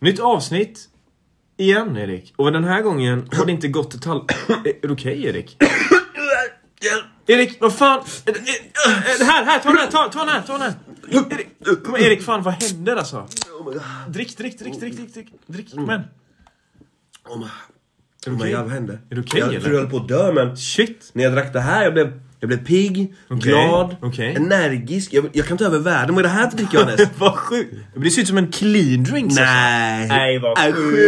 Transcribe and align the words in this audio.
Nytt 0.00 0.20
avsnitt. 0.20 0.88
Igen 1.56 1.96
Erik. 1.96 2.34
Och 2.36 2.52
den 2.52 2.64
här 2.64 2.82
gången 2.82 3.28
har 3.32 3.46
det 3.46 3.52
inte 3.52 3.68
gått 3.68 3.94
ett 3.94 4.04
halv... 4.04 4.20
Är 4.82 4.86
du 4.88 4.92
okej 4.92 5.24
Erik? 5.24 5.56
Erik, 7.26 7.60
vad 7.60 7.74
fan? 7.74 8.00
Det- 8.24 9.24
Här, 9.24 9.44
här, 9.44 9.58
ta 9.58 9.68
den 9.68 9.78
här, 9.78 9.86
ta, 9.90 10.08
ta 10.08 10.18
den 10.18 10.28
här, 10.28 10.42
ta 10.42 10.52
den 10.52 10.62
här. 10.62 10.74
Erik, 11.32 11.84
kom 11.84 11.96
Erik, 11.96 12.22
fan 12.22 12.42
vad 12.42 12.54
händer 12.54 12.96
alltså? 12.96 13.28
Drick, 14.08 14.36
drick, 14.38 14.58
drick, 14.58 14.80
drick, 14.80 14.96
drick, 14.96 15.14
drick, 15.14 15.28
drick. 15.46 15.70
Kom 15.74 15.90
igen. 15.90 16.02
Oh 17.28 17.38
my, 17.38 17.44
Är 17.44 17.50
du 18.30 18.32
oh 18.36 18.44
my 18.44 18.52
god, 18.52 18.60
vad 18.62 18.70
hände? 18.70 18.98
Är 19.10 19.14
du 19.14 19.20
okej, 19.20 19.40
jag 19.40 19.48
eller? 19.48 19.60
trodde 19.60 19.74
jag 19.76 19.82
höll 19.82 19.90
på 19.90 19.96
att 19.96 20.08
dö 20.08 20.32
men 20.32 20.56
Shit. 20.56 21.10
när 21.12 21.24
jag 21.24 21.32
drack 21.32 21.52
det 21.52 21.60
här 21.60 21.82
jag 21.84 21.92
blev, 21.92 22.20
jag 22.50 22.58
blev 22.58 22.66
pigg, 22.66 23.14
Okej, 23.28 23.52
glad, 23.52 23.96
okej. 24.02 24.34
energisk. 24.36 25.12
Jag, 25.12 25.28
jag 25.32 25.46
kan 25.46 25.58
ta 25.58 25.64
över 25.64 25.78
världen 25.78 26.14
med 26.14 26.24
det 26.24 26.28
här 26.28 26.50
dricker 26.50 26.74
jag 26.78 26.82
Johannes. 26.82 27.08
vad 27.18 27.34
sjukt. 27.34 27.74
Det 27.94 28.10
ser 28.10 28.22
ut 28.22 28.28
som 28.28 28.38
en 28.38 28.52
clean 28.52 29.04
drink. 29.04 29.32
Nej. 29.36 30.08
Nej, 30.08 30.38
vad 30.38 30.58
Äh, 30.58 30.74
sjukt. 30.74 30.96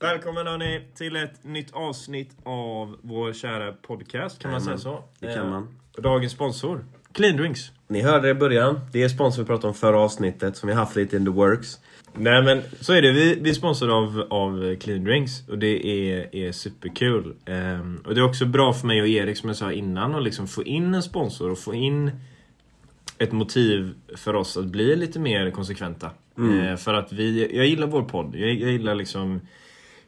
Välkommen 0.00 0.46
hörni 0.46 0.80
till 0.94 1.16
ett 1.16 1.44
nytt 1.44 1.72
avsnitt 1.72 2.30
av 2.44 2.96
vår 3.02 3.32
kära 3.32 3.72
podcast. 3.72 4.38
Kan 4.42 4.50
man 4.50 4.60
säga 4.62 4.78
så? 4.78 5.04
det 5.20 5.34
kan 5.34 5.44
Eh, 5.44 5.50
man. 5.50 5.68
Dagens 6.02 6.32
sponsor. 6.32 6.84
Clean 7.14 7.36
Drinks. 7.36 7.60
Ni 7.88 8.02
hörde 8.02 8.26
det 8.26 8.30
i 8.30 8.34
början. 8.34 8.80
Det 8.92 9.02
är 9.02 9.08
sponsor 9.08 9.42
vi 9.42 9.46
pratade 9.46 9.68
om 9.68 9.74
förra 9.74 9.98
avsnittet 10.00 10.56
som 10.56 10.68
vi 10.68 10.74
haft 10.74 10.96
lite 10.96 11.16
in 11.16 11.24
the 11.24 11.30
works. 11.30 11.78
Nej 12.14 12.42
men 12.42 12.62
så 12.80 12.92
är 12.92 13.02
det. 13.02 13.12
Vi, 13.12 13.38
vi 13.40 13.50
är 13.50 13.54
sponsrade 13.54 13.92
av, 13.92 14.26
av 14.30 14.76
Clean 14.76 15.04
Drinks 15.04 15.48
och 15.48 15.58
det 15.58 15.86
är, 15.86 16.36
är 16.36 16.52
superkul. 16.52 17.34
Ehm, 17.44 18.00
och 18.06 18.14
det 18.14 18.20
är 18.20 18.24
också 18.24 18.46
bra 18.46 18.72
för 18.72 18.86
mig 18.86 19.02
och 19.02 19.08
Erik 19.08 19.36
som 19.36 19.48
jag 19.48 19.56
sa 19.56 19.72
innan 19.72 20.14
att 20.14 20.22
liksom 20.22 20.48
få 20.48 20.62
in 20.62 20.94
en 20.94 21.02
sponsor 21.02 21.50
och 21.50 21.58
få 21.58 21.74
in 21.74 22.10
ett 23.18 23.32
motiv 23.32 23.94
för 24.16 24.34
oss 24.34 24.56
att 24.56 24.66
bli 24.66 24.96
lite 24.96 25.18
mer 25.18 25.50
konsekventa. 25.50 26.10
Eh, 26.38 26.76
för 26.76 26.94
att 26.94 27.12
vi, 27.12 27.56
jag 27.56 27.66
gillar 27.66 27.86
vår 27.86 28.02
podd. 28.02 28.34
Jag, 28.36 28.54
jag 28.54 28.72
gillar 28.72 28.94
liksom 28.94 29.40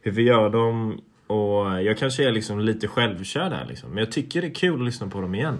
hur 0.01 0.11
vi 0.11 0.21
gör 0.21 0.49
dem. 0.49 1.01
Och 1.27 1.83
jag 1.83 1.97
kanske 1.97 2.27
är 2.27 2.31
liksom 2.31 2.59
lite 2.59 2.87
självkär 2.87 3.49
där 3.49 3.65
liksom. 3.69 3.89
Men 3.89 3.97
jag 3.97 4.11
tycker 4.11 4.41
det 4.41 4.47
är 4.47 4.53
kul 4.53 4.79
att 4.79 4.85
lyssna 4.85 5.07
på 5.07 5.21
dem 5.21 5.35
igen. 5.35 5.57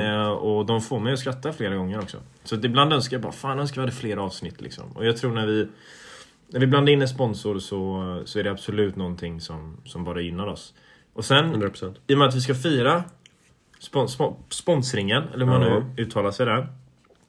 Eh, 0.00 0.28
och 0.28 0.66
de 0.66 0.80
får 0.80 1.00
mig 1.00 1.12
att 1.12 1.18
skratta 1.18 1.52
flera 1.52 1.74
gånger 1.76 1.98
också. 1.98 2.16
Så 2.44 2.54
att 2.54 2.64
ibland 2.64 2.92
önskar 2.92 3.14
jag 3.16 3.22
bara, 3.22 3.32
fan 3.32 3.58
önskar 3.58 3.74
vi 3.82 3.86
hade 3.86 3.96
fler 3.96 4.16
avsnitt 4.16 4.60
liksom. 4.60 4.84
Och 4.94 5.06
jag 5.06 5.16
tror 5.16 5.32
när 5.32 5.46
vi 5.46 5.68
när 6.50 6.60
vi 6.60 6.66
blandar 6.66 6.92
in 6.92 7.02
en 7.02 7.08
sponsor 7.08 7.58
så, 7.58 8.22
så 8.24 8.38
är 8.38 8.44
det 8.44 8.50
absolut 8.50 8.96
någonting 8.96 9.40
som, 9.40 9.76
som 9.84 10.04
bara 10.04 10.20
gynnar 10.20 10.46
oss. 10.46 10.74
Och 11.12 11.24
sen, 11.24 11.54
100%. 11.54 11.94
i 12.06 12.14
och 12.14 12.18
med 12.18 12.28
att 12.28 12.34
vi 12.34 12.40
ska 12.40 12.54
fira 12.54 13.04
spon, 13.78 14.08
spon, 14.08 14.36
sponsringen, 14.48 15.22
eller 15.34 15.46
hur 15.46 15.52
man 15.52 15.62
Ja. 15.62 15.82
nu 15.96 16.02
uttalar 16.02 16.30
sig 16.30 16.46
där. 16.46 16.68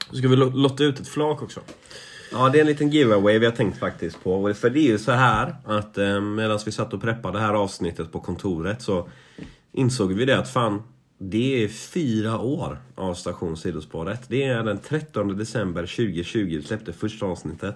Så 0.09 0.15
ska 0.15 0.27
vi 0.27 0.35
lo- 0.35 0.49
lotta 0.55 0.83
ut 0.83 0.99
ett 0.99 1.07
flak 1.07 1.41
också. 1.41 1.59
Ja, 2.31 2.49
det 2.49 2.57
är 2.57 2.61
en 2.61 2.67
liten 2.67 2.89
giveaway 2.89 3.39
vi 3.39 3.45
har 3.45 3.53
tänkt 3.53 3.79
faktiskt 3.79 4.23
på. 4.23 4.53
För 4.53 4.69
det 4.69 4.79
är 4.79 4.87
ju 4.87 4.97
så 4.97 5.11
här 5.11 5.55
att 5.65 5.97
eh, 5.97 6.21
medan 6.21 6.59
vi 6.65 6.71
satt 6.71 6.93
och 6.93 7.01
preppade 7.01 7.37
det 7.37 7.41
här 7.41 7.53
avsnittet 7.53 8.11
på 8.11 8.19
kontoret 8.19 8.81
så 8.81 9.07
insåg 9.71 10.13
vi 10.13 10.25
det 10.25 10.39
att 10.39 10.49
fan, 10.49 10.83
det 11.17 11.63
är 11.63 11.67
fyra 11.67 12.39
år 12.39 12.77
av 12.95 13.13
station 13.13 13.57
Sidospåret. 13.57 14.21
Det 14.27 14.43
är 14.43 14.63
den 14.63 14.77
13 14.77 15.37
december 15.37 15.81
2020 15.81 16.45
vi 16.45 16.63
släppte 16.63 16.93
första 16.93 17.25
avsnittet. 17.25 17.75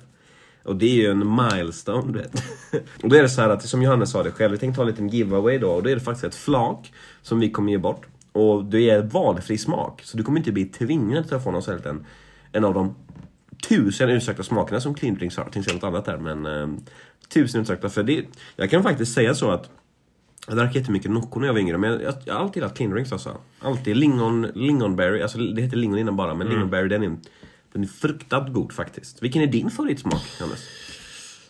Och 0.63 0.75
det 0.75 0.85
är 0.85 0.95
ju 0.95 1.11
en 1.11 1.35
milestone, 1.35 2.13
du 2.13 2.19
vet. 2.19 2.43
Och 3.03 3.09
då 3.09 3.15
är 3.15 3.21
det 3.21 3.29
så 3.29 3.41
här 3.41 3.49
att, 3.49 3.63
som 3.63 3.81
Johannes 3.81 4.11
sa 4.11 4.23
det 4.23 4.31
själv, 4.31 4.51
vi 4.51 4.57
tänkte 4.57 4.81
ha 4.81 4.83
en 4.83 4.91
liten 4.91 5.09
giveaway 5.09 5.57
då. 5.57 5.71
Och 5.71 5.83
då 5.83 5.89
är 5.89 5.95
det 5.95 6.01
faktiskt 6.01 6.23
ett 6.23 6.35
flak 6.35 6.93
som 7.21 7.39
vi 7.39 7.51
kommer 7.51 7.71
ge 7.71 7.77
bort. 7.77 8.05
Och 8.31 8.65
det 8.65 8.89
är 8.89 9.01
valfri 9.01 9.57
smak. 9.57 10.01
Så 10.03 10.17
du 10.17 10.23
kommer 10.23 10.39
inte 10.39 10.51
bli 10.51 10.65
tvingad 10.65 11.27
till 11.27 11.35
att 11.35 11.43
få 11.43 11.51
någon 11.51 11.63
sån 11.63 11.71
här 11.71 11.77
liten, 11.77 12.05
en 12.51 12.65
av 12.65 12.73
de 12.73 12.95
tusen 13.69 14.09
utsökta 14.09 14.43
smakerna 14.43 14.79
som 14.81 14.93
Clean 14.93 15.15
Drinks 15.15 15.37
har. 15.37 15.43
Jag 15.43 15.53
tänkte 15.53 15.69
säga 15.71 15.79
något 15.81 15.93
annat 15.93 16.05
där, 16.05 16.17
men 16.17 16.45
eh, 16.45 16.67
tusen 17.33 17.61
utsökta. 17.61 17.89
För 17.89 18.03
det, 18.03 18.25
jag 18.55 18.69
kan 18.69 18.83
faktiskt 18.83 19.13
säga 19.13 19.35
så 19.35 19.51
att 19.51 19.69
jag 20.47 20.57
drack 20.57 20.75
jättemycket 20.75 21.11
Nocco 21.11 21.39
när 21.39 21.47
jag 21.47 21.53
var 21.53 21.59
yngre, 21.59 21.77
men 21.77 21.89
jag, 22.01 22.13
jag 22.25 22.33
har 22.33 22.41
alltid 22.41 22.55
gillat 22.55 22.77
Clean 22.77 22.91
Drinks 22.91 23.11
alltså. 23.13 23.37
Alltid. 23.59 23.97
Lingon, 23.97 24.47
lingonberry, 24.55 25.21
alltså 25.21 25.37
det 25.37 25.61
heter 25.61 25.77
lingon 25.77 25.99
innan 25.99 26.15
bara, 26.15 26.33
men 26.33 26.47
lingonberry 26.47 26.87
den 26.87 27.03
är, 27.03 27.15
den 27.73 27.83
är 27.83 27.87
fruktansvärt 27.87 28.53
god 28.53 28.73
faktiskt. 28.73 29.23
Vilken 29.23 29.41
är 29.41 29.47
din 29.47 29.69
favoritsmak, 29.69 30.21
Johannes? 30.39 30.63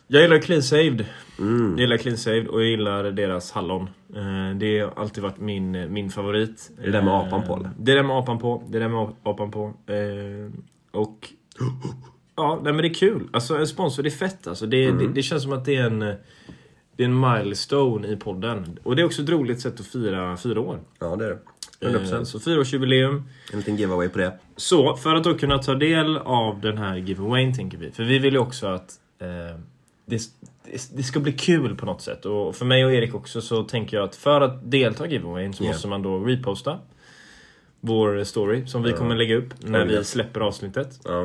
Jag 0.07 0.21
gillar 0.21 0.39
Clean 0.39 0.63
Saved. 0.63 1.05
Jag 1.37 1.79
gillar 1.79 1.97
Clean 1.97 2.17
Saved 2.17 2.47
och 2.47 2.61
jag 2.61 2.69
gillar 2.69 3.03
deras 3.03 3.51
hallon. 3.51 3.89
Eh, 4.15 4.57
Det 4.57 4.79
har 4.79 4.93
alltid 4.95 5.23
varit 5.23 5.39
min, 5.39 5.93
min 5.93 6.09
favorit. 6.09 6.71
Är 6.79 6.85
det 6.85 6.91
där 6.91 7.01
med 7.01 7.13
Eh, 7.13 7.19
apan 7.27 7.43
på, 7.47 7.55
eller? 7.55 7.69
Det 7.79 7.91
är 7.91 7.95
det 7.95 8.03
med 8.03 8.15
apan 8.17 8.39
på. 8.39 8.63
Det 8.69 8.77
är 8.77 8.81
det 8.81 8.89
med 8.89 9.11
apan 9.23 9.51
på. 9.51 9.65
Eh, 9.87 10.51
Och... 10.91 11.29
Ja, 12.35 12.59
nej 12.63 12.73
men 12.73 12.81
det 12.81 12.87
är 12.87 12.93
kul. 12.93 13.27
Alltså 13.33 13.57
en 13.57 13.67
sponsor, 13.67 14.03
det 14.03 14.09
är 14.09 14.11
fett 14.11 14.47
alltså. 14.47 14.65
Det, 14.65 14.91
det, 14.91 15.07
det 15.07 15.23
känns 15.23 15.43
som 15.43 15.53
att 15.53 15.65
det 15.65 15.75
är 15.75 15.85
en... 15.85 16.15
Det 16.95 17.03
är 17.03 17.07
en 17.07 17.19
milestone 17.19 18.07
i 18.07 18.15
podden. 18.15 18.79
Och 18.83 18.95
det 18.95 19.01
är 19.01 19.05
också 19.05 19.21
ett 19.21 19.29
roligt 19.29 19.61
sätt 19.61 19.79
att 19.79 19.85
fira 19.85 20.37
fyra 20.37 20.59
år. 20.61 20.79
Ja, 20.99 21.15
det 21.15 21.25
är 21.25 21.37
det. 21.79 21.87
Eh, 21.87 21.91
100%. 21.91 22.23
Så 22.23 22.39
fyraårsjubileum. 22.39 23.23
En 23.51 23.59
liten 23.59 23.75
giveaway 23.75 24.09
på 24.09 24.17
det. 24.17 24.39
Så, 24.55 24.95
för 24.95 25.15
att 25.15 25.23
då 25.23 25.33
kunna 25.33 25.57
ta 25.57 25.75
del 25.75 26.17
av 26.17 26.61
den 26.61 26.77
här 26.77 26.97
giveawayn 26.97 27.55
tänker 27.55 27.77
vi. 27.77 27.91
För 27.91 28.03
vi 28.03 28.19
vill 28.19 28.33
ju 28.33 28.39
också 28.39 28.67
att 28.67 28.93
eh, 29.19 29.59
det, 30.05 30.21
det, 30.93 31.03
ska 31.03 31.19
bli 31.19 31.31
kul 31.31 31.75
på 31.75 31.85
något 31.85 32.01
sätt. 32.01 32.25
Och 32.25 32.55
för 32.55 32.65
mig 32.65 32.85
och 32.85 32.93
Erik 32.93 33.15
också 33.15 33.41
så 33.41 33.63
tänker 33.63 33.97
jag 33.97 34.03
att 34.03 34.15
för 34.15 34.41
att 34.41 34.71
delta 34.71 35.07
i 35.07 35.11
giveawayn 35.11 35.53
så 35.53 35.63
Ja. 35.63 35.67
måste 35.67 35.87
man 35.87 36.01
då 36.01 36.19
reposta 36.19 36.79
vår 37.85 38.23
story 38.23 38.65
som 38.67 38.83
vi 38.83 38.89
Ja. 38.89 38.97
kommer 38.97 39.15
lägga 39.15 39.35
upp 39.35 39.53
när 39.59 39.85
vi 39.85 40.03
släpper 40.03 40.39
avsnittet. 40.41 40.99
Ja. 41.03 41.23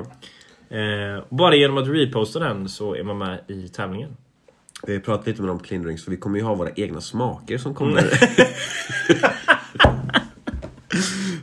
Eh, 0.77 1.25
bara 1.29 1.55
genom 1.55 1.79
att 1.79 1.89
reposta 1.89 2.39
den 2.39 2.69
så 2.69 2.95
är 2.95 3.03
man 3.03 3.19
med 3.19 3.41
i 3.49 3.69
tävlingen. 3.69 4.17
Vi 4.87 4.93
har 4.93 5.01
pratat 5.01 5.27
lite 5.27 5.43
med 5.43 5.49
dem 5.49 5.59
på 5.59 5.65
Clean 5.65 5.83
Drinks, 5.83 6.05
för 6.05 6.11
vi 6.11 6.17
kommer 6.17 6.39
ju 6.39 6.45
ha 6.45 6.55
våra 6.55 6.71
egna 6.77 7.01
smaker 7.01 7.59
som 7.59 7.75
kommer. 7.75 8.03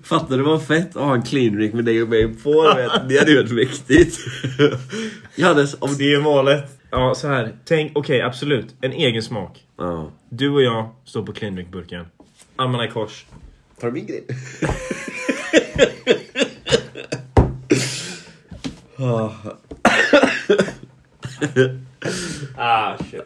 Fattar 0.04 0.38
du 0.38 0.44
vad 0.44 0.64
fett 0.68 0.96
att 0.96 1.04
ha 1.04 1.14
en 1.16 1.22
clean 1.24 1.56
drink 1.56 1.74
med 1.74 1.86
dig 1.86 2.02
och 2.04 2.10
mig 2.10 2.34
på? 2.44 2.74
vet? 2.76 3.10
Det 3.10 3.18
hade 3.20 3.32
ju 3.32 3.38
varit 3.38 3.52
mäktigt. 3.52 4.18
Johannes, 5.36 5.76
om... 5.80 5.90
Det 5.98 6.14
är 6.14 6.22
målet. 6.22 6.80
Ja, 6.92 7.16
så 7.16 7.28
här. 7.28 7.54
Tänk, 7.66 7.92
okej 7.96 8.22
absolut. 8.22 8.76
En 8.82 8.92
egen 8.92 9.24
smak. 9.24 9.64
Ja. 9.78 10.12
Du 10.30 10.50
och 10.50 10.62
jag 10.62 10.90
står 11.06 11.24
på 11.26 11.34
clean 11.34 11.56
drink-burken. 11.56 12.06
Armarna 12.56 12.86
i 12.86 12.88
kors. 12.90 13.26
Tar 13.80 13.88
du 13.88 13.94
min 13.94 14.06
grej? 14.06 14.26
Ah, 22.58 22.98
shit. 23.12 23.22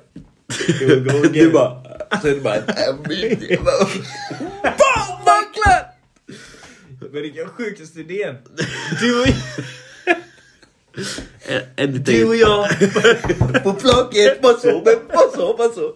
Du 1.34 1.52
bara... 1.52 1.82
Så 2.22 2.28
är 2.28 2.36
det 2.36 2.42
bara... 2.42 2.62
Fan, 4.64 5.26
verkligen! 5.26 5.86
Men 7.12 7.22
vilken 7.22 7.50
sjukaste 7.50 8.00
idén! 8.00 8.36
Du 9.02 9.22
och, 9.22 9.28
Du 12.04 12.28
och 12.28 12.36
jag 12.36 12.70
på 13.64 13.74
flaket, 13.74 14.40
vad 14.42 14.60
så, 14.60 14.82
vad 15.14 15.34
så, 15.34 15.56
vad 15.58 15.74
så. 15.74 15.96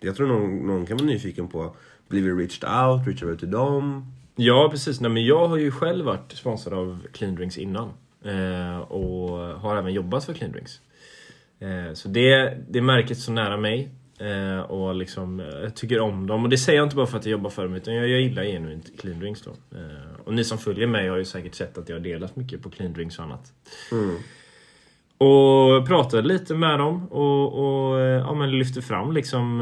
Jag 0.00 0.16
tror 0.16 0.26
någon, 0.26 0.66
någon 0.66 0.86
kan 0.86 0.96
vara 0.96 1.06
nyfiken 1.06 1.48
på, 1.48 1.76
blir 2.10 2.22
vi 2.22 2.30
reached 2.42 2.64
out, 2.64 3.06
reached 3.06 3.28
out 3.28 3.38
till 3.38 3.50
dem? 3.50 4.12
Ja, 4.36 4.68
precis. 4.70 5.00
Nej, 5.00 5.10
men 5.10 5.24
jag 5.24 5.48
har 5.48 5.56
ju 5.56 5.70
själv 5.70 6.04
varit 6.04 6.32
sponsrad 6.32 6.78
av 6.78 6.98
Clean 7.12 7.34
Drinks 7.34 7.58
innan. 7.58 7.88
Eh, 8.24 8.78
och 8.78 9.38
har 9.38 9.76
även 9.76 9.92
jobbat 9.92 10.24
för 10.24 10.34
Clean 10.34 10.52
Drinks. 10.52 10.80
Eh, 11.58 11.94
så 11.94 12.08
det, 12.08 12.56
det 12.68 12.82
märket 12.82 13.10
är 13.10 13.14
så 13.14 13.32
nära 13.32 13.56
mig. 13.56 13.90
Eh, 14.18 14.60
och 14.60 14.94
liksom, 14.94 15.40
eh, 15.40 15.46
jag 15.46 15.76
tycker 15.76 16.00
om 16.00 16.26
dem. 16.26 16.44
Och 16.44 16.50
det 16.50 16.58
säger 16.58 16.78
jag 16.78 16.86
inte 16.86 16.96
bara 16.96 17.06
för 17.06 17.18
att 17.18 17.26
jag 17.26 17.32
jobbar 17.32 17.50
för 17.50 17.62
dem, 17.62 17.74
utan 17.74 17.94
jag, 17.94 18.08
jag 18.08 18.20
gillar 18.20 18.44
genuint 18.44 19.00
Clean 19.00 19.20
Drinks 19.20 19.42
då. 19.42 19.50
Eh, 19.50 20.20
och 20.24 20.34
ni 20.34 20.44
som 20.44 20.58
följer 20.58 20.86
mig 20.86 21.08
har 21.08 21.16
ju 21.16 21.24
säkert 21.24 21.54
sett 21.54 21.78
att 21.78 21.88
jag 21.88 21.96
har 21.96 22.00
delat 22.00 22.36
mycket 22.36 22.62
på 22.62 22.70
Clean 22.70 22.92
Drinks 22.92 23.18
och 23.18 23.24
annat. 23.24 23.52
Och 25.18 25.86
pratade 25.86 26.28
lite 26.28 26.54
med 26.54 26.78
dem 26.78 27.08
och, 27.08 27.58
och 27.58 28.00
eh, 28.00 28.06
ja, 28.06 28.34
men 28.34 28.58
lyfte 28.58 28.82
fram 28.82 29.12
liksom 29.12 29.60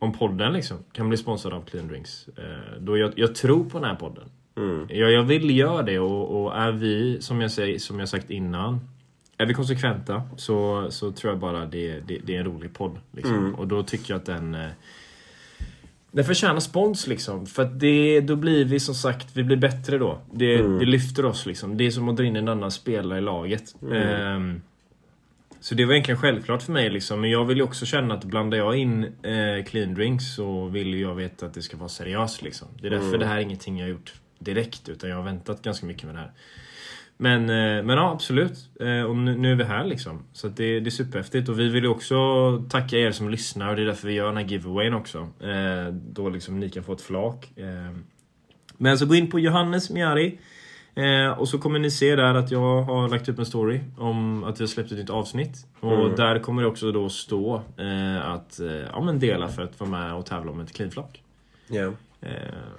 om 0.00 0.12
podden 0.12 0.52
liksom 0.52 0.76
kan 0.92 1.08
bli 1.08 1.18
sponsrad 1.18 1.52
av 1.52 1.64
Clean 1.64 1.88
Drinks. 1.88 2.28
Eh, 2.36 2.80
då 2.80 2.98
jag, 2.98 3.12
jag 3.16 3.34
tror 3.34 3.64
på 3.70 3.78
den 3.78 3.88
här 3.88 3.96
podden. 3.96 4.24
Mm. 4.56 4.86
Jag, 4.88 5.12
jag 5.12 5.22
vill 5.22 5.56
göra 5.56 5.82
det 5.82 5.98
och, 5.98 6.42
och 6.44 6.56
är 6.56 6.72
vi, 6.72 7.20
som 7.20 7.40
jag, 7.40 7.50
säger, 7.50 7.78
som 7.78 7.98
jag 7.98 8.08
sagt 8.08 8.30
innan, 8.30 8.80
är 9.38 9.46
vi 9.46 9.54
konsekventa 9.54 10.22
så, 10.36 10.86
så 10.90 11.12
tror 11.12 11.32
jag 11.32 11.40
bara 11.40 11.66
det, 11.66 12.00
det, 12.00 12.18
det 12.24 12.34
är 12.36 12.38
en 12.38 12.46
rolig 12.46 12.74
podd. 12.74 12.98
Liksom. 13.12 13.38
Mm. 13.38 13.54
Och 13.54 13.68
då 13.68 13.82
tycker 13.82 14.12
jag 14.12 14.18
att 14.18 14.26
den 14.26 14.54
eh, 14.54 14.68
den 16.12 16.24
förtjänar 16.24 16.60
spons 16.60 17.06
liksom. 17.06 17.46
För 17.46 17.62
att 17.62 17.80
det, 17.80 18.20
då 18.20 18.36
blir 18.36 18.64
vi 18.64 18.80
som 18.80 18.94
sagt, 18.94 19.28
vi 19.36 19.44
blir 19.44 19.56
bättre 19.56 19.98
då. 19.98 20.18
Det, 20.32 20.54
Mm. 20.60 20.78
det 20.78 20.84
lyfter 20.84 21.24
oss 21.24 21.46
liksom. 21.46 21.76
Det 21.76 21.86
är 21.86 21.90
som 21.90 22.08
att 22.08 22.16
dra 22.16 22.24
in 22.24 22.36
en 22.36 22.48
annan 22.48 22.70
spelare 22.70 23.18
i 23.18 23.22
laget. 23.22 23.74
Ehm, 23.92 24.62
så 25.60 25.74
det 25.74 25.84
var 25.84 25.92
egentligen 25.92 26.20
självklart 26.20 26.62
för 26.62 26.72
mig 26.72 26.90
liksom. 26.90 27.20
Men 27.20 27.30
jag 27.30 27.44
vill 27.44 27.56
ju 27.56 27.62
också 27.62 27.86
känna 27.86 28.14
att 28.14 28.24
blandar 28.24 28.58
jag 28.58 28.76
in 28.76 29.04
eh, 29.04 29.64
clean 29.66 29.94
drinks 29.94 30.34
så 30.34 30.66
vill 30.66 31.00
jag 31.00 31.14
veta 31.14 31.46
att 31.46 31.54
det 31.54 31.62
ska 31.62 31.76
vara 31.76 31.88
seriöst 31.88 32.42
liksom. 32.42 32.68
Det 32.80 32.86
är 32.86 32.90
därför 32.90 33.18
det 33.18 33.26
här 33.26 33.36
är 33.36 33.40
ingenting 33.40 33.78
jag 33.78 33.84
har 33.86 33.90
gjort 33.90 34.12
direkt 34.38 34.88
utan 34.88 35.10
jag 35.10 35.16
har 35.16 35.24
väntat 35.24 35.62
ganska 35.62 35.86
mycket 35.86 36.04
med 36.04 36.14
det 36.14 36.18
här. 36.18 36.32
Men, 37.16 37.40
eh, 37.42 37.84
men 37.84 37.88
ja, 37.96 38.10
absolut. 38.12 38.58
Eh, 38.80 39.02
Och 39.02 39.16
nu, 39.16 39.36
nu 39.36 39.52
är 39.52 39.56
vi 39.56 39.64
här 39.64 39.84
liksom. 39.84 40.22
Så 40.32 40.48
det, 40.48 40.80
det 40.80 40.88
är 40.88 40.90
superhäftigt. 40.90 41.48
Och 41.48 41.58
vi 41.58 41.68
vill 41.68 41.82
ju 41.84 41.88
också 41.90 42.16
tacka 42.70 42.96
er 42.98 43.10
som 43.10 43.30
lyssnar 43.30 43.68
och 43.70 43.76
det 43.76 43.82
är 43.82 43.86
därför 43.86 44.08
vi 44.08 44.14
gör 44.14 44.26
den 44.26 44.36
här 44.36 44.44
giveawayn 44.44 44.94
också. 44.94 45.18
Eh, 45.40 45.92
Då 45.92 46.28
liksom 46.28 46.60
ni 46.60 46.70
kan 46.70 46.84
få 46.84 46.92
ett 46.92 47.00
flak. 47.00 47.52
Eh, 47.58 47.96
Men 48.76 48.98
så 48.98 49.06
gå 49.06 49.14
in 49.14 49.30
på 49.30 49.40
Johannes 49.40 49.90
Miari. 49.90 50.38
Eh, 50.94 51.30
och 51.38 51.48
så 51.48 51.58
kommer 51.58 51.78
ni 51.78 51.90
se 51.90 52.16
där 52.16 52.34
att 52.34 52.50
jag 52.50 52.82
har 52.82 53.08
lagt 53.08 53.28
upp 53.28 53.38
en 53.38 53.46
story 53.46 53.80
om 53.98 54.44
att 54.44 54.60
vi 54.60 54.62
har 54.64 54.68
släppt 54.68 54.92
ett 54.92 54.98
nytt 54.98 55.10
avsnitt. 55.10 55.66
Och 55.80 55.92
Mm. 55.92 56.16
där 56.16 56.38
kommer 56.38 56.62
det 56.62 56.68
också 56.68 56.92
då 56.92 57.08
stå 57.08 57.62
eh, 57.76 58.30
att 58.30 58.60
eh, 58.60 58.66
ja, 58.92 59.00
men 59.04 59.18
dela 59.18 59.48
för 59.48 59.62
att 59.62 59.80
vara 59.80 59.90
med 59.90 60.14
och 60.14 60.26
tävla 60.26 60.50
om 60.52 60.60
ett 60.60 60.72
cleanflak. 60.72 61.22
Ja. 61.68 61.92
Eh, 62.20 62.30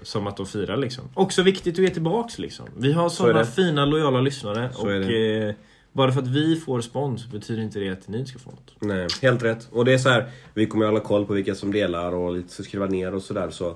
som 0.04 0.28
att 0.28 0.38
då 0.38 0.46
fira 0.46 0.76
liksom. 0.76 1.04
Också 1.14 1.42
viktigt 1.44 1.74
att 1.76 1.80
ge 1.84 1.90
tillbaks 1.90 2.40
liksom. 2.40 2.66
Vi 2.78 2.94
har 2.94 3.10
sådana 3.10 3.40
det. 3.40 3.46
fina 3.46 3.86
lojala 3.86 4.22
lyssnare. 4.22 4.70
Så 4.74 4.82
och 4.86 4.92
eh, 4.92 5.54
bara 5.92 6.12
för 6.12 6.22
att 6.22 6.28
vi 6.28 6.56
får 6.56 6.82
spons 6.82 7.28
betyder 7.28 7.64
inte 7.64 7.80
det 7.80 7.90
att 7.90 8.08
ni 8.08 8.26
ska 8.26 8.40
få 8.40 8.50
något. 8.50 8.76
Nej, 8.80 9.08
helt 9.22 9.44
rätt. 9.44 9.68
Och 9.72 9.86
det 9.86 9.94
är 9.94 9.98
så 9.98 10.10
här, 10.10 10.30
vi 10.54 10.66
kommer 10.66 10.86
ju 10.86 10.92
hålla 10.92 11.04
koll 11.04 11.26
på 11.26 11.34
vilka 11.34 11.56
som 11.56 11.72
delar 11.72 12.12
och 12.16 12.34
lite 12.36 12.64
skriva 12.64 12.86
ner 12.86 13.16
och 13.16 13.22
sådär. 13.22 13.50
Så 13.50 13.76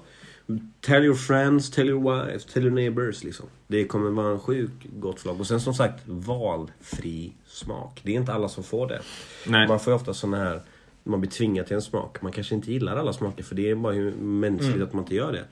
tell 0.81 1.03
your 1.03 1.15
friends, 1.15 1.71
tell 1.71 1.89
your 1.89 2.01
wives, 2.01 2.45
tell 2.45 2.63
your 2.63 2.75
neighbors 2.75 3.23
liksom. 3.23 3.45
Det 3.67 3.87
kommer 3.87 4.09
vara 4.09 4.31
en 4.31 4.39
sjuk 4.39 4.71
gott 4.99 5.19
flagg. 5.19 5.39
Och 5.39 5.47
sen 5.47 5.61
som 5.61 5.73
sagt, 5.73 6.03
valfri 6.05 7.33
smak. 7.45 8.01
Det 8.03 8.11
är 8.11 8.15
inte 8.15 8.33
alla 8.33 8.49
som 8.49 8.63
får 8.63 8.87
det. 8.87 9.01
Nej. 9.47 9.67
Man 9.67 9.79
får 9.79 9.93
ju 9.93 9.95
ofta 9.95 10.13
såna 10.13 10.37
här, 10.37 10.61
man 11.03 11.21
blir 11.21 11.31
tvingad 11.31 11.65
till 11.67 11.75
en 11.75 11.81
smak. 11.81 12.21
Man 12.21 12.31
kanske 12.31 12.55
inte 12.55 12.71
gillar 12.71 12.97
alla 12.97 13.13
smaker 13.13 13.43
för 13.43 13.55
det 13.55 13.69
är 13.69 13.75
bara 13.75 13.95
mänskligt 14.21 14.81
att 14.81 14.93
man 14.93 15.03
inte 15.03 15.15
gör 15.15 15.31
det. 15.31 15.45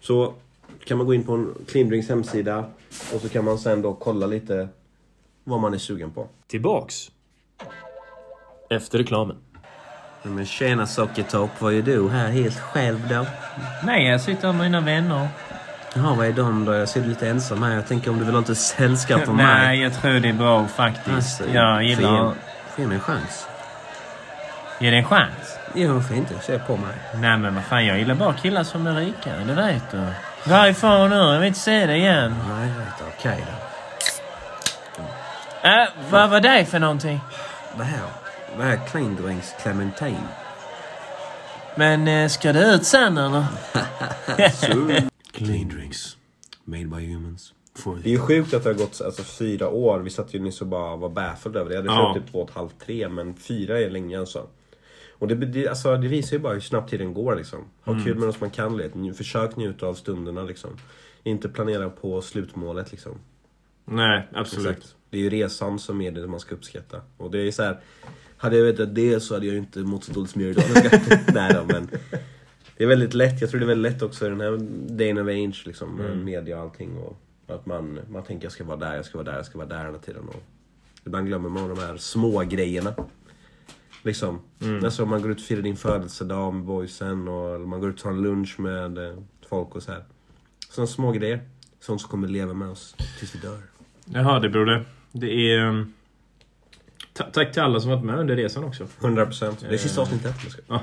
Så 0.00 0.34
kan 0.84 0.98
man 0.98 1.06
gå 1.06 1.14
in 1.14 1.24
på 1.24 1.32
en 1.32 1.54
Cleandrinks 1.66 2.08
hemsida 2.08 2.70
och 3.14 3.20
så 3.20 3.28
kan 3.28 3.44
man 3.44 3.58
sen 3.58 3.82
då 3.82 3.94
kolla 3.94 4.26
lite 4.26 4.68
vad 5.44 5.60
man 5.60 5.74
är 5.74 5.78
sugen 5.78 6.10
på. 6.10 6.28
Tillbaks. 6.46 7.10
Efter 8.70 8.98
reklamen. 8.98 9.36
Men 10.28 10.46
tjena 10.46 10.86
Sockertopp, 10.86 11.50
vad 11.58 11.74
är 11.74 11.82
du 11.82 12.10
här 12.10 12.28
helt 12.28 12.60
själv 12.60 13.08
då? 13.08 13.26
Nej, 13.82 14.06
jag 14.06 14.20
sitter 14.20 14.46
med 14.52 14.56
mina 14.56 14.80
vänner. 14.80 15.28
Jaha, 15.94 16.14
vad 16.14 16.26
är 16.26 16.32
de 16.32 16.64
då? 16.64 16.74
Jag 16.74 16.88
ser 16.88 17.00
dig 17.00 17.08
lite 17.08 17.28
ensam 17.28 17.62
här. 17.62 17.74
Jag 17.74 17.86
tänker 17.88 18.10
om 18.10 18.18
du 18.18 18.24
vill 18.24 18.34
ha 18.34 18.40
lite 18.40 18.54
sällskap 18.54 19.24
på 19.24 19.32
mig? 19.32 19.46
Nej, 19.46 19.82
jag 19.82 19.94
tror 19.94 20.20
det 20.20 20.28
är 20.28 20.32
bra 20.32 20.66
faktiskt. 20.68 21.08
Alltså, 21.16 21.44
jag 21.54 21.82
gillar... 21.84 22.34
Få 22.74 22.80
ge- 22.82 22.86
mig 22.86 22.94
en 22.94 23.00
chans. 23.00 23.46
Ge 24.78 24.90
det 24.90 24.96
en 24.96 25.04
chans. 25.04 25.58
Jo, 25.74 25.94
varför 25.94 26.14
inte? 26.14 26.34
Se 26.42 26.58
på 26.58 26.76
mig. 26.76 26.94
Nej 27.14 27.38
men 27.38 27.54
vad 27.54 27.64
fan, 27.64 27.86
jag 27.86 27.98
gillar 27.98 28.14
bara 28.14 28.32
killar 28.34 28.64
som 28.64 28.86
är 28.86 28.94
rika. 28.94 29.30
Det 29.46 29.52
vet 29.54 29.90
du. 29.90 30.06
Varifrån 30.50 31.10
nu? 31.10 31.16
Jag 31.16 31.38
vill 31.38 31.48
inte 31.48 31.60
se 31.60 31.86
dig 31.86 31.98
igen. 31.98 32.34
Nej, 32.48 32.68
jag 32.68 32.76
vet. 32.78 33.14
Okej 33.18 33.44
då. 33.46 33.52
Äh, 35.68 35.88
vad 36.10 36.30
var 36.30 36.40
det 36.40 36.64
för 36.64 36.78
någonting? 36.78 37.20
Vad 37.76 37.86
här? 37.86 38.00
Vad 38.56 38.66
här 38.66 38.86
Cleandrinks 38.86 39.54
Clementine? 39.62 40.28
Men 41.76 42.08
eh, 42.08 42.28
ska 42.28 42.52
det 42.52 42.74
ut 42.74 42.84
sen 42.84 43.18
eller? 43.18 43.44
Cleandrinks. 45.32 46.16
Made 46.64 46.84
by 46.86 47.06
humans. 47.12 47.52
Det 48.02 48.08
är 48.08 48.12
ju 48.12 48.18
sjukt 48.18 48.54
att 48.54 48.62
det 48.64 48.68
har 48.70 48.74
gått 48.74 49.00
alltså, 49.04 49.22
fyra 49.22 49.68
år. 49.68 49.98
Vi 50.00 50.10
satt 50.10 50.34
ju 50.34 50.38
nyss 50.38 50.60
och 50.60 50.66
bara 50.66 50.96
var 50.96 51.08
baffled 51.08 51.56
över 51.56 51.70
det. 51.70 51.74
Jag 51.76 51.82
hade 51.82 52.02
Ja. 52.08 52.14
typ 52.14 52.32
två 52.32 52.38
och 52.42 52.48
ett 52.50 52.56
halvt, 52.56 52.74
tre. 52.86 53.08
Men 53.08 53.34
fyra 53.34 53.80
är 53.80 53.90
länge 53.90 54.18
alltså. 54.18 54.46
Och 55.18 55.28
det, 55.28 55.34
det, 55.34 55.68
alltså, 55.68 55.96
det 55.96 56.08
visar 56.08 56.36
ju 56.36 56.42
bara 56.42 56.52
hur 56.54 56.60
snabbt 56.60 56.90
tiden 56.90 57.14
går 57.14 57.36
liksom. 57.36 57.58
Ha 57.84 57.92
Mm. 57.92 58.04
kul 58.04 58.14
med 58.18 58.26
något 58.26 58.36
som 58.36 58.44
man 58.44 58.50
kan. 58.50 58.80
Nj- 58.80 59.12
Försök 59.14 59.56
njuta 59.56 59.86
av 59.86 59.94
stunderna 59.94 60.42
liksom. 60.42 60.70
Inte 61.22 61.48
planera 61.48 61.90
på 61.90 62.22
slutmålet 62.22 62.90
liksom. 62.92 63.12
Nej, 63.84 64.28
absolut. 64.34 64.66
Exakt. 64.78 64.94
Det 65.10 65.16
är 65.18 65.22
ju 65.22 65.30
resan 65.30 65.78
som 65.78 66.00
är 66.00 66.10
det 66.10 66.26
man 66.26 66.40
ska 66.40 66.54
uppskatta. 66.54 67.00
Och 67.16 67.30
det 67.30 67.38
är 67.38 67.52
så 67.52 67.62
här. 67.62 67.78
Hade 68.36 68.56
jag 68.56 68.64
vetat 68.64 68.94
det 68.94 69.20
så 69.20 69.34
hade 69.34 69.46
jag 69.46 69.56
inte 69.56 69.78
mått 69.78 70.04
så 70.04 70.12
dåligt 70.12 70.30
som 70.30 70.40
jag 70.40 70.52
gör 70.52 70.70
idag. 70.70 71.00
Nej 71.34 71.54
då, 71.54 71.64
men. 71.64 71.88
Det 72.76 72.84
är 72.84 72.88
väldigt 72.88 73.14
lätt. 73.14 73.40
Jag 73.40 73.50
tror 73.50 73.60
det 73.60 73.66
är 73.66 73.68
väldigt 73.68 73.92
lätt 73.92 74.02
också 74.02 74.26
i 74.26 74.28
den 74.28 74.40
här 74.40 74.56
day 74.96 75.12
of 75.12 75.28
age 75.28 75.62
liksom. 75.66 75.96
Med 75.96 76.18
media 76.18 76.56
och 76.56 76.62
allting. 76.62 76.96
Och 76.96 77.20
att 77.46 77.66
man, 77.66 78.00
man 78.08 78.22
tänker 78.22 78.44
jag 78.44 78.52
ska 78.52 78.64
vara 78.64 78.76
där, 78.76 78.94
jag 78.94 79.04
ska 79.04 79.18
vara 79.18 79.30
där, 79.30 79.36
jag 79.36 79.46
ska 79.46 79.58
vara 79.58 79.68
där 79.68 79.84
hela 79.84 79.98
tiden. 79.98 80.28
Och 80.28 80.42
ibland 81.04 81.26
glömmer 81.26 81.48
man 81.48 81.68
de 81.68 81.78
här 81.78 81.96
små 81.96 82.40
grejerna. 82.40 82.94
Liksom. 84.02 84.40
Alltså 84.84 85.02
om 85.02 85.08
man 85.08 85.22
går 85.22 85.30
ut 85.30 85.38
och 85.38 85.44
firar 85.44 85.62
din 85.62 85.76
födelsedag 85.76 86.54
med 86.54 86.64
boysen. 86.64 87.28
Och 87.28 87.54
eller 87.54 87.66
man 87.66 87.80
går 87.80 87.90
ut 87.90 87.96
och 87.96 88.02
tar 88.02 88.10
en 88.10 88.22
lunch 88.22 88.60
med 88.60 88.98
eh, 88.98 89.16
folk 89.48 89.74
och 89.74 89.82
så 89.82 89.92
här. 89.92 90.04
Sådana 90.70 90.86
små 90.86 91.12
grejer. 91.12 91.40
Sånt 91.80 92.00
som 92.00 92.10
kommer 92.10 92.28
leva 92.28 92.54
med 92.54 92.68
oss 92.68 92.96
tills 93.18 93.34
vi 93.34 93.38
dör. 93.38 93.58
Jaha, 94.04 94.40
det 94.40 94.48
broder. 94.48 94.84
Det 95.12 95.52
är... 95.52 95.86
ta- 97.16 97.30
tack 97.32 97.52
till 97.52 97.62
alla 97.62 97.80
som 97.80 97.90
varit 97.90 98.04
med 98.04 98.18
under 98.18 98.36
resan 98.36 98.64
också. 98.64 98.86
100%. 99.00 99.56
Det 99.68 99.74
är 99.74 99.78
sista 99.78 100.00
avsnittet. 100.00 100.34
Ja. 100.66 100.80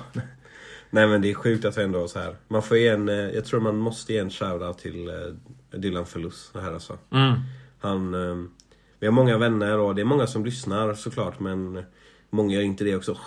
Nej 0.89 1.07
men 1.07 1.21
det 1.21 1.31
är 1.31 1.33
sjukt 1.33 1.65
att 1.65 1.77
vi 1.77 1.83
ändå 1.83 2.07
så 2.07 2.19
här. 2.19 2.35
Man 2.47 2.63
får 2.63 2.75
en, 2.77 3.09
eh, 3.09 3.15
jag 3.15 3.45
tror 3.45 3.59
man 3.59 3.77
måste 3.77 4.13
ge 4.13 4.19
en 4.19 4.30
shoutout 4.30 4.77
till 4.77 5.09
eh, 5.09 5.80
Dylan 5.80 6.06
Felus. 6.06 6.50
Det 6.53 6.62
här 6.62 6.74
alltså. 6.74 6.97
Mm. 7.12 7.33
Han, 7.80 8.13
eh, 8.13 8.45
vi 9.00 9.07
har 9.07 9.12
många 9.12 9.38
vänner 9.38 9.77
och 9.77 9.95
det 9.95 10.01
är 10.01 10.06
många 10.06 10.27
som 10.27 10.45
lyssnar 10.45 10.94
såklart 10.94 11.39
men 11.39 11.83
många 12.30 12.53
gör 12.56 12.62
inte 12.62 12.83
det 12.83 12.95
också. 12.95 13.18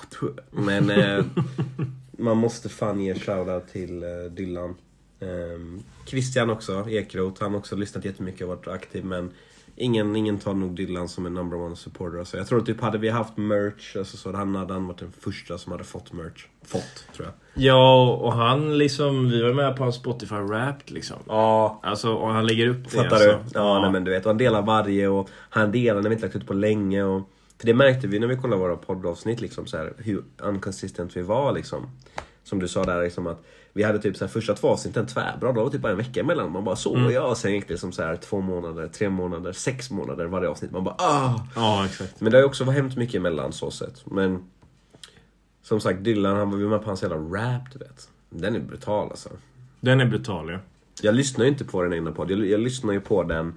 Men 0.50 0.90
eh, 0.90 1.24
man 2.18 2.36
måste 2.36 2.68
fan 2.68 3.00
ge 3.00 3.10
en 3.10 3.18
shoutout 3.20 3.68
till 3.72 4.02
eh, 4.02 4.08
Dylan. 4.30 4.74
Eh, 5.20 5.80
Christian 6.06 6.50
också, 6.50 6.90
Ekroth, 6.90 7.42
han 7.42 7.50
har 7.52 7.58
också 7.58 7.76
lyssnat 7.76 8.04
jättemycket 8.04 8.42
och 8.42 8.48
varit 8.48 8.68
aktiv 8.68 9.04
men 9.04 9.30
Ingen, 9.78 10.16
ingen 10.16 10.38
tar 10.38 10.54
nog 10.54 10.76
Dylan 10.76 11.08
som 11.08 11.26
en 11.26 11.34
number 11.34 11.56
one 11.56 11.76
supporter. 11.76 12.18
Alltså, 12.18 12.36
jag 12.36 12.46
tror 12.46 12.60
typ 12.60 12.80
hade 12.80 12.98
vi 12.98 13.08
haft 13.08 13.36
merch 13.36 13.96
alltså, 13.96 14.16
så 14.16 14.32
han 14.32 14.54
hade 14.54 14.72
han 14.72 14.86
varit 14.86 14.98
den 14.98 15.12
första 15.20 15.58
som 15.58 15.72
hade 15.72 15.84
fått 15.84 16.12
merch. 16.12 16.46
Fått, 16.64 17.06
tror 17.16 17.26
jag. 17.26 17.64
Ja, 17.64 18.12
och 18.12 18.32
han 18.32 18.78
liksom... 18.78 19.28
Vi 19.28 19.42
var 19.42 19.52
med 19.52 19.76
på 19.76 19.82
hans 19.82 19.96
Spotify 19.96 20.34
Wrapped 20.34 20.90
liksom. 20.90 21.16
Ja, 21.28 21.80
Alltså, 21.82 22.14
och 22.14 22.28
han 22.28 22.46
lägger 22.46 22.68
upp 22.68 22.84
det. 22.84 22.90
Fattar 22.90 23.10
alltså. 23.10 23.30
du? 23.30 23.50
Ja, 23.54 23.80
Nej, 23.80 23.90
men 23.92 24.04
du 24.04 24.10
vet. 24.10 24.26
Och 24.26 24.30
han 24.30 24.38
delar 24.38 24.62
varje 24.62 25.08
och 25.08 25.28
han 25.32 25.72
delar 25.72 26.02
när 26.02 26.08
vi 26.08 26.14
inte 26.14 26.26
lagt 26.26 26.36
ut 26.36 26.46
på 26.46 26.54
länge. 26.54 27.02
Och, 27.02 27.30
för 27.58 27.66
det 27.66 27.74
märkte 27.74 28.06
vi 28.06 28.18
när 28.18 28.26
vi 28.26 28.36
kollade 28.36 28.62
våra 28.62 28.76
poddavsnitt, 28.76 29.40
liksom, 29.40 29.66
så 29.66 29.76
här, 29.76 29.92
hur 29.98 30.24
unconsistent 30.38 31.16
vi 31.16 31.22
var. 31.22 31.52
Liksom. 31.52 31.90
Som 32.44 32.58
du 32.58 32.68
sa 32.68 32.84
där, 32.84 33.02
liksom, 33.02 33.26
att 33.26 33.44
vi 33.76 33.82
hade 33.82 33.98
typ 33.98 34.16
så 34.16 34.24
här, 34.24 34.32
första 34.32 34.54
två 34.54 34.68
avsnitten 34.68 35.06
tvärbra. 35.06 35.52
Då 35.52 35.60
var 35.60 35.64
det 35.64 35.70
typ 35.70 35.80
bara 35.80 35.92
en 35.92 35.98
vecka 35.98 36.20
emellan. 36.20 36.52
Man 36.52 36.64
bara 36.64 36.76
så 36.76 37.10
ja, 37.12 37.22
och 37.22 37.36
sen 37.36 37.52
gick 37.52 37.68
det 37.68 37.78
som 37.78 37.92
så 37.92 38.02
här, 38.02 38.16
två 38.16 38.40
månader, 38.40 38.88
tre 38.88 39.08
månader, 39.10 39.52
sex 39.52 39.90
månader 39.90 40.26
varje 40.26 40.48
avsnitt. 40.48 40.70
Man 40.70 40.84
bara 40.84 40.94
ah! 40.98 41.46
Ja, 41.54 41.86
exakt. 41.86 42.20
Men 42.20 42.30
det 42.30 42.36
har 42.36 42.42
ju 42.42 42.46
också 42.46 42.64
hänt 42.64 42.96
mycket 42.96 43.14
emellan 43.14 43.52
så 43.52 43.70
sett. 43.70 44.06
Men 44.06 44.44
som 45.62 45.80
sagt, 45.80 46.04
Dylan, 46.04 46.36
han 46.36 46.50
var 46.50 46.58
med 46.58 46.80
på 46.80 46.86
hans 46.86 47.02
jävla 47.02 47.16
rap, 47.16 47.62
du 47.72 47.78
vet. 47.78 48.08
Den 48.30 48.56
är 48.56 48.60
brutal 48.60 49.10
alltså. 49.10 49.28
Den 49.80 50.00
är 50.00 50.06
brutal 50.06 50.50
ja. 50.50 50.58
Jag 51.02 51.14
lyssnar 51.14 51.44
ju 51.44 51.50
inte 51.50 51.64
på 51.64 51.82
den 51.82 51.92
egna 51.92 52.12
podd. 52.12 52.30
Jag, 52.30 52.46
jag 52.46 52.60
lyssnar 52.60 52.92
ju 52.92 53.00
på 53.00 53.22
den 53.22 53.54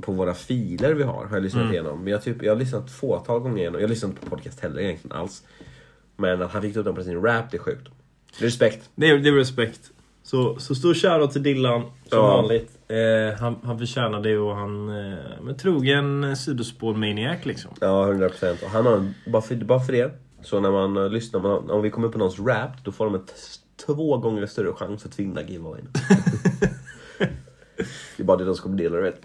på 0.00 0.12
våra 0.12 0.34
filer 0.34 0.94
vi 0.94 1.02
har. 1.02 1.24
Har 1.24 1.36
jag 1.36 1.42
lyssnat 1.42 1.72
igenom. 1.72 2.04
Men 2.04 2.12
jag, 2.12 2.22
typ, 2.22 2.42
jag 2.42 2.52
har 2.52 2.58
lyssnat 2.58 2.84
ett 2.84 2.92
fåtal 2.92 3.40
gånger 3.40 3.58
igenom. 3.58 3.80
Jag 3.80 3.90
lyssnar 3.90 4.10
inte 4.10 4.20
på 4.20 4.30
podcast 4.30 4.60
heller 4.60 4.80
egentligen 4.80 5.16
alls. 5.16 5.42
Men 6.16 6.42
att 6.42 6.52
han 6.52 6.62
fick 6.62 6.76
upp 6.76 6.84
den 6.84 6.94
på 6.94 7.02
sin 7.02 7.22
rap, 7.22 7.50
det 7.50 7.56
är 7.56 7.58
sjukt. 7.58 7.88
Respekt. 8.38 8.90
Det 8.94 9.10
är, 9.10 9.18
det 9.18 9.28
är 9.28 9.32
respekt. 9.32 9.80
Så, 10.22 10.58
så 10.58 10.74
stor 10.74 10.94
shoutout 10.94 11.32
till 11.32 11.42
Dillan, 11.42 11.82
som 11.82 11.90
Ja. 12.18 12.26
vanligt. 12.36 12.70
Eh, 12.88 13.40
han, 13.40 13.56
han 13.62 13.78
förtjänar 13.78 14.20
det 14.20 14.38
och 14.38 14.56
han... 14.56 14.88
Eh, 14.88 15.14
men 15.42 15.56
trogen 15.56 16.24
eh, 16.24 16.34
sidospår-maniac 16.34 17.38
liksom. 17.42 17.70
Ja, 17.80 18.06
100%. 18.12 18.64
Och 18.64 18.70
han 18.70 18.86
har, 18.86 19.12
bara 19.26 19.42
för, 19.42 19.54
bara 19.54 19.80
för 19.80 19.92
det. 19.92 20.10
Så 20.42 20.60
när 20.60 20.70
man 20.70 20.96
uh, 20.96 21.10
lyssnar, 21.10 21.40
man, 21.40 21.70
om 21.70 21.82
vi 21.82 21.90
kommer 21.90 22.08
på 22.08 22.18
någons 22.18 22.38
rap, 22.40 22.84
då 22.84 22.92
får 22.92 23.04
de 23.04 23.14
ett 23.14 23.34
två 23.86 24.18
gånger 24.18 24.46
större 24.46 24.72
chans 24.72 25.06
att 25.06 25.18
vinna 25.18 25.42
giveawayn. 25.42 25.88
det 28.16 28.22
är 28.22 28.24
bara 28.24 28.36
det 28.36 28.44
de 28.44 28.54
ska 28.54 28.68
dela, 28.68 29.00
vet. 29.00 29.20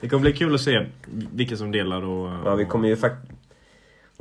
Det 0.00 0.08
kommer 0.08 0.20
bli 0.20 0.32
kul 0.32 0.54
att 0.54 0.60
se 0.60 0.86
vilka 1.32 1.56
som 1.56 1.72
delar 1.72 2.02
och... 2.02 2.30
Ja, 2.44 2.54
vi 2.54 2.64
kommer 2.64 2.88
ju 2.88 2.96
faktiskt... 2.96 3.32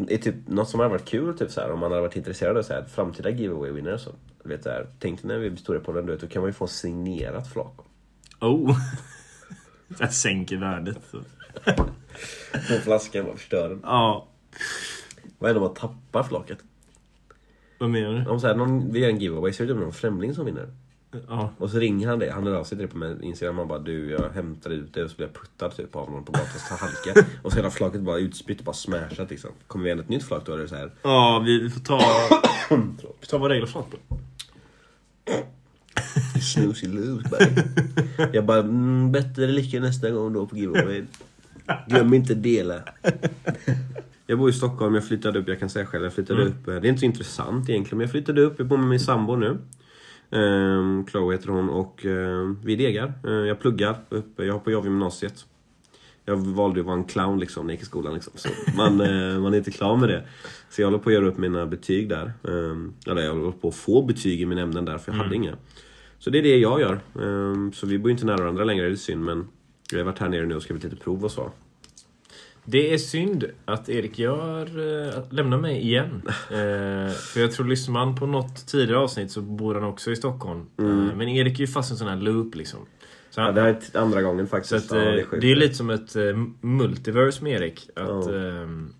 Det 0.07 0.13
är 0.13 0.17
typ 0.17 0.35
något 0.47 0.69
som 0.69 0.79
hade 0.79 0.91
varit 0.91 1.05
kul, 1.05 1.37
typ 1.37 1.51
så 1.51 1.61
här, 1.61 1.71
om 1.71 1.79
man 1.79 1.91
hade 1.91 2.01
varit 2.01 2.15
intresserad 2.15 2.57
av 2.57 2.63
så 2.63 2.73
här, 2.73 2.83
framtida 2.83 3.29
giveaway-vinnare. 3.29 3.97
Så, 3.97 4.11
du 4.43 4.49
vet, 4.49 4.63
så 4.63 4.69
här, 4.69 4.87
tänk 4.99 5.23
när 5.23 5.37
vi 5.37 5.49
blir 5.49 5.59
stora 5.59 5.79
på 5.79 5.91
den, 5.91 6.05
då 6.05 6.27
kan 6.27 6.41
man 6.41 6.49
ju 6.49 6.53
få 6.53 6.67
signerat 6.67 7.53
flak. 7.53 7.79
Oh! 8.41 8.77
Jag 9.99 10.13
sänker 10.13 10.57
värdet. 10.57 11.11
På 12.53 12.81
flaskan, 12.83 13.25
bara 13.25 13.35
förstör 13.37 13.69
den. 13.69 13.79
Ja, 13.83 14.27
Vad 15.39 15.49
händer 15.49 15.61
om 15.61 15.67
man 15.67 15.75
tappar 15.75 16.23
flaket? 16.23 16.59
vad 17.79 17.89
menar 17.89 18.13
du? 18.13 18.29
Om 18.29 18.39
så 18.39 18.47
här, 18.47 18.55
någon, 18.55 18.91
vi 18.91 18.99
gör 18.99 19.09
en 19.09 19.19
giveaway, 19.19 19.53
så 19.53 19.63
är 19.63 19.67
det 19.67 19.73
typ 19.73 19.81
någon 19.81 19.93
främling 19.93 20.33
som 20.33 20.45
vinner. 20.45 20.73
Ja. 21.27 21.51
Och 21.57 21.69
så 21.69 21.79
ringer 21.79 22.07
han 22.07 22.19
det, 22.19 22.31
han 22.31 22.47
hör 22.47 22.53
av 22.55 22.63
sig 22.63 22.77
till 22.77 22.87
det 22.87 22.91
på 22.93 22.97
min 22.97 23.23
Instagram, 23.23 23.57
han 23.57 23.67
bara 23.67 23.79
du 23.79 24.09
jag 24.11 24.29
hämtar 24.29 24.69
ut 24.69 24.93
det 24.93 25.03
och 25.03 25.09
så 25.09 25.15
blir 25.15 25.27
jag 25.27 25.33
puttad 25.35 25.69
typ 25.69 25.95
av 25.95 26.11
någon 26.11 26.23
på 26.25 26.31
gatan 26.31 26.47
så 26.69 26.75
halka. 26.75 27.29
Och 27.43 27.51
så 27.51 27.57
hela 27.57 27.69
flaket 27.71 28.01
bara 28.01 28.17
utspytt 28.17 28.59
och 28.59 28.65
bara 28.65 28.73
smashat 28.73 29.29
liksom. 29.29 29.49
Kommer 29.67 29.83
vi 29.83 29.89
igen 29.89 29.99
ett 29.99 30.09
nytt 30.09 30.23
flak 30.23 30.45
då 30.45 30.55
det 30.55 30.67
så 30.67 30.75
här. 30.75 30.91
Ja, 31.03 31.43
vi, 31.45 31.59
vi 31.59 31.69
får 31.69 31.79
ta... 31.79 31.99
vi 33.21 33.27
tar 33.27 33.39
våra 33.39 33.55
egna 33.55 33.67
flak 33.67 33.85
på. 33.91 34.17
Snoozy 36.41 36.87
loose 36.87 37.29
buddy. 37.29 37.61
Jag 38.33 38.45
bara, 38.45 38.59
mm, 38.59 39.11
bättre 39.11 39.47
lycka 39.47 39.79
nästa 39.79 40.09
gång 40.09 40.33
då 40.33 40.45
på 40.47 40.57
giveaway. 40.57 41.03
Glöm 41.87 42.13
inte 42.13 42.35
dela. 42.35 42.81
Jag 44.27 44.39
bor 44.39 44.49
i 44.49 44.53
Stockholm, 44.53 44.95
jag 44.95 45.05
flyttade 45.07 45.39
upp, 45.39 45.47
jag 45.47 45.59
kan 45.59 45.69
säga 45.69 45.85
själv, 45.85 46.03
jag 46.03 46.13
flyttade 46.13 46.43
upp. 46.43 46.67
eh, 46.67 46.75
Det 46.75 46.87
är 46.87 46.89
inte 46.89 46.99
så 46.99 47.05
intressant 47.05 47.69
egentligen, 47.69 47.97
men 47.97 48.03
jag 48.05 48.11
flyttade 48.11 48.41
upp, 48.41 48.55
jag 48.57 48.67
bor 48.67 48.77
med 48.77 48.87
min 48.87 48.99
sambo 48.99 49.35
nu. 49.35 49.57
Um, 50.31 51.07
Chloe 51.07 51.35
heter 51.35 51.49
hon 51.49 51.69
och 51.69 52.05
ehm, 52.05 52.59
vi 52.63 52.75
degar. 52.75 53.13
Eh, 53.25 53.31
jag 53.31 53.59
pluggar 53.59 53.97
uppe, 54.09 54.45
jag 54.45 54.53
hoppar 54.53 54.73
av 54.73 54.83
gymnasiet. 54.83 55.45
Jag 56.25 56.35
valde 56.35 56.79
att 56.79 56.85
vara 56.85 56.97
en 56.97 57.03
clown 57.03 57.39
liksom 57.39 57.67
när 57.67 57.73
jag 57.73 57.75
gick 57.75 57.81
i 57.81 57.85
skolan. 57.85 58.13
Liksom. 58.13 58.33
Så 58.35 58.49
man, 58.77 59.01
eh, 59.01 59.39
man 59.39 59.53
är 59.53 59.57
inte 59.57 59.71
klar 59.71 59.97
med 59.97 60.09
det. 60.09 60.23
Så 60.69 60.81
jag 60.81 60.87
håller 60.87 60.97
på 60.97 61.09
att 61.09 61.13
göra 61.13 61.27
upp 61.27 61.37
mina 61.37 61.65
betyg 61.65 62.09
där. 62.09 62.33
Um, 62.41 62.93
eller 63.07 63.21
jag 63.21 63.35
håller 63.35 63.51
på 63.51 63.67
att 63.67 63.75
få 63.75 64.01
betyg 64.01 64.41
i 64.41 64.45
mina 64.45 64.61
ämnen 64.61 64.85
där, 64.85 64.97
för 64.97 65.11
jag 65.11 65.19
hade 65.19 65.35
inga. 65.35 65.55
Så 66.19 66.29
det 66.29 66.37
är 66.37 66.43
det 66.43 66.57
jag 66.57 66.81
gör. 66.81 66.99
Um, 67.13 67.73
så 67.73 67.87
vi 67.87 67.99
bor 67.99 68.11
inte 68.11 68.25
nära 68.25 68.37
varandra 68.37 68.63
längre, 68.63 68.85
det 68.85 68.91
är 68.91 68.95
synd. 68.95 69.25
Men 69.25 69.47
jag 69.91 69.99
har 69.99 70.05
varit 70.05 70.19
här 70.19 70.29
nere 70.29 70.45
nu 70.45 70.55
och 70.55 70.61
skrivit 70.61 70.83
lite 70.83 70.95
prov 70.95 71.23
och 71.23 71.31
så. 71.31 71.51
Det 72.71 72.93
är 72.93 72.97
synd 72.97 73.45
att 73.65 73.89
Erik 73.89 74.19
gör, 74.19 74.67
äh, 75.17 75.23
lämnar 75.29 75.57
mig 75.57 75.81
igen. 75.81 76.21
Eh, 76.51 77.11
för 77.13 77.39
jag 77.39 77.51
tror 77.51 77.65
lyssnar 77.65 77.93
man 77.93 78.15
på 78.15 78.25
något 78.25 78.67
tidigare 78.67 78.99
avsnitt 78.99 79.31
så 79.31 79.41
bor 79.41 79.75
han 79.75 79.83
också 79.83 80.11
i 80.11 80.15
Stockholm. 80.15 80.65
Eh, 80.79 80.85
men 81.15 81.21
Erik 81.29 81.55
är 81.55 81.59
ju 81.59 81.67
fast 81.67 81.91
i 81.91 81.93
en 81.93 81.97
sån 81.97 82.07
här 82.07 82.15
loop 82.17 82.55
liksom. 82.55 82.79
Så 83.29 83.39
Ja, 83.41 83.45
han, 83.45 83.55
det 83.55 83.61
här 83.61 83.69
är 83.93 83.99
andra 83.99 84.21
gången 84.21 84.47
faktiskt. 84.47 84.73
att, 84.91 84.97
ja, 84.97 84.97
eh, 85.05 85.13
det 85.13 85.21
är 85.21 85.25
sjukt. 85.25 85.41
det 85.41 85.51
är 85.51 85.55
lite 85.55 85.73
som 85.75 85.89
ett 85.89 86.15
eh, 86.15 86.23
multiverse 86.61 87.43
med 87.43 87.61
Erik. 87.61 87.89
Att, 87.95 88.07
Ja. 88.27 88.35
ehm, 88.35 88.93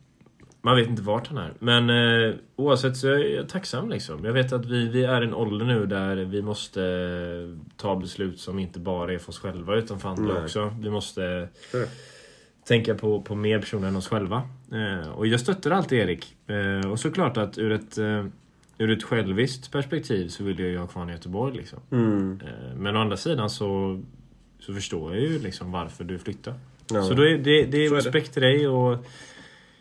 man 0.61 0.75
vet 0.75 0.87
inte 0.87 1.01
vart 1.01 1.27
han 1.27 1.37
är. 1.37 1.53
Men 1.59 1.89
eh, 2.29 2.35
oavsett 2.55 2.97
så 2.97 3.07
är 3.07 3.35
jag 3.35 3.49
tacksam 3.49 3.89
liksom. 3.89 4.25
Jag 4.25 4.33
vet 4.33 4.53
att 4.53 4.65
vi, 4.65 4.87
vi 4.87 5.03
är 5.03 5.21
i 5.21 5.25
en 5.25 5.33
ålder 5.33 5.65
nu 5.65 5.85
där 5.85 6.15
vi 6.15 6.41
måste 6.41 6.83
eh, 6.83 7.67
ta 7.77 7.95
beslut 7.95 8.39
som 8.39 8.59
inte 8.59 8.79
bara 8.79 9.13
är 9.13 9.17
för 9.17 9.29
oss 9.29 9.39
själva 9.39 9.75
utan 9.75 9.99
för 9.99 10.09
andra 10.09 10.33
Nej. 10.33 10.43
också. 10.43 10.73
Vi 10.81 10.89
måste 10.89 11.49
Sure. 11.71 11.85
Tänka 12.69 12.95
på, 12.95 13.21
på 13.21 13.35
mer 13.35 13.59
personer 13.59 13.87
än 13.87 13.95
oss 13.95 14.07
själva. 14.07 14.41
Eh, 14.71 15.09
och 15.09 15.27
jag 15.27 15.39
stöttar 15.39 15.71
alltid 15.71 15.99
Erik. 15.99 16.35
Eh, 16.47 16.91
och 16.91 16.99
såklart 16.99 17.37
att 17.37 17.57
ur 17.57 17.71
ett, 17.71 17.97
eh, 17.97 18.25
ur 18.77 18.91
ett 18.91 19.03
själviskt 19.03 19.71
perspektiv 19.71 20.27
så 20.27 20.43
vill 20.43 20.59
jag 20.59 20.69
ju 20.69 20.77
ha 20.77 20.87
kvar 20.87 21.09
i 21.09 21.11
Göteborg. 21.11 21.57
Liksom. 21.57 21.79
Mm. 21.91 22.41
Eh, 22.43 22.75
men 22.75 22.95
å 22.95 22.99
andra 22.99 23.17
sidan 23.17 23.49
så, 23.49 24.01
så 24.59 24.73
förstår 24.73 25.15
jag 25.15 25.23
ju 25.23 25.39
liksom 25.39 25.71
varför 25.71 26.03
du 26.03 26.19
flyttar. 26.19 26.53
Ja. 26.91 27.03
Så 27.03 27.13
då 27.13 27.23
är 27.23 27.37
det, 27.37 27.65
det 27.65 27.85
är 27.85 27.89
Så 27.89 27.95
respekt 27.95 28.33
till 28.33 28.41
dig 28.41 28.67
och 28.67 29.05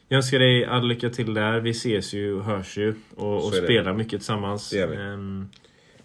jag 0.08 0.16
önskar 0.16 0.38
dig 0.38 0.64
all 0.64 0.88
lycka 0.88 1.10
till 1.10 1.34
där. 1.34 1.60
Vi 1.60 1.70
ses 1.70 2.12
ju 2.12 2.34
och 2.34 2.44
hörs 2.44 2.78
ju 2.78 2.94
och, 3.16 3.34
och 3.34 3.54
spelar 3.54 3.94
mycket 3.94 4.20
tillsammans. 4.20 4.70
Det 4.70 4.76
gör 4.76 4.86
vi. 4.86 4.96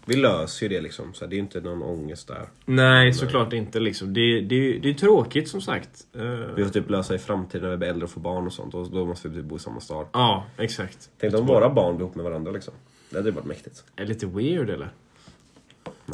Vi 0.06 0.16
löser 0.16 0.66
ju 0.70 0.76
det 0.76 0.82
liksom, 0.82 1.14
så 1.14 1.26
det 1.26 1.36
är 1.36 1.38
inte 1.38 1.62
någon 1.62 1.82
ångest 1.84 2.28
där. 2.28 2.48
nej, 2.66 3.14
såklart 3.14 3.54
inte 3.54 3.80
liksom. 3.80 4.14
Det, 4.14 4.42
det, 4.42 4.80
det 4.80 4.90
är 4.90 4.94
tråkigt 4.94 5.50
som 5.50 5.62
sagt. 5.62 6.08
Eh, 6.16 6.22
Vi 6.56 6.64
får 6.64 6.72
typ 6.72 6.90
lösa 6.90 7.16
i 7.16 7.18
framtiden 7.20 7.64
när 7.64 7.72
vi 7.72 7.78
blir 7.78 7.88
äldre 7.88 8.04
och 8.04 8.10
får 8.12 8.22
barn 8.22 8.46
och 8.48 8.54
sånt. 8.54 8.74
Och 8.74 8.92
då 8.92 9.06
måste 9.06 9.30
vi 9.30 9.36
typ 9.36 9.46
bo 9.46 9.56
i 9.56 9.60
samma 9.60 9.80
stad. 9.80 10.08
Ja, 10.14 10.46
exakt. 10.58 11.10
Tänk 11.20 11.34
om 11.36 11.46
våra 11.46 11.70
barn 11.70 11.96
blir 11.96 12.06
ihop 12.06 12.16
med 12.16 12.26
varandra 12.26 12.52
liksom. 12.52 12.74
Det 13.10 13.16
hade 13.18 13.30
ju 13.30 13.36
varit 13.36 13.46
mäktigt. 13.46 13.84
Är 13.96 14.06
lite 14.06 14.26
weird 14.26 14.70
eller? 14.70 14.90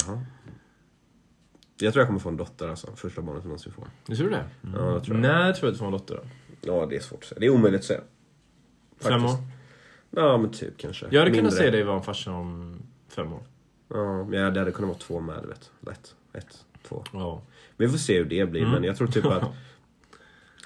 Jaha. 0.06 0.20
Jag 1.80 1.92
tror 1.92 2.00
jag 2.00 2.06
kommer 2.08 2.20
få 2.20 2.28
en 2.28 2.36
dotter 2.36 2.68
alltså. 2.68 2.86
Första 2.96 3.22
barnet 3.22 3.42
jag 3.42 3.48
någonsin 3.48 3.72
får. 3.72 3.84
Du 4.06 4.16
tror 4.16 4.30
det? 4.30 4.44
Ja, 4.76 4.92
jag 4.92 5.04
tror 5.04 5.16
jag. 5.16 5.22
När 5.22 5.52
tror 5.52 5.62
du 5.66 5.68
att 5.68 5.74
du 5.74 5.78
får 5.78 5.86
en 5.86 5.92
dotter 5.92 6.14
då? 6.14 6.22
Ja, 6.60 6.86
det 6.86 6.96
är 6.96 7.00
svårt 7.00 7.18
att 7.22 7.24
säga. 7.28 7.38
Det 7.40 7.46
är 7.46 7.50
omöjligt 7.50 7.80
att 7.80 7.84
säga. 7.86 8.00
Fem 9.00 9.24
år? 9.24 9.28
Faktiskt. 9.28 9.48
Ja, 10.10 10.38
men 10.38 10.50
typ 10.52 10.78
kanske. 10.78 11.06
Jag 11.10 11.18
hade 11.20 11.30
kunnat 11.30 11.52
Mindre. 11.52 11.64
se 11.64 11.70
dig 11.70 11.82
vara 11.82 11.96
en 11.96 12.02
farsa 12.02 12.32
om 12.32 12.82
fem 13.08 13.32
år. 13.32 13.42
Ja, 13.90 14.24
men 14.24 14.54
det 14.54 14.58
hade 14.60 14.72
kunnat 14.72 14.88
vara 14.88 14.98
två 14.98 15.20
med, 15.20 15.38
du 15.42 15.48
vet. 15.48 15.70
Lätt. 15.80 16.14
Ett, 16.32 16.64
två. 16.88 17.04
Ja. 17.12 17.42
Vi 17.76 17.88
får 17.88 17.98
se 17.98 18.18
hur 18.18 18.24
det 18.24 18.50
blir, 18.50 18.60
Mm. 18.60 18.72
men 18.72 18.84
jag 18.84 18.96
tror 18.96 19.08
typ 19.08 19.24
att... 19.26 19.42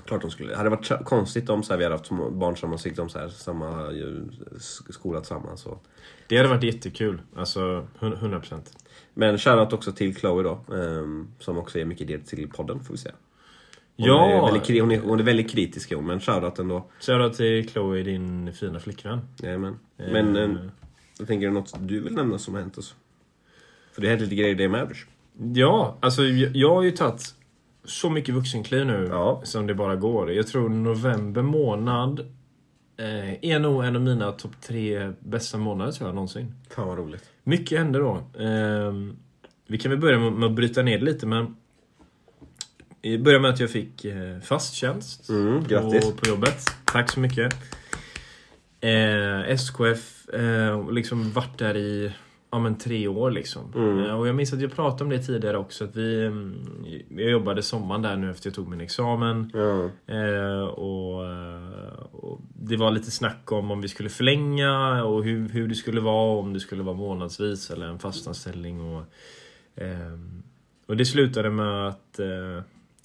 Klart 0.06 0.22
de 0.22 0.30
skulle... 0.30 0.50
Det 0.50 0.56
hade 0.56 0.70
varit 0.70 0.90
tra- 0.90 1.04
konstigt 1.04 1.48
om 1.50 1.62
så 1.62 1.72
här, 1.72 1.78
vi 1.78 1.84
hade 1.84 1.96
haft 1.96 2.10
barn 2.32 2.56
som 2.56 2.70
har 2.70 2.78
siktat 2.78 3.02
om 3.02 3.08
så 3.08 3.18
här, 3.18 3.28
samma 3.28 3.90
skola 4.90 5.20
tillsammans. 5.20 5.66
Och... 5.66 5.84
Det 6.28 6.36
hade 6.36 6.48
varit 6.48 6.62
jättekul. 6.62 7.22
Alltså, 7.36 7.86
hun- 7.98 8.16
100%. 8.16 8.60
Men 9.14 9.38
shoutout 9.38 9.72
också 9.72 9.92
till 9.92 10.16
Chloe 10.16 10.42
då, 10.42 10.74
ehm, 10.74 11.28
som 11.38 11.58
också 11.58 11.78
är 11.78 11.84
mycket 11.84 12.08
del 12.08 12.20
till 12.20 12.48
podden, 12.50 12.84
får 12.84 12.94
vi 12.94 12.98
säga. 12.98 13.14
Hon, 13.96 14.06
Ja! 14.06 14.48
är 14.48 14.52
väldigt, 14.52 14.80
hon, 14.82 14.92
är, 14.92 15.00
hon 15.00 15.20
är 15.20 15.24
väldigt 15.24 15.50
kritisk 15.50 15.92
hon, 15.94 16.06
men 16.06 16.20
shoutout 16.20 16.58
ändå. 16.58 16.90
Shoutout 17.00 17.34
till 17.36 17.68
Chloe, 17.68 18.02
din 18.02 18.52
fina 18.52 18.80
flickvän. 18.80 19.20
Jajamän. 19.42 19.78
Men 19.96 20.36
Eh, 20.36 20.42
eh, 20.42 20.50
jag 21.18 21.26
tänker, 21.28 21.46
det 21.46 21.52
något 21.52 21.74
du 21.88 22.00
vill 22.00 22.14
nämna 22.14 22.38
som 22.38 22.54
har 22.54 22.60
hänt 22.60 22.78
oss? 22.78 22.94
För 23.94 24.02
det 24.02 24.08
hänt 24.08 24.20
lite 24.20 24.34
grejer 24.34 24.50
i 24.50 24.54
det 24.54 24.68
med 24.68 24.82
Average. 24.82 25.06
Ja, 25.54 25.96
alltså 26.00 26.22
jag, 26.24 26.74
har 26.74 26.82
ju 26.82 26.90
tagit 26.90 27.34
så 27.84 28.10
mycket 28.10 28.34
vuxenkliv 28.34 28.86
nu 28.86 29.06
Ja. 29.10 29.40
som 29.44 29.66
det 29.66 29.74
bara 29.74 29.96
går. 29.96 30.32
Jag 30.32 30.46
tror 30.46 30.68
november 30.68 31.42
månad 31.42 32.20
eh, 32.96 33.44
är 33.50 33.58
nog 33.58 33.84
en 33.84 33.96
av 33.96 34.02
mina 34.02 34.32
topp 34.32 34.60
tre 34.60 35.12
bästa 35.20 35.58
månader 35.58 35.92
tror 35.92 36.08
jag 36.08 36.14
någonsin. 36.14 36.54
Fan 36.70 36.88
vad 36.88 36.98
roligt. 36.98 37.24
Mycket 37.44 37.78
hände 37.78 37.98
då. 37.98 38.22
Ehm, 38.38 39.16
vi 39.66 39.78
kan 39.78 39.90
väl 39.90 40.00
börja 40.00 40.18
med, 40.18 40.32
med 40.32 40.46
att 40.46 40.54
bryta 40.54 40.82
ner 40.82 40.98
det 40.98 41.04
lite 41.04 41.26
men 41.26 41.56
i 43.02 43.18
början 43.18 43.42
med 43.42 43.50
att 43.50 43.60
jag 43.60 43.70
fick 43.70 44.04
eh, 44.04 44.40
fast 44.40 44.74
tjänst 44.74 45.28
Mm, 45.28 45.64
på, 45.64 45.90
på 46.16 46.28
jobbet. 46.28 46.64
Tack 46.84 47.10
så 47.12 47.20
mycket. 47.20 47.54
Eh, 48.80 49.40
SKF, 49.48 50.28
eh, 50.28 50.90
liksom 50.92 51.32
varit 51.32 51.58
där 51.58 51.76
i 51.76 52.12
ja, 52.54 52.58
men 52.60 52.78
tre 52.78 53.08
år 53.08 53.30
liksom. 53.30 53.72
Mm. 53.74 54.04
Eh, 54.04 54.18
och 54.18 54.28
jag 54.28 54.34
minns 54.34 54.52
att 54.52 54.60
jag 54.60 54.72
pratade 54.72 55.04
om 55.04 55.10
det 55.10 55.18
tidigare 55.18 55.58
också. 55.58 55.84
Att 55.84 55.96
vi, 55.96 56.26
mm, 56.26 56.54
jag 57.08 57.30
jobbade 57.30 57.62
sommaren 57.62 58.02
där 58.02 58.16
nu 58.16 58.30
efter 58.30 58.46
jag 58.48 58.54
tog 58.54 58.68
min 58.68 58.80
examen. 58.80 59.50
Ja. 59.54 59.90
Eh, 60.14 60.64
och, 60.64 61.24
eh, 61.24 61.98
och 62.12 62.40
Det 62.54 62.76
var 62.76 62.90
lite 62.90 63.10
snack 63.10 63.52
om 63.52 63.70
om 63.70 63.80
vi 63.80 63.88
skulle 63.88 64.08
förlänga 64.08 65.04
och 65.04 65.24
hur, 65.24 65.48
hur 65.48 65.68
det 65.68 65.74
skulle 65.74 66.00
vara. 66.00 66.38
Om 66.38 66.52
det 66.52 66.60
skulle 66.60 66.82
vara 66.82 66.96
månadsvis 66.96 67.70
eller 67.70 67.86
en 67.86 67.98
fastanställning. 67.98 68.80
Och, 68.96 69.02
ehm, 69.76 70.42
och 70.86 70.96
det 70.96 71.04
slutade 71.04 71.50
med 71.50 71.88
att 71.88 72.18
eh, 72.18 72.62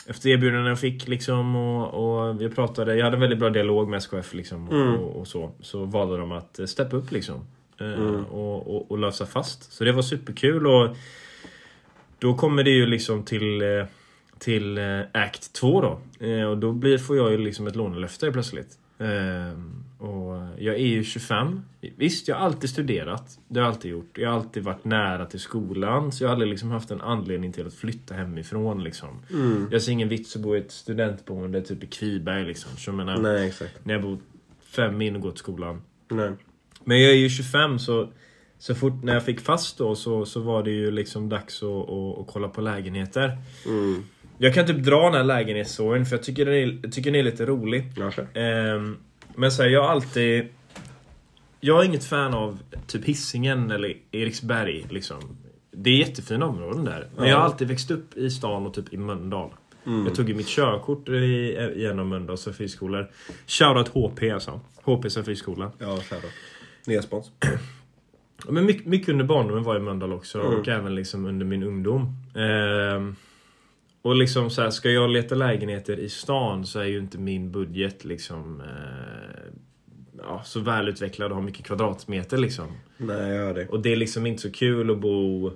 efter 0.07 0.29
erbjudanden 0.29 0.65
jag 0.65 0.79
fick 0.79 1.07
liksom 1.07 1.55
och, 1.55 1.93
och 2.29 2.41
vi 2.41 2.49
pratade, 2.49 2.95
jag 2.95 3.03
hade 3.05 3.15
en 3.17 3.21
väldigt 3.21 3.39
bra 3.39 3.49
dialog 3.49 3.89
med 3.89 3.97
SKF 3.97 4.33
liksom 4.33 4.67
och, 4.69 4.73
Mm. 4.75 4.93
och, 4.95 5.19
och 5.19 5.27
så. 5.27 5.51
Så 5.61 5.85
valde 5.85 6.17
de 6.17 6.31
att 6.31 6.59
eh, 6.59 6.65
steppa 6.65 6.95
upp 6.95 7.11
liksom. 7.11 7.45
Eh, 7.79 7.93
Mm. 7.93 8.25
och, 8.25 8.75
och, 8.75 8.91
och 8.91 8.97
lösa 8.97 9.25
fast. 9.25 9.71
Så 9.73 9.83
det 9.83 9.91
var 9.91 10.01
superkul 10.01 10.67
och 10.67 10.95
då 12.19 12.33
kommer 12.33 12.63
det 12.63 12.71
ju 12.71 12.85
liksom 12.85 13.23
till 13.23 13.61
eh, 13.61 13.85
till 14.39 14.77
eh, 14.77 14.99
Act 15.13 15.53
2 15.53 15.81
då. 15.81 15.99
Och 16.49 16.57
då 16.57 16.71
blir, 16.71 16.97
får 16.97 17.17
jag 17.17 17.31
ju 17.31 17.37
liksom 17.37 17.67
ett 17.67 17.75
lånelöfte 17.75 18.31
plötsligt. 18.31 18.77
Och 19.97 20.35
jag 20.57 20.75
är 20.75 20.87
ju 20.87 21.03
25. 21.03 21.61
Visst, 21.95 22.27
jag 22.27 22.35
har 22.35 22.45
alltid 22.45 22.69
studerat. 22.69 23.39
Det 23.47 23.59
har 23.59 23.67
jag 23.67 23.73
alltid 23.73 23.91
gjort. 23.91 24.17
Jag 24.17 24.29
har 24.29 24.35
alltid 24.37 24.63
varit 24.63 24.85
nära 24.85 25.25
till 25.25 25.39
skolan. 25.39 26.11
Så 26.11 26.23
jag 26.23 26.29
har 26.29 26.33
aldrig 26.33 26.49
liksom 26.49 26.71
haft 26.71 26.91
en 26.91 27.01
anledning 27.01 27.51
till 27.53 27.67
att 27.67 27.73
flytta 27.73 28.13
hemifrån 28.13 28.83
liksom. 28.83 29.09
Mm. 29.31 29.67
Jag 29.71 29.81
ser 29.81 29.91
ingen 29.91 30.09
vits 30.09 30.35
att 30.35 30.41
bo 30.41 30.55
i 30.55 30.59
ett 30.59 30.71
studentboende 30.71 31.61
typ 31.61 31.83
i 31.83 31.87
Kviberg 31.87 32.45
liksom. 32.45 32.71
Så 32.77 32.89
jag 32.89 32.95
menar, 32.95 33.17
Nej, 33.17 33.47
exakt. 33.47 33.85
när 33.85 33.93
jag 33.93 34.03
bor 34.03 34.17
fem 34.61 34.97
min 34.97 35.15
och 35.15 35.21
går 35.21 35.31
till 35.31 35.39
skolan. 35.39 35.81
Nej. 36.09 36.31
Men 36.89 37.01
jag 37.01 37.11
är 37.11 37.15
ju 37.15 37.29
25 37.29 37.79
så 37.79 38.09
så 38.59 38.75
fort 38.75 39.03
när 39.03 39.13
jag 39.13 39.25
fick 39.25 39.39
fast 39.39 39.77
då 39.77 39.95
så, 39.95 40.25
så 40.25 40.39
var 40.39 40.63
det 40.63 40.71
ju 40.71 40.91
liksom 40.91 41.29
dags 41.29 41.63
att, 41.63 41.89
att, 41.89 42.19
att 42.19 42.27
kolla 42.27 42.47
på 42.47 42.61
lägenheter. 42.61 43.37
Mm. 43.65 44.03
Jag 44.37 44.53
kan 44.53 44.67
typ 44.67 44.77
dra 44.77 45.03
den 45.03 45.13
här 45.13 45.23
lägenhetsstoryn 45.23 46.05
för 46.05 46.15
jag 46.15 46.23
tycker 46.23 46.45
den 46.45 46.53
är, 46.53 46.79
jag 46.83 46.91
tycker 46.91 47.11
den 47.11 47.19
är 47.19 47.23
lite 47.23 47.45
rolig. 47.45 47.91
Ehm, 48.33 48.97
men 49.35 49.51
så 49.51 49.63
här, 49.63 49.69
jag 49.69 49.81
har 49.83 49.89
alltid... 49.89 50.47
Jag 51.59 51.81
är 51.81 51.85
inget 51.85 52.05
fan 52.05 52.33
av 52.33 52.59
typ 52.87 53.05
Hisingen 53.05 53.71
eller 53.71 53.93
Eriksberg 54.11 54.85
liksom. 54.89 55.37
Det 55.71 55.89
är 55.89 55.97
jättefina 55.97 56.45
områden 56.45 56.85
där. 56.85 57.09
Men 57.15 57.25
Ja. 57.25 57.31
jag 57.31 57.37
har 57.37 57.45
alltid 57.45 57.67
växt 57.67 57.91
upp 57.91 58.17
i 58.17 58.29
stan 58.29 58.65
och 58.65 58.73
typ 58.73 58.93
i 58.93 58.97
Mölndal. 58.97 59.49
Mm. 59.85 60.05
Jag 60.05 60.15
tog 60.15 60.29
ju 60.29 60.35
mitt 60.35 60.47
körkort 60.47 61.09
i, 61.09 61.71
genom 61.75 62.09
Mölndals 62.09 62.45
friskolor. 62.45 63.11
Shoutout 63.47 63.87
HP 63.87 64.23
alltså. 64.33 64.61
HP 64.83 65.11
som 65.11 65.23
friskola. 65.23 65.71
Ja, 65.79 66.01
kör 66.01 66.19
då. 66.85 66.91
Nya 66.91 67.01
spons. 67.01 67.31
Ja, 68.45 68.51
Men 68.51 68.65
mycket, 68.65 68.85
mycket 68.85 69.09
under 69.09 69.25
barndomen 69.25 69.63
var 69.63 69.75
i 69.75 69.79
Mölndal 69.79 70.13
också 70.13 70.39
Mm. 70.41 70.59
och 70.59 70.67
även 70.67 70.95
liksom 70.95 71.25
under 71.25 71.45
min 71.45 71.63
ungdom. 71.63 72.15
Ehm, 72.35 73.15
och 74.01 74.15
liksom 74.15 74.49
så 74.49 74.61
här, 74.61 74.69
ska 74.69 74.89
jag 74.89 75.09
leta 75.09 75.35
lägenheter 75.35 75.99
i 75.99 76.09
stan 76.09 76.65
så 76.65 76.79
är 76.79 76.85
ju 76.85 76.97
inte 76.99 77.17
min 77.17 77.51
budget 77.51 78.05
liksom 78.05 78.61
eh, 78.61 79.53
ja, 80.17 80.41
så 80.45 80.59
välutvecklad 80.59 81.31
och 81.31 81.35
har 81.37 81.43
mycket 81.43 81.65
kvadratmeter 81.65 82.37
liksom. 82.37 82.67
Nej, 82.97 83.29
jag 83.31 83.45
hör 83.45 83.53
det. 83.53 83.67
Och 83.67 83.79
det 83.79 83.91
är 83.91 83.95
liksom 83.95 84.25
inte 84.25 84.41
så 84.41 84.51
kul 84.51 84.91
att 84.91 84.99
bo... 84.99 85.51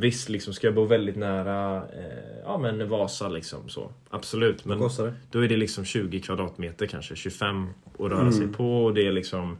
Visst, 0.00 0.28
liksom 0.28 0.54
ska 0.54 0.66
jag 0.66 0.74
bo 0.74 0.84
väldigt 0.84 1.16
nära 1.16 1.76
eh, 1.76 2.38
ja, 2.44 2.58
men 2.58 2.88
Vasa 2.88 3.28
liksom 3.28 3.68
så. 3.68 3.90
Absolut. 4.10 4.66
Vad 4.66 4.76
Men 4.76 4.86
kostar 4.88 5.04
det? 5.06 5.14
då 5.30 5.44
är 5.44 5.48
det 5.48 5.56
liksom 5.56 5.84
20 5.84 6.20
kvadratmeter 6.20 6.86
kanske, 6.86 7.16
25 7.16 7.68
att 7.94 8.00
röra 8.00 8.20
Mm. 8.20 8.32
sig 8.32 8.48
på 8.48 8.84
och 8.84 8.94
det 8.94 9.06
är 9.06 9.12
liksom... 9.12 9.58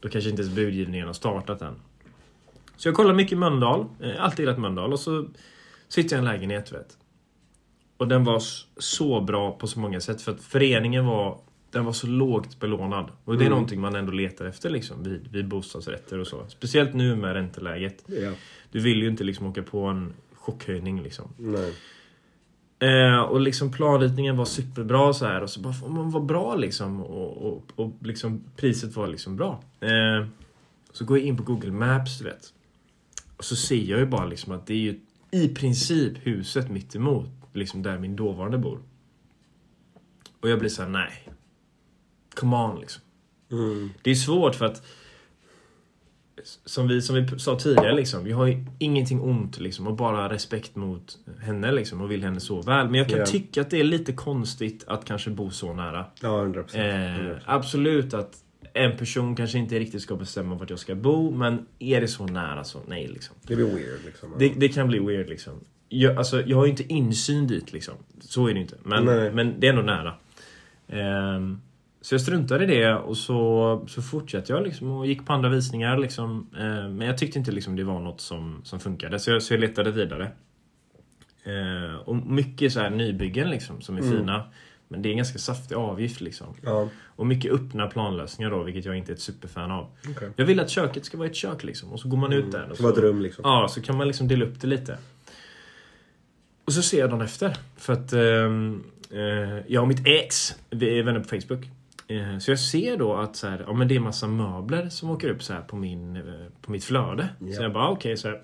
Då 0.00 0.08
kanske 0.08 0.30
inte 0.30 0.42
ens 0.42 0.54
budgivningen 0.54 1.06
har 1.06 1.14
startat 1.14 1.62
än. 1.62 1.74
Så 2.76 2.88
jag 2.88 2.94
kollar 2.94 3.14
mycket 3.14 3.38
Mölndal, 3.38 3.86
eh, 4.00 4.24
alltid 4.24 4.38
gillat 4.40 4.58
Mölndal 4.58 4.92
och 4.92 5.00
så 5.00 5.26
sitter 5.88 6.16
jag 6.16 6.24
i 6.24 6.26
en 6.28 6.32
lägenhet 6.34 6.72
vet. 6.72 6.96
Och 7.96 8.08
den 8.08 8.24
var 8.24 8.42
så 8.78 9.20
bra 9.20 9.52
på 9.52 9.66
så 9.66 9.80
många 9.80 10.00
sätt. 10.00 10.22
För 10.22 10.32
att 10.32 10.40
föreningen 10.40 11.06
var, 11.06 11.38
den 11.70 11.84
var 11.84 11.92
så 11.92 12.06
lågt 12.06 12.60
belånad. 12.60 13.10
Och 13.24 13.32
det 13.34 13.42
är 13.42 13.46
Mm. 13.46 13.50
någonting 13.50 13.80
man 13.80 13.94
ändå 13.96 14.12
letar 14.12 14.44
efter 14.44 14.70
liksom, 14.70 15.02
vid, 15.02 15.28
vid 15.32 15.48
bostadsrätter 15.48 16.18
och 16.18 16.26
så. 16.26 16.46
Speciellt 16.48 16.94
nu 16.94 17.16
med 17.16 17.32
ränteläget. 17.32 18.04
Ja. 18.06 18.32
Du 18.70 18.80
vill 18.80 19.02
ju 19.02 19.08
inte 19.08 19.24
liksom 19.24 19.46
åka 19.46 19.62
på 19.62 19.84
en 19.84 20.12
chockhöjning 20.34 21.02
liksom. 21.02 21.28
Nej. 21.38 21.74
Eh, 22.82 23.20
och 23.20 23.40
liksom 23.40 23.72
planritningen 23.72 24.36
var 24.36 24.44
superbra 24.44 25.12
så 25.12 25.26
här 25.26 25.42
och 25.42 25.50
så 25.50 25.60
bara, 25.60 25.88
man 25.88 26.10
var 26.10 26.20
bra 26.20 26.54
liksom 26.56 27.00
och, 27.02 27.46
och, 27.52 27.62
och 27.76 27.92
liksom 28.00 28.44
priset 28.56 28.96
var 28.96 29.06
liksom 29.06 29.36
bra. 29.36 29.62
Eh, 29.80 30.26
så 30.92 31.04
går 31.04 31.18
jag 31.18 31.26
in 31.26 31.36
på 31.36 31.42
Google 31.42 31.70
Maps 31.72 32.18
du 32.18 32.24
vet. 32.24 32.52
Och 33.36 33.44
så 33.44 33.56
ser 33.56 33.82
jag 33.82 33.98
ju 34.00 34.06
bara 34.06 34.26
liksom 34.26 34.52
att 34.52 34.66
det 34.66 34.74
är 34.74 34.78
ju 34.78 35.00
i 35.30 35.48
princip 35.48 36.12
huset 36.26 36.70
mitt 36.70 36.96
emot 36.96 37.28
liksom 37.52 37.82
där 37.82 37.98
min 37.98 38.16
dåvarande 38.16 38.58
bor. 38.58 38.80
Och 40.40 40.48
jag 40.50 40.58
blir 40.58 40.68
så 40.68 40.82
här: 40.82 40.88
nej. 40.88 41.28
Come 42.34 42.56
on 42.56 42.80
liksom. 42.80 43.02
Mm. 43.52 43.90
Det 44.02 44.10
är 44.10 44.14
svårt 44.14 44.54
för 44.54 44.64
att 44.64 44.82
som 46.64 46.88
vi, 46.88 47.02
som 47.02 47.16
vi 47.16 47.38
sa 47.38 47.58
tidigare, 47.58 47.94
liksom, 47.94 48.24
vi 48.24 48.32
har 48.32 48.46
ju 48.46 48.64
ingenting 48.78 49.20
ont 49.20 49.60
liksom, 49.60 49.86
och 49.86 49.96
bara 49.96 50.28
respekt 50.28 50.76
mot 50.76 51.18
henne 51.40 51.72
liksom, 51.72 52.00
och 52.00 52.10
vill 52.10 52.22
henne 52.24 52.40
så 52.40 52.62
väl. 52.62 52.86
Men 52.86 52.94
jag 52.94 53.08
kan 53.08 53.18
Ja. 53.18 53.26
tycka 53.26 53.60
att 53.60 53.70
det 53.70 53.80
är 53.80 53.84
lite 53.84 54.12
konstigt 54.12 54.84
att 54.86 55.04
kanske 55.04 55.30
bo 55.30 55.50
så 55.50 55.72
nära. 55.74 56.06
Ja, 56.20 56.40
100 56.42 56.64
Eh, 56.74 57.36
absolut 57.44 58.14
att 58.14 58.36
en 58.72 58.96
person 58.96 59.36
kanske 59.36 59.58
inte 59.58 59.78
riktigt 59.78 60.02
ska 60.02 60.16
bestämma 60.16 60.54
vart 60.54 60.70
jag 60.70 60.78
ska 60.78 60.94
bo, 60.94 61.30
men 61.30 61.66
är 61.78 62.00
det 62.00 62.08
så 62.08 62.26
nära 62.26 62.64
så 62.64 62.78
nej 62.86 63.08
liksom. 63.08 63.36
Det 63.42 63.56
blir 63.56 63.66
weird 63.66 64.04
liksom. 64.06 64.34
Det, 64.38 64.48
det 64.48 64.68
kan 64.68 64.88
bli 64.88 64.98
weird 64.98 65.28
liksom. 65.28 65.52
Jag, 65.88 66.16
alltså, 66.16 66.42
jag 66.46 66.56
har 66.56 66.64
ju 66.64 66.70
inte 66.70 66.92
insyn 66.92 67.46
dit 67.46 67.72
liksom. 67.72 67.94
Så 68.20 68.46
är 68.48 68.54
det 68.54 68.60
inte. 68.60 68.76
Men, 68.82 69.04
Nej. 69.04 69.32
men 69.32 69.60
det 69.60 69.66
är 69.66 69.70
ändå 69.70 69.82
nära. 69.82 70.14
Ehm, 70.88 71.60
så 72.00 72.14
jag 72.14 72.20
struntade 72.20 72.64
i 72.64 72.66
det 72.66 72.94
och 72.94 73.16
så, 73.16 73.84
så 73.88 74.02
fortsatte 74.02 74.52
jag 74.52 74.62
liksom 74.62 74.90
och 74.90 75.06
gick 75.06 75.26
på 75.26 75.32
andra 75.32 75.48
visningar 75.48 75.98
liksom. 75.98 76.46
Ehm, 76.58 76.96
men 76.96 77.06
jag 77.06 77.18
tyckte 77.18 77.38
inte 77.38 77.52
liksom 77.52 77.76
det 77.76 77.84
var 77.84 78.00
något 78.00 78.20
som, 78.20 78.60
som 78.64 78.80
funkade. 78.80 79.18
Så 79.18 79.30
jag, 79.30 79.42
så 79.42 79.54
jag 79.54 79.60
letade 79.60 79.90
vidare. 79.90 80.30
Ehm, 81.44 81.96
och 82.04 82.16
mycket 82.16 82.72
så 82.72 82.80
här 82.80 82.90
nybyggen 82.90 83.50
liksom 83.50 83.80
som 83.80 83.96
är 83.96 84.00
Mm. 84.02 84.12
fina. 84.18 84.44
Men 84.88 85.02
det 85.02 85.08
är 85.08 85.10
en 85.10 85.16
ganska 85.16 85.38
saftig 85.38 85.74
avgift 85.74 86.20
liksom. 86.20 86.46
Ja, 86.62 86.88
Och 87.16 87.26
mycket 87.26 87.52
öppna 87.52 87.86
planlösningar 87.86 88.50
då, 88.50 88.62
vilket 88.62 88.84
jag 88.84 88.96
inte 88.96 89.12
är 89.12 89.14
ett 89.14 89.20
superfan 89.20 89.70
av. 89.70 89.86
okej. 90.16 90.30
Jag 90.36 90.46
vill 90.46 90.60
att 90.60 90.70
köket 90.70 91.04
ska 91.04 91.18
vara 91.18 91.28
ett 91.28 91.34
kök 91.36 91.64
liksom. 91.64 91.92
Och 91.92 92.00
så 92.00 92.08
går 92.08 92.16
man 92.18 92.32
ut 92.32 92.52
där. 92.52 92.70
och 92.70 92.76
Det 92.76 92.82
var 92.82 92.90
ett 92.90 92.96
så- 92.96 93.02
rum 93.02 93.20
liksom. 93.22 93.42
Ja, 93.44 93.66
så 93.70 93.82
kan 93.82 93.96
man 93.96 94.06
liksom 94.06 94.28
dela 94.28 94.44
upp 94.44 94.60
det 94.60 94.66
lite. 94.66 94.98
Och 96.64 96.72
så 96.72 96.82
ser 96.82 96.98
jag 96.98 97.10
dagen 97.10 97.20
efter. 97.22 97.56
För 97.76 97.92
att 97.92 98.12
ehm, 98.12 98.82
eh, 99.10 99.18
jag 99.68 99.82
och 99.82 99.88
mitt 99.88 100.06
ex, 100.06 100.54
vi 100.70 100.98
är 100.98 101.02
vänner 101.02 101.20
på 101.20 101.28
Facebook. 101.28 101.68
Eh, 102.10 102.38
så 102.38 102.50
jag 102.50 102.58
ser 102.58 102.96
då 102.96 103.14
att 103.14 103.36
så 103.36 103.46
här, 103.46 103.64
ja, 103.66 103.72
men 103.72 103.88
det 103.88 103.96
är 103.96 104.00
massa 104.00 104.26
möbler 104.26 104.88
som 104.88 105.10
åker 105.10 105.28
upp 105.28 105.42
så 105.42 105.52
här 105.52 105.60
på, 105.60 105.76
min, 105.76 106.16
eh, 106.16 106.22
på 106.62 106.72
mitt 106.72 106.84
flöde. 106.84 107.28
Ja. 107.38 107.56
Så 107.56 107.62
jag 107.62 107.72
bara, 107.72 107.88
okej, 107.88 108.16
så 108.16 108.28
här. 108.28 108.42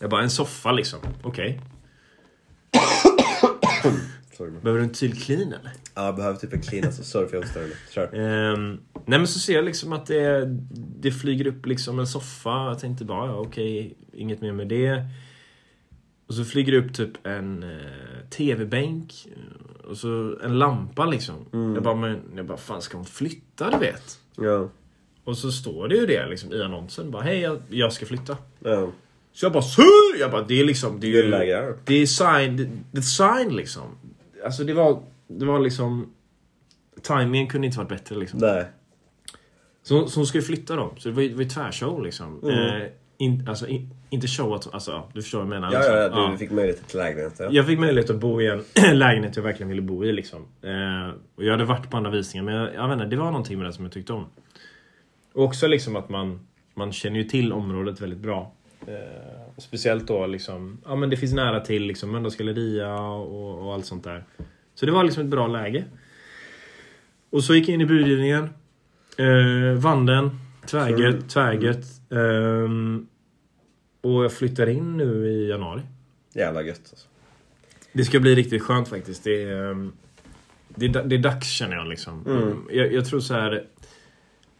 Jag 0.00 0.10
bara, 0.10 0.22
en 0.22 0.30
soffa 0.30 0.72
liksom. 0.72 0.98
Okej. 1.22 1.60
Man. 4.38 4.60
Behöver 4.62 4.78
du 4.80 4.84
en 4.84 4.92
till 4.92 5.22
clean 5.22 5.48
eller? 5.48 5.72
Ja, 5.94 6.04
jag 6.04 6.16
behöver 6.16 6.38
typ 6.38 6.52
en 6.52 6.62
clean 6.62 6.84
alltså. 6.84 7.02
Sorry 7.04 7.28
för 7.28 7.36
jag. 7.36 7.46
Kör. 7.90 8.14
Ehm, 8.14 8.80
nej 9.06 9.18
men 9.18 9.26
så 9.26 9.38
ser 9.38 9.54
jag 9.54 9.64
liksom 9.64 9.92
att 9.92 10.06
det, 10.06 10.46
det 11.00 11.10
flyger 11.12 11.46
upp 11.46 11.66
liksom 11.66 11.98
en 11.98 12.06
soffa. 12.06 12.68
Jag 12.68 12.78
tänkte 12.78 13.04
bara, 13.04 13.26
ja, 13.26 13.34
okej, 13.34 13.96
inget 14.12 14.40
mer 14.40 14.52
med 14.52 14.68
det. 14.68 15.04
Och 16.26 16.34
så 16.34 16.44
flyger 16.44 16.72
det 16.72 16.78
upp 16.78 16.94
typ 16.94 17.26
en 17.26 17.62
eh, 17.62 18.28
TV-bänk. 18.30 19.26
Och 19.86 19.96
så 19.96 20.38
en 20.44 20.58
lampa 20.58 21.06
liksom. 21.06 21.34
Mm. 21.52 21.74
Jag 21.74 21.82
bara, 21.82 21.94
men 21.94 22.22
jag 22.36 22.46
bara, 22.46 22.58
fan 22.58 22.82
ska 22.82 22.96
hon 22.96 23.06
flytta 23.06 23.70
du 23.70 23.78
vet? 23.78 24.20
Ja. 24.36 24.68
Och 25.24 25.38
så 25.38 25.52
står 25.52 25.88
det 25.88 25.96
ju 25.96 26.06
det 26.06 26.26
liksom 26.26 26.52
i 26.52 26.62
annonsen. 26.62 27.10
Bara, 27.10 27.22
hej 27.22 27.40
jag, 27.40 27.58
jag 27.68 27.92
ska 27.92 28.06
flytta. 28.06 28.36
Ja. 28.58 28.88
Så 29.32 29.44
jag 29.44 29.52
bara, 29.52 29.62
Sur! 29.62 30.20
Jag 30.20 30.30
bara, 30.30 30.42
det 30.42 30.60
är 30.60 30.64
liksom, 30.64 31.00
det 31.00 31.06
är 31.06 31.10
ju... 31.10 31.74
Det 31.84 31.94
är 31.94 32.06
sign, 32.06 32.56
det, 32.56 32.68
det 32.92 32.98
är 32.98 33.02
sign 33.02 33.56
liksom. 33.56 33.82
Alltså 34.44 34.64
det 34.64 34.74
var, 34.74 35.02
det 35.28 35.44
var 35.44 35.60
liksom... 35.60 36.12
Timingen 37.02 37.46
kunde 37.46 37.66
inte 37.66 37.78
varit 37.78 37.88
bättre 37.88 38.16
liksom. 38.16 38.38
Nej. 38.38 38.66
Så, 39.82 40.08
så 40.08 40.20
hon 40.20 40.26
ska 40.26 40.38
ju 40.38 40.42
flytta 40.42 40.76
då. 40.76 40.94
Så 40.98 41.08
det 41.08 41.14
var 41.14 41.22
ju, 41.22 41.28
det 41.28 41.34
var 41.34 41.42
ju 41.42 41.48
tvärshow 41.48 42.02
liksom. 42.02 42.40
Mm. 42.42 42.82
Eh, 42.82 42.88
in, 43.18 43.48
alltså 43.48 43.66
in, 43.66 43.90
inte 44.10 44.26
show 44.26 44.54
att, 44.54 44.74
alltså 44.74 44.90
ja, 44.90 45.08
du 45.12 45.22
förstår 45.22 45.38
vad 45.38 45.46
jag 45.46 45.60
menar. 45.60 45.72
Ja, 45.72 45.78
liksom. 45.78 45.96
ja, 45.96 46.22
ja, 46.24 46.30
du 46.30 46.38
fick 46.38 46.50
möjlighet 46.50 46.88
till 46.88 46.98
lägenhet. 46.98 47.36
Ja. 47.38 47.48
Jag 47.50 47.66
fick 47.66 47.78
möjlighet 47.78 48.10
att 48.10 48.16
bo 48.16 48.40
i 48.40 48.46
en 48.46 48.64
lägenhet 48.98 49.36
jag 49.36 49.42
verkligen 49.42 49.68
ville 49.68 49.82
bo 49.82 50.04
i 50.04 50.12
liksom. 50.12 50.46
Eh, 50.62 51.14
och 51.36 51.44
jag 51.44 51.50
hade 51.50 51.64
varit 51.64 51.90
på 51.90 51.96
andra 51.96 52.10
visningar 52.10 52.44
men 52.44 52.54
jag, 52.54 52.74
jag 52.74 52.88
vet 52.88 52.94
inte, 52.94 53.06
det 53.06 53.16
var 53.16 53.30
någonting 53.30 53.58
med 53.58 53.66
det 53.66 53.72
som 53.72 53.84
jag 53.84 53.92
tyckte 53.92 54.12
om. 54.12 54.26
Och 55.32 55.44
också 55.44 55.66
liksom 55.66 55.96
att 55.96 56.08
man, 56.08 56.46
man 56.74 56.92
känner 56.92 57.16
ju 57.16 57.24
till 57.24 57.52
området 57.52 58.00
väldigt 58.00 58.18
bra. 58.18 58.52
Eh, 58.86 58.94
speciellt 59.58 60.08
då 60.08 60.26
liksom, 60.26 60.78
ja 60.84 60.96
men 60.96 61.10
det 61.10 61.16
finns 61.16 61.32
nära 61.32 61.60
till 61.60 61.82
liksom 61.82 62.12
Mölndals 62.12 62.36
galleria 62.36 62.96
och, 63.00 63.66
och 63.66 63.74
allt 63.74 63.86
sånt 63.86 64.04
där. 64.04 64.24
Så 64.74 64.86
det 64.86 64.92
var 64.92 65.04
liksom 65.04 65.22
ett 65.22 65.30
bra 65.30 65.46
läge. 65.46 65.84
Och 67.30 67.44
så 67.44 67.54
gick 67.54 67.68
jag 67.68 67.74
in 67.74 67.80
i 67.80 67.86
budgivningen. 67.86 68.48
Eh, 69.18 69.78
vann 69.78 70.06
den. 70.06 70.30
Tvärgött, 70.66 71.14
Mm. 71.14 71.28
tvärgött. 71.28 71.84
Ehm, 72.10 73.06
och 74.00 74.24
jag 74.24 74.32
flyttar 74.32 74.66
in 74.66 74.96
nu 74.96 75.28
i 75.28 75.48
januari. 75.48 75.82
Jävla 76.34 76.62
gött 76.62 76.80
alltså. 76.90 77.06
Det 77.92 78.04
ska 78.04 78.20
bli 78.20 78.34
riktigt 78.34 78.62
skönt 78.62 78.88
faktiskt. 78.88 79.24
Det 79.24 79.42
är, 79.42 79.70
ehm, 79.70 79.92
det 80.68 80.86
är, 80.86 81.04
det 81.04 81.14
är 81.16 81.18
dags 81.22 81.48
känner 81.50 81.76
jag 81.76 81.88
liksom. 81.88 82.26
Mm. 82.26 82.64
Jag, 82.70 82.92
jag 82.92 83.06
tror 83.06 83.20
så 83.20 83.34
här. 83.34 83.66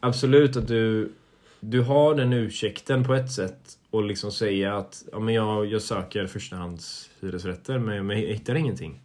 Absolut 0.00 0.56
att 0.56 0.68
du, 0.68 1.12
du 1.60 1.80
har 1.80 2.14
den 2.14 2.32
ursäkten 2.32 3.04
på 3.04 3.14
ett 3.14 3.32
sätt. 3.32 3.78
Och 3.90 4.04
liksom 4.04 4.32
säga 4.32 4.76
att 4.76 5.04
ja, 5.12 5.18
men 5.18 5.34
jag, 5.34 5.66
jag 5.66 5.82
söker 5.82 6.26
förstahands 6.26 7.10
hyresrätter 7.20 7.78
men, 7.78 8.06
men 8.06 8.20
jag 8.20 8.28
hittar 8.28 8.54
ingenting. 8.54 9.02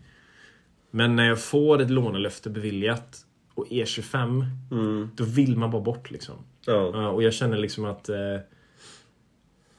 Men 0.91 1.15
när 1.15 1.27
jag 1.27 1.41
får 1.41 1.81
ett 1.81 1.89
lånelöfte 1.89 2.49
beviljat 2.49 3.17
och 3.53 3.67
E25, 3.67 4.45
Mm. 4.71 5.09
då 5.15 5.23
vill 5.23 5.57
man 5.57 5.71
bara 5.71 5.81
bort 5.81 6.11
liksom. 6.11 6.35
Ja. 6.65 6.91
Ja, 6.93 7.09
och 7.09 7.23
jag 7.23 7.33
känner 7.33 7.57
liksom 7.57 7.85
att 7.85 8.09
eh, 8.09 8.37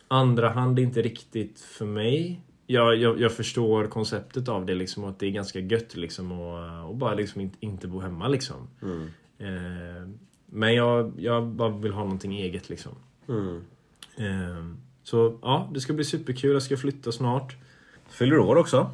andra 0.09 0.49
hand 0.49 0.79
är 0.79 0.83
inte 0.83 1.03
riktigt 1.03 1.61
för 1.61 1.85
mig. 1.85 2.40
Jag, 2.66 2.97
jag, 2.97 3.21
jag 3.21 3.33
förstår 3.33 3.87
konceptet 3.87 4.49
av 4.49 4.66
det 4.66 4.75
liksom 4.75 5.05
att 5.05 5.18
det 5.18 5.27
är 5.27 5.31
ganska 5.31 5.61
gött 5.61 5.97
liksom 5.97 6.33
och, 6.33 6.88
och 6.88 6.97
bara 6.97 7.14
liksom 7.14 7.40
inte, 7.40 7.57
inte 7.61 7.88
bo 7.88 8.01
hemma 8.01 8.29
liksom. 8.29 8.68
Mm. 8.83 9.11
Eh, 9.38 10.09
men 10.47 10.75
jag, 10.75 11.12
jag 11.18 11.47
bara 11.47 11.68
vill 11.68 11.92
ha 11.92 12.03
någonting 12.03 12.37
eget 12.37 12.68
liksom. 12.68 12.92
Mm. 13.29 13.64
Eh, 14.16 14.77
så 15.03 15.38
ja, 15.42 15.71
det 15.75 15.81
ska 15.81 15.92
bli 15.92 16.05
superkul. 16.05 16.53
Jag 16.53 16.62
ska 16.62 16.77
flytta 16.77 17.12
snart. 17.12 17.57
Fyller 18.09 18.38
år 18.38 18.57
också? 18.57 18.90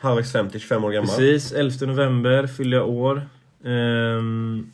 Halvvägs 0.00 0.32
50, 0.32 0.58
25 0.58 0.84
år 0.84 0.90
gammal. 0.90 1.16
Precis, 1.16 1.52
11 1.52 1.86
november 1.86 2.46
fyller 2.46 2.76
jag 2.76 2.88
år. 2.88 3.28
Ehm, 3.64 4.72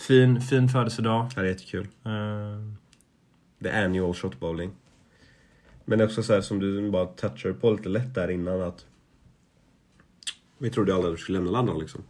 fin, 0.00 0.40
fin 0.40 0.68
födelsedag. 0.68 1.26
Ja, 1.36 1.42
det 1.42 1.48
är 1.48 1.52
jättekul. 1.52 1.88
Ehm, 2.04 2.76
The 3.62 3.70
annual 3.70 4.14
shot 4.14 4.40
bowling. 4.40 4.70
Men 5.84 6.00
också 6.00 6.22
så 6.22 6.32
här 6.34 6.40
som 6.40 6.58
du 6.58 6.90
bara 6.90 7.06
touchar 7.06 7.52
på 7.52 7.70
lite 7.70 7.88
lätt 7.88 8.14
där 8.14 8.30
innan 8.30 8.60
att 8.62 8.86
vi 10.58 10.70
trodde 10.70 10.94
aldrig 10.94 11.12
att 11.12 11.16
du 11.18 11.22
skulle 11.22 11.38
lämna 11.38 11.50
landet 11.50 11.78
liksom. 11.78 12.02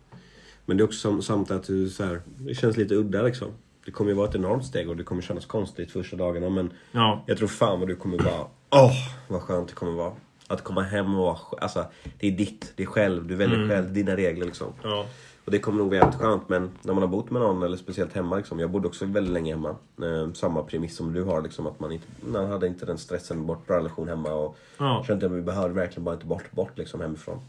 Men 0.66 0.76
det 0.76 0.82
är 0.82 0.84
också 0.84 0.98
sam- 0.98 1.22
samt 1.22 1.50
att 1.50 1.64
du 1.66 1.88
så 1.88 2.04
här, 2.04 2.20
det 2.38 2.54
känns 2.54 2.76
lite 2.76 2.94
udda 2.94 3.22
liksom. 3.22 3.48
Det 3.84 3.90
kommer 3.90 4.10
ju 4.10 4.16
vara 4.16 4.28
ett 4.28 4.34
enormt 4.34 4.64
steg 4.66 4.88
och 4.88 4.96
det 4.96 5.04
kommer 5.04 5.22
kännas 5.22 5.46
konstigt 5.46 5.90
första 5.90 6.16
dagarna 6.16 6.48
men 6.50 6.72
ja, 6.92 7.24
jag 7.26 7.38
tror 7.38 7.48
fan 7.48 7.78
vad 7.80 7.88
du 7.88 7.96
kommer 7.96 8.18
vara, 8.18 8.46
åh 8.70 8.92
vad 9.28 9.42
skönt 9.42 9.68
det 9.68 9.74
kommer 9.74 9.92
vara. 9.92 10.12
Att 10.46 10.64
komma 10.64 10.82
hem 10.82 11.14
och 11.14 11.20
vara, 11.20 11.38
alltså 11.60 11.84
det 12.18 12.26
är 12.26 12.30
ditt, 12.32 12.72
det 12.76 12.82
är 12.82 12.86
själv, 12.86 13.26
du 13.26 13.34
väljer 13.34 13.68
själv, 13.68 13.92
dina 13.92 14.16
regler 14.16 14.46
liksom. 14.46 14.72
ja. 14.82 15.06
Och 15.50 15.54
det 15.54 15.60
kommer 15.60 15.78
nog 15.78 15.88
vara 15.88 15.98
jävligt 15.98 16.20
skönt 16.20 16.48
men 16.48 16.70
när 16.82 16.94
man 16.94 17.02
har 17.02 17.08
bott 17.08 17.30
med 17.30 17.42
någon 17.42 17.62
eller 17.62 17.76
speciellt 17.76 18.12
hemma 18.12 18.36
liksom. 18.36 18.58
Jag 18.58 18.70
bodde 18.70 18.88
också 18.88 19.06
väldigt 19.06 19.32
länge 19.32 19.54
hemma. 19.54 19.76
Eh, 20.02 20.32
samma 20.32 20.62
premiss 20.62 20.96
som 20.96 21.12
du 21.12 21.22
har 21.22 21.42
liksom 21.42 21.66
att 21.66 21.80
man 21.80 21.92
inte, 21.92 22.06
man 22.20 22.50
hade 22.50 22.66
inte 22.66 22.86
den 22.86 22.98
stressen 22.98 23.46
bort 23.46 23.66
bra 23.66 23.76
relation 23.76 24.08
hemma 24.08 24.32
och 24.32 24.58
ja. 24.78 25.04
kände 25.06 25.26
att 25.26 25.32
vi 25.32 25.42
behövde 25.42 25.74
verkligen 25.74 26.04
bara 26.04 26.14
inte 26.14 26.26
bort, 26.26 26.50
bort 26.50 26.78
liksom 26.78 27.00
hemifrån. 27.00 27.40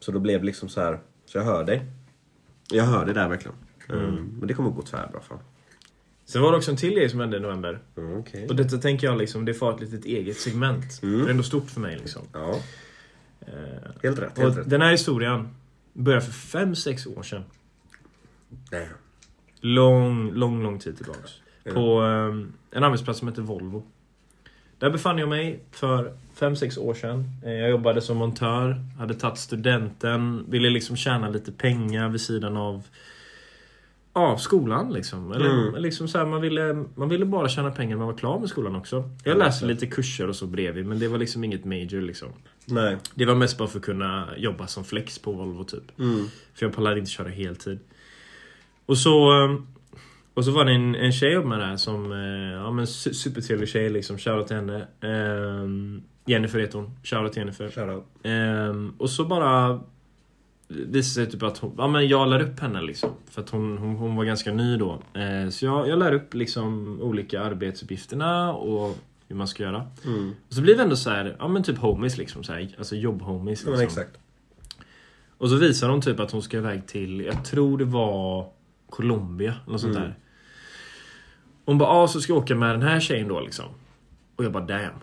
Så 0.00 0.12
då 0.12 0.18
blev 0.18 0.40
det 0.40 0.46
liksom 0.46 0.68
så 0.68 0.80
här. 0.80 0.98
så 1.26 1.38
jag 1.38 1.44
hör 1.44 1.64
dig. 1.64 1.82
Jag 2.70 2.84
hör 2.84 3.04
det 3.06 3.12
där 3.12 3.28
verkligen. 3.28 3.56
Eh, 3.88 3.96
men 4.38 4.46
det 4.46 4.54
kommer 4.54 4.70
gå 4.70 4.82
tvärbra 4.82 5.20
fan. 5.20 5.38
Sen 6.24 6.42
var 6.42 6.50
det 6.50 6.56
också 6.56 6.70
en 6.70 6.76
till 6.76 6.94
grej 6.94 7.08
som 7.08 7.20
hände 7.20 7.36
i 7.36 7.40
november. 7.40 7.78
Mm, 7.96 8.18
Okej. 8.18 8.46
Och 8.48 8.56
detta 8.56 8.78
tänker 8.78 9.06
jag 9.06 9.18
liksom, 9.18 9.44
det 9.44 9.54
får 9.54 9.74
ett 9.74 9.80
litet 9.80 10.04
eget 10.04 10.36
segment. 10.36 11.02
Mm. 11.02 11.18
Det 11.18 11.26
är 11.26 11.30
ändå 11.30 11.42
stort 11.42 11.70
för 11.70 11.80
mig 11.80 11.98
liksom. 11.98 12.22
Ja, 12.32 12.54
Eh, 13.46 13.90
helt 14.02 14.18
rätt. 14.18 14.38
Helt 14.38 14.50
och 14.50 14.56
rätt. 14.56 14.70
den 14.70 14.80
här 14.80 14.90
historien 14.90 15.48
började 15.94 16.24
för 16.26 16.58
5-6 16.58 17.18
år 17.18 17.22
sedan. 17.22 17.42
Nej. 18.72 18.88
Lång, 19.60 20.32
lång, 20.32 20.62
lång 20.62 20.78
tid 20.78 20.96
tillbaks. 20.96 21.30
På 21.74 22.02
eh, 22.02 22.76
en 22.78 22.84
arbetsplats 22.84 23.18
som 23.18 23.28
heter 23.28 23.42
Volvo. 23.42 23.82
där 24.78 24.90
befann 24.90 25.18
jag 25.18 25.28
mig 25.28 25.60
för 25.70 26.16
5-6 26.38 26.78
år 26.78 26.94
sedan. 26.94 27.24
Eh, 27.44 27.52
Jag 27.52 27.70
jobbade 27.70 28.00
som 28.00 28.16
montör, 28.16 28.76
hade 28.98 29.14
tagit 29.14 29.38
studenten, 29.38 30.44
ville 30.48 30.70
liksom 30.70 30.96
tjäna 30.96 31.28
lite 31.28 31.52
pengar 31.52 32.08
vid 32.08 32.20
sidan 32.20 32.56
av 32.56 32.82
Ja, 34.16 34.38
skolan 34.38 34.92
liksom. 34.92 35.32
Eller, 35.32 35.50
Mm. 35.68 35.82
liksom 35.82 36.08
så 36.08 36.18
här, 36.18 36.26
man, 36.26 36.40
ville, 36.40 36.84
man 36.94 37.08
ville 37.08 37.24
bara 37.24 37.48
tjäna 37.48 37.70
pengar 37.70 37.90
när 37.90 37.98
man 37.98 38.06
var 38.06 38.18
klar 38.18 38.38
med 38.40 38.48
skolan 38.48 38.76
också. 38.76 39.10
Jag 39.24 39.38
läste 39.38 39.66
lite 39.66 39.86
kurser 39.86 40.28
och 40.28 40.36
så 40.36 40.46
bredvid, 40.46 40.86
men 40.86 40.98
det 40.98 41.08
var 41.08 41.18
liksom 41.18 41.44
inget 41.44 41.64
major 41.64 42.00
liksom. 42.00 42.28
Nej. 42.66 42.96
Det 43.14 43.24
var 43.24 43.34
mest 43.34 43.58
bara 43.58 43.68
för 43.68 43.78
att 43.78 43.84
kunna 43.84 44.28
jobba 44.36 44.66
som 44.66 44.84
flex 44.84 45.18
på 45.18 45.32
Volvo 45.32 45.64
typ. 45.64 45.98
Mm. 45.98 46.26
För 46.54 46.66
jag 46.66 46.74
pallade 46.74 46.98
inte 46.98 47.10
köra 47.10 47.28
heltid. 47.28 47.78
Och 48.86 48.98
så... 48.98 49.42
eh, 49.44 49.54
Och 50.34 50.44
så 50.44 50.50
var 50.50 50.64
det 50.64 50.72
en, 50.72 50.94
en 50.94 51.12
tjej 51.12 51.44
med 51.44 51.58
där 51.58 51.76
som... 51.76 52.12
eh, 52.12 52.52
Ja 52.62 52.70
men 52.70 52.84
su- 52.84 53.12
supertrevlig 53.12 53.68
tjej 53.68 53.90
liksom. 53.90 54.18
Shoutout 54.18 54.46
till 54.46 54.56
henne. 54.56 54.86
Ehm, 55.00 56.02
Jennifer 56.26 56.58
heter 56.58 56.78
hon. 56.78 56.90
Shoutout 57.02 57.32
till 57.32 57.40
Jennifer. 57.40 57.70
Shoutout. 57.70 58.04
Ehm, 58.22 58.94
och 58.98 59.10
så 59.10 59.24
bara... 59.24 59.80
Visade 60.68 61.02
sig 61.26 61.30
typ 61.32 61.42
att 61.42 61.58
hon, 61.58 61.74
ja, 61.78 61.88
men 61.88 62.08
jag 62.08 62.28
lär 62.28 62.40
upp 62.42 62.60
henne 62.60 62.82
liksom. 62.82 63.10
För 63.30 63.42
att 63.42 63.50
hon, 63.50 63.78
hon, 63.78 63.96
hon 63.96 64.16
var 64.16 64.24
ganska 64.24 64.52
ny 64.52 64.76
då. 64.76 65.02
Eh, 65.14 65.48
så 65.50 65.64
jag, 65.64 65.88
jag 65.88 65.98
lär 65.98 66.12
upp 66.12 66.34
liksom 66.34 66.98
olika 67.02 67.42
arbetsuppgifterna 67.42 68.52
och 68.54 68.96
hur 69.28 69.36
man 69.36 69.48
ska 69.48 69.62
göra. 69.62 69.86
Mm. 70.04 70.34
Och 70.48 70.54
så 70.54 70.60
blir 70.60 70.74
vi 70.74 70.82
ändå 70.82 70.96
så 70.96 71.10
här, 71.10 71.36
ja 71.38 71.48
men 71.48 71.62
typ 71.62 71.78
homies 71.78 72.18
liksom. 72.18 72.44
Så 72.44 72.52
här, 72.52 72.74
alltså 72.78 72.96
jobb-homies. 72.96 73.62
Ja, 73.64 73.70
Liksom. 73.70 73.84
exakt. 73.86 74.18
Och 75.38 75.50
så 75.50 75.56
visar 75.56 75.88
hon 75.88 76.00
typ 76.00 76.20
att 76.20 76.30
hon 76.30 76.42
ska 76.42 76.56
iväg 76.56 76.86
till, 76.86 77.20
jag 77.20 77.44
tror 77.44 77.78
det 77.78 77.84
var 77.84 78.48
Colombia 78.90 79.54
eller 79.62 79.72
något 79.72 79.80
sånt 79.80 79.96
Mm. 79.96 80.08
där. 80.08 80.18
Hon 81.64 81.78
bara, 81.78 81.88
ah, 81.88 82.08
så 82.08 82.20
ska 82.20 82.32
jag 82.32 82.42
åka 82.42 82.54
med 82.54 82.70
den 82.74 82.82
här 82.82 83.00
tjejen 83.00 83.28
då 83.28 83.40
liksom. 83.40 83.64
Och 84.36 84.44
jag 84.44 84.52
bara, 84.52 84.64
damn. 84.66 84.94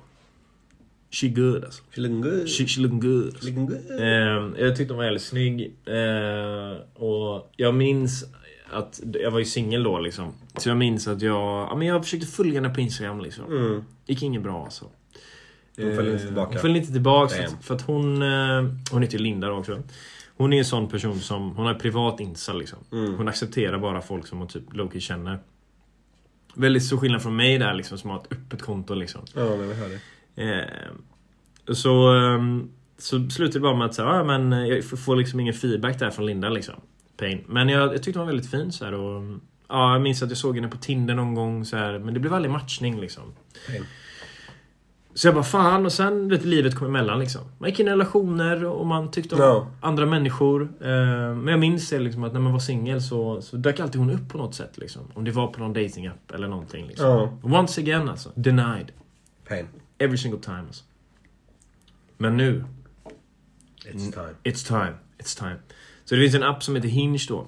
She 1.12 1.28
good 1.28 1.64
alltså. 1.66 1.84
She 1.92 2.02
looking 2.02 2.22
good. 2.22 2.50
She, 2.50 2.66
she 2.68 2.82
looking 2.82 3.00
good. 3.00 3.38
She 3.40 3.46
looking 3.46 3.66
good. 3.66 4.00
Ehm, 4.02 4.56
jag 4.60 4.76
tyckte 4.76 4.94
hon 4.94 4.98
var 4.98 5.06
väldigt 5.06 5.24
snygg. 5.24 5.76
Ehm, 5.86 6.78
och 6.94 7.52
jag 7.58 7.74
minns 7.76 8.26
att, 8.74 9.02
jag 9.14 9.32
var 9.32 9.40
ju 9.40 9.46
singel 9.46 9.84
då 9.84 10.00
liksom. 10.00 10.34
Så 10.58 10.70
jag 10.70 10.78
minns 10.78 11.08
att 11.08 11.22
jag, 11.22 11.36
ja, 11.70 11.76
men 11.78 11.88
jag 11.88 12.04
försökte 12.04 12.28
följa 12.28 12.62
henne 12.62 12.74
på 12.74 12.82
Instagram 12.82 13.20
liksom. 13.22 13.46
Mm. 13.46 13.84
Gick 14.06 14.24
inget 14.24 14.44
bra 14.44 14.64
alltså. 14.64 14.86
Hon 15.78 15.96
följde 15.96 16.12
inte 16.12 16.24
Eh, 16.24 16.28
tillbaka. 16.28 16.52
Hon 16.52 16.60
följde 16.62 16.80
inte 16.80 16.92
tillbaka. 16.92 17.36
För 17.36 17.44
att, 17.44 17.64
för 17.66 17.76
att 17.76 17.82
hon... 17.82 18.22
eh, 18.22 18.64
Hon 18.92 19.02
heter 19.02 19.18
ju 19.18 19.24
Linda 19.24 19.48
då 19.48 19.54
också. 19.56 19.82
Hon 20.38 20.54
är 20.54 20.58
en 20.58 20.66
sån 20.66 20.88
person 20.90 21.20
som... 21.20 21.56
Hon 21.56 21.66
har 21.66 21.74
privat 21.74 22.20
insta 22.20 22.54
liksom. 22.54 22.80
Mm. 22.92 23.16
Hon 23.16 23.28
accepterar 23.28 23.78
bara 23.80 24.02
folk 24.02 24.28
som 24.28 24.38
hon 24.40 24.48
typ 24.48 24.64
Loki 24.74 25.00
känner. 25.00 25.40
Väldigt 26.56 26.84
stor 26.84 26.98
skillnad 26.98 27.22
från 27.22 27.36
mig 27.36 27.58
där 27.58 27.74
liksom 27.74 27.98
som 27.98 28.10
har 28.10 28.18
ett 28.20 28.32
öppet 28.32 28.62
konto 28.62 28.94
liksom. 28.94 29.22
Ja, 29.36 29.56
men 29.56 29.68
vi 29.70 29.74
hör 29.76 29.90
det. 30.36 30.60
Eh, 30.60 31.74
så... 31.74 32.08
ehm, 32.14 32.70
så 32.98 33.30
slutade 33.30 33.60
det 33.60 33.60
bara 33.60 33.76
med 33.76 33.86
att 33.86 33.94
säga, 33.96 34.08
ah, 34.08 34.24
men 34.24 34.52
jag 34.68 34.84
får 35.00 35.16
liksom 35.16 35.40
ingen 35.40 35.54
feedback 35.54 36.00
där 36.00 36.10
från 36.12 36.26
Linda 36.26 36.50
liksom. 36.50 36.76
Pain. 37.22 37.44
Men 37.48 37.70
jag, 37.70 37.94
jag 37.94 38.04
tyckte 38.04 38.20
hon 38.20 38.28
var 38.28 38.34
väldigt 38.34 38.52
fin 38.52 38.72
så 38.72 38.86
här 38.86 38.94
och... 38.94 39.24
Ja, 39.70 39.94
jag 39.94 40.02
minns 40.02 40.24
att 40.24 40.30
jag 40.30 40.38
såg 40.38 40.56
henne 40.56 40.68
på 40.68 40.78
Tinder 40.78 41.16
någon 41.16 41.36
gång 41.36 41.66
så 41.66 41.78
här, 41.78 42.00
men 42.00 42.14
det 42.14 42.20
blev 42.20 42.34
aldrig 42.34 42.52
matchning 42.52 43.00
liksom. 43.00 43.24
Pain. 43.68 43.86
Så 45.14 45.28
jag 45.28 45.34
bara 45.36 45.44
fan 45.44 45.86
och 45.86 45.92
sen 45.92 46.30
vet, 46.30 46.46
livet 46.46 46.76
kom 46.76 46.88
emellan 46.88 47.20
liksom. 47.20 47.42
Man 47.58 47.70
gick 47.70 47.80
in 47.80 47.88
i 47.88 47.92
relationer 47.92 48.66
och 48.66 48.86
man 48.88 49.12
tyckte 49.12 49.36
om 49.36 49.42
Ja. 49.42 49.68
andra 49.82 50.06
människor. 50.06 50.62
Eh, 50.82 50.88
men 51.36 51.48
jag 51.48 51.60
minns 51.60 51.90
det 51.90 52.00
liksom 52.00 52.24
att 52.24 52.34
när 52.34 52.40
man 52.40 52.52
var 52.52 52.60
singel 52.60 53.02
så, 53.02 53.42
så 53.42 53.58
dök 53.58 53.80
alltid 53.80 54.00
hon 54.02 54.10
upp 54.12 54.30
på 54.30 54.38
något 54.38 54.56
sätt 54.56 54.78
liksom. 54.78 55.02
Om 55.14 55.24
det 55.24 55.32
var 55.32 55.48
på 55.48 55.60
någon 55.60 55.74
datingapp 55.74 56.32
eller 56.32 56.48
någonting 56.48 56.88
liksom. 56.88 57.06
Ja. 57.08 57.60
Once 57.60 57.82
again 57.82 58.10
alltså. 58.10 58.32
Denied. 58.36 58.92
Pain. 59.48 59.68
Every 59.98 60.18
single 60.18 60.40
time 60.40 60.60
alltså. 60.68 60.84
Men 62.18 62.38
nu, 62.38 62.64
It's 63.86 64.12
time. 64.14 64.34
it's 64.44 64.68
time. 64.68 64.94
It's 65.20 65.40
time. 65.40 65.56
Så 66.12 66.16
det 66.16 66.22
finns 66.22 66.36
en 66.36 66.44
app 66.44 66.64
som 66.64 66.76
heter 66.76 66.90
Hinge 66.90 67.20
då. 67.28 67.48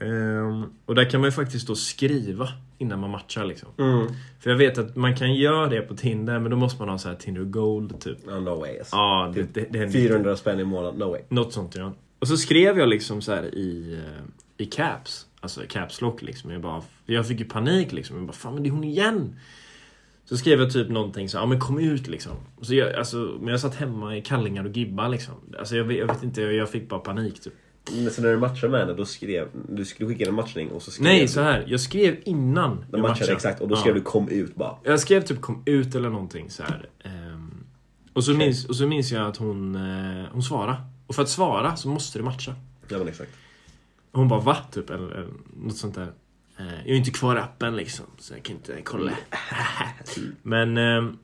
Ehm, 0.00 0.64
och 0.86 0.94
där 0.94 1.10
kan 1.10 1.20
man 1.20 1.28
ju 1.28 1.32
faktiskt 1.32 1.66
då 1.66 1.74
skriva 1.74 2.48
innan 2.78 3.00
man 3.00 3.10
matchar 3.10 3.44
liksom. 3.44 3.68
Mm. 3.78 4.06
För 4.40 4.50
jag 4.50 4.56
vet 4.56 4.78
att 4.78 4.96
man 4.96 5.16
kan 5.16 5.34
göra 5.34 5.66
det 5.66 5.80
på 5.80 5.96
Tinder 5.96 6.38
men 6.38 6.50
då 6.50 6.56
måste 6.56 6.82
man 6.82 6.88
ha 6.88 6.98
så 6.98 7.08
här 7.08 7.16
Tinder 7.16 7.44
Gold 7.44 8.00
typ. 8.00 8.26
No, 8.26 8.30
no 8.30 8.60
way. 8.60 8.78
Alltså. 8.78 8.96
Ja, 8.96 9.32
det, 9.34 9.54
det, 9.54 9.66
det 9.70 9.78
händer 9.78 10.00
400 10.00 10.36
spänn 10.36 10.60
i 10.60 10.64
månaden. 10.64 10.98
No 10.98 11.04
way. 11.04 11.20
Något 11.28 11.52
sånt 11.52 11.74
ja. 11.76 11.92
Och 12.18 12.28
så 12.28 12.36
skrev 12.36 12.78
jag 12.78 12.88
liksom 12.88 13.22
så 13.22 13.34
i, 13.34 13.98
eh, 14.06 14.24
i 14.56 14.66
caps. 14.66 15.26
Alltså 15.40 15.60
caps 15.68 16.00
lock 16.00 16.22
liksom. 16.22 16.50
Jag, 16.50 16.60
bara, 16.60 16.82
jag 17.06 17.28
fick 17.28 17.40
ju 17.40 17.46
panik 17.46 17.92
liksom. 17.92 18.16
Jag 18.16 18.26
bara, 18.26 18.32
fan 18.32 18.54
men 18.54 18.62
det 18.62 18.68
är 18.68 18.72
hon 18.72 18.84
igen. 18.84 19.36
Så 20.28 20.36
skrev 20.36 20.60
jag 20.60 20.72
typ 20.72 20.88
någonting 20.88 21.28
så 21.28 21.36
ja 21.36 21.46
men 21.46 21.60
kom 21.60 21.78
ut 21.78 22.06
liksom. 22.08 22.32
Så 22.60 22.74
jag, 22.74 22.94
alltså, 22.94 23.16
men 23.40 23.48
jag 23.48 23.60
satt 23.60 23.74
hemma 23.74 24.16
i 24.16 24.22
kallingar 24.22 24.64
och 24.64 24.76
gibba 24.76 25.08
liksom. 25.08 25.34
Alltså 25.58 25.76
jag, 25.76 25.92
jag 25.92 26.06
vet 26.06 26.22
inte, 26.22 26.42
jag, 26.42 26.70
fick 26.70 26.88
bara 26.88 27.00
panik 27.00 27.40
typ. 27.40 27.52
Men 27.92 28.10
så 28.10 28.22
när 28.22 28.28
du 28.30 28.36
matchade 28.38 28.70
med 28.70 28.80
henne, 28.80 28.92
då 28.94 29.04
skrev 29.04 29.48
du 29.68 29.84
skulle 29.84 30.08
skicka 30.08 30.28
en 30.28 30.34
matchning 30.34 30.70
och 30.70 30.82
så 30.82 30.90
skrev 30.90 31.04
Nej, 31.04 31.20
du, 31.20 31.28
så 31.28 31.40
här. 31.40 31.64
Jag 31.66 31.80
skrev 31.80 32.16
innan 32.24 32.76
De 32.76 32.86
jag 32.90 33.00
matchade 33.00 33.32
exakt 33.32 33.60
och 33.60 33.68
då 33.68 33.76
skrev 33.76 33.94
Ja. 33.94 33.98
du 33.98 34.04
kom 34.04 34.28
ut 34.28 34.54
bara. 34.54 34.76
Jag 34.84 35.00
skrev 35.00 35.22
typ 35.22 35.40
kom 35.40 35.62
ut 35.66 35.94
eller 35.94 36.10
någonting 36.10 36.50
så 36.50 36.62
här. 36.62 36.88
Ehm, 37.04 37.64
och, 38.12 38.24
så 38.24 38.32
Okej. 38.32 38.46
minns, 38.46 38.64
och 38.64 38.76
så 38.76 38.86
minns 38.86 39.12
jag 39.12 39.26
att 39.26 39.36
hon, 39.36 39.74
eh, 39.74 40.24
hon 40.32 40.42
svarade. 40.42 40.76
Och 41.06 41.14
för 41.14 41.22
att 41.22 41.28
svara 41.28 41.76
så 41.76 41.88
måste 41.88 42.18
det 42.18 42.24
matcha. 42.24 42.54
Ja 42.88 42.98
men 42.98 43.08
exakt. 43.08 43.30
Och 44.12 44.18
hon 44.18 44.28
bara 44.28 44.40
va? 44.40 44.56
Typ, 44.72 44.90
eller, 44.90 45.10
eller 45.10 45.28
något 45.56 45.76
sånt 45.76 45.94
där. 45.94 46.12
Eh, 46.58 46.66
jag 46.66 46.88
är 46.88 46.96
inte 46.96 47.10
kvar 47.10 47.36
i 47.36 47.38
appen 47.38 47.76
liksom, 47.76 48.06
så 48.18 48.34
jag 48.34 48.42
kan 48.42 48.56
inte 48.56 48.82
kolla. 48.82 49.12
Men, 50.42 50.76
ehm, 50.76 51.18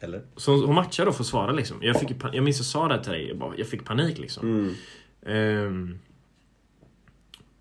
Eller? 0.00 0.22
så 0.36 0.66
hon 0.66 0.74
matchade 0.74 1.08
då 1.10 1.12
för 1.12 1.22
att 1.22 1.26
svara 1.26 1.52
liksom. 1.52 1.78
Jag, 1.80 2.00
fick, 2.00 2.10
jag 2.32 2.44
minns 2.44 2.56
jag 2.58 2.66
sa 2.66 2.88
det 2.88 3.02
till 3.02 3.12
dig, 3.12 3.28
jag, 3.28 3.38
bara, 3.38 3.56
jag 3.56 3.68
fick 3.68 3.84
panik 3.84 4.18
liksom. 4.18 4.48
Mm. 4.48 4.74
Ehm, 5.26 5.98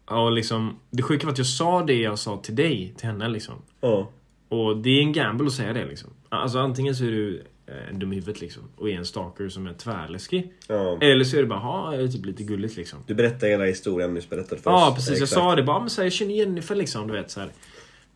ja, 0.07 0.25
och 0.25 0.31
liksom, 0.31 0.79
det 0.89 1.03
sjuka 1.03 1.25
var 1.25 1.31
att 1.31 1.37
jag 1.37 1.47
sa 1.47 1.83
det 1.83 1.99
jag 1.99 2.19
sa 2.19 2.37
till 2.37 2.55
dig, 2.55 2.93
till 2.97 3.07
henne 3.07 3.27
liksom. 3.27 3.61
Ja. 3.81 4.11
Och 4.49 4.77
det 4.77 4.89
är 4.89 5.01
en 5.01 5.13
gamble 5.13 5.47
att 5.47 5.53
säga 5.53 5.73
det 5.73 5.85
liksom. 5.85 6.09
Alltså 6.29 6.59
antingen 6.59 6.95
så 6.95 7.03
är 7.03 7.11
du 7.11 7.45
eh, 7.67 7.89
en 7.89 7.99
dum 7.99 8.12
i 8.13 8.15
huvudet 8.15 8.41
liksom. 8.41 8.63
Och 8.75 8.89
är 8.89 8.93
en 8.93 9.06
stalker 9.06 9.49
som 9.49 9.67
är 9.67 9.73
tvärläskig. 9.73 10.54
ja. 10.67 10.97
Eller 11.01 11.23
så 11.23 11.38
är 11.38 11.41
det 11.41 11.47
bara, 11.47 11.60
ha, 11.60 11.91
typ 12.12 12.25
lite 12.25 12.43
gulligt 12.43 12.75
liksom. 12.78 12.99
Du 13.08 13.15
berättade 13.15 13.51
hela 13.51 13.65
historien 13.65 14.13
nyss 14.13 14.30
berättade 14.30 14.62
för 14.62 14.71
oss. 14.71 14.82
Ja 14.82 14.91
precis, 14.95 15.10
jag 15.10 15.15
Exakt. 15.15 15.32
sa 15.32 15.56
det 15.56 15.63
bara, 15.63 15.80
men 15.80 15.89
så 15.89 16.01
här, 16.01 16.06
jag 16.06 16.13
känner 16.13 16.34
Jennifer 16.34 16.75
liksom, 16.75 17.08
du 17.08 17.13
vet 17.13 17.32
så 17.32 17.39
här. 17.39 17.49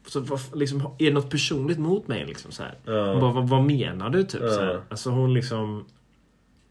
Så 0.08 0.20
vad- 0.20 0.56
liksom, 0.56 0.82
är 0.98 1.06
det 1.06 1.14
något 1.14 1.30
personligt 1.30 1.80
mot 1.80 2.08
mig 2.08 2.26
liksom 2.26 2.52
så 2.52 2.64
här? 2.64 2.78
Ja. 2.86 3.12
Hon 3.12 3.22
bara, 3.22 3.32
vad, 3.32 3.50
vad 3.50 3.64
menar 3.64 4.10
du 4.10 4.24
typ? 4.24 4.42
Ja. 4.42 4.50
Så 4.50 4.60
här. 4.62 4.82
Alltså 4.90 5.10
hon 5.10 5.34
liksom... 5.34 5.86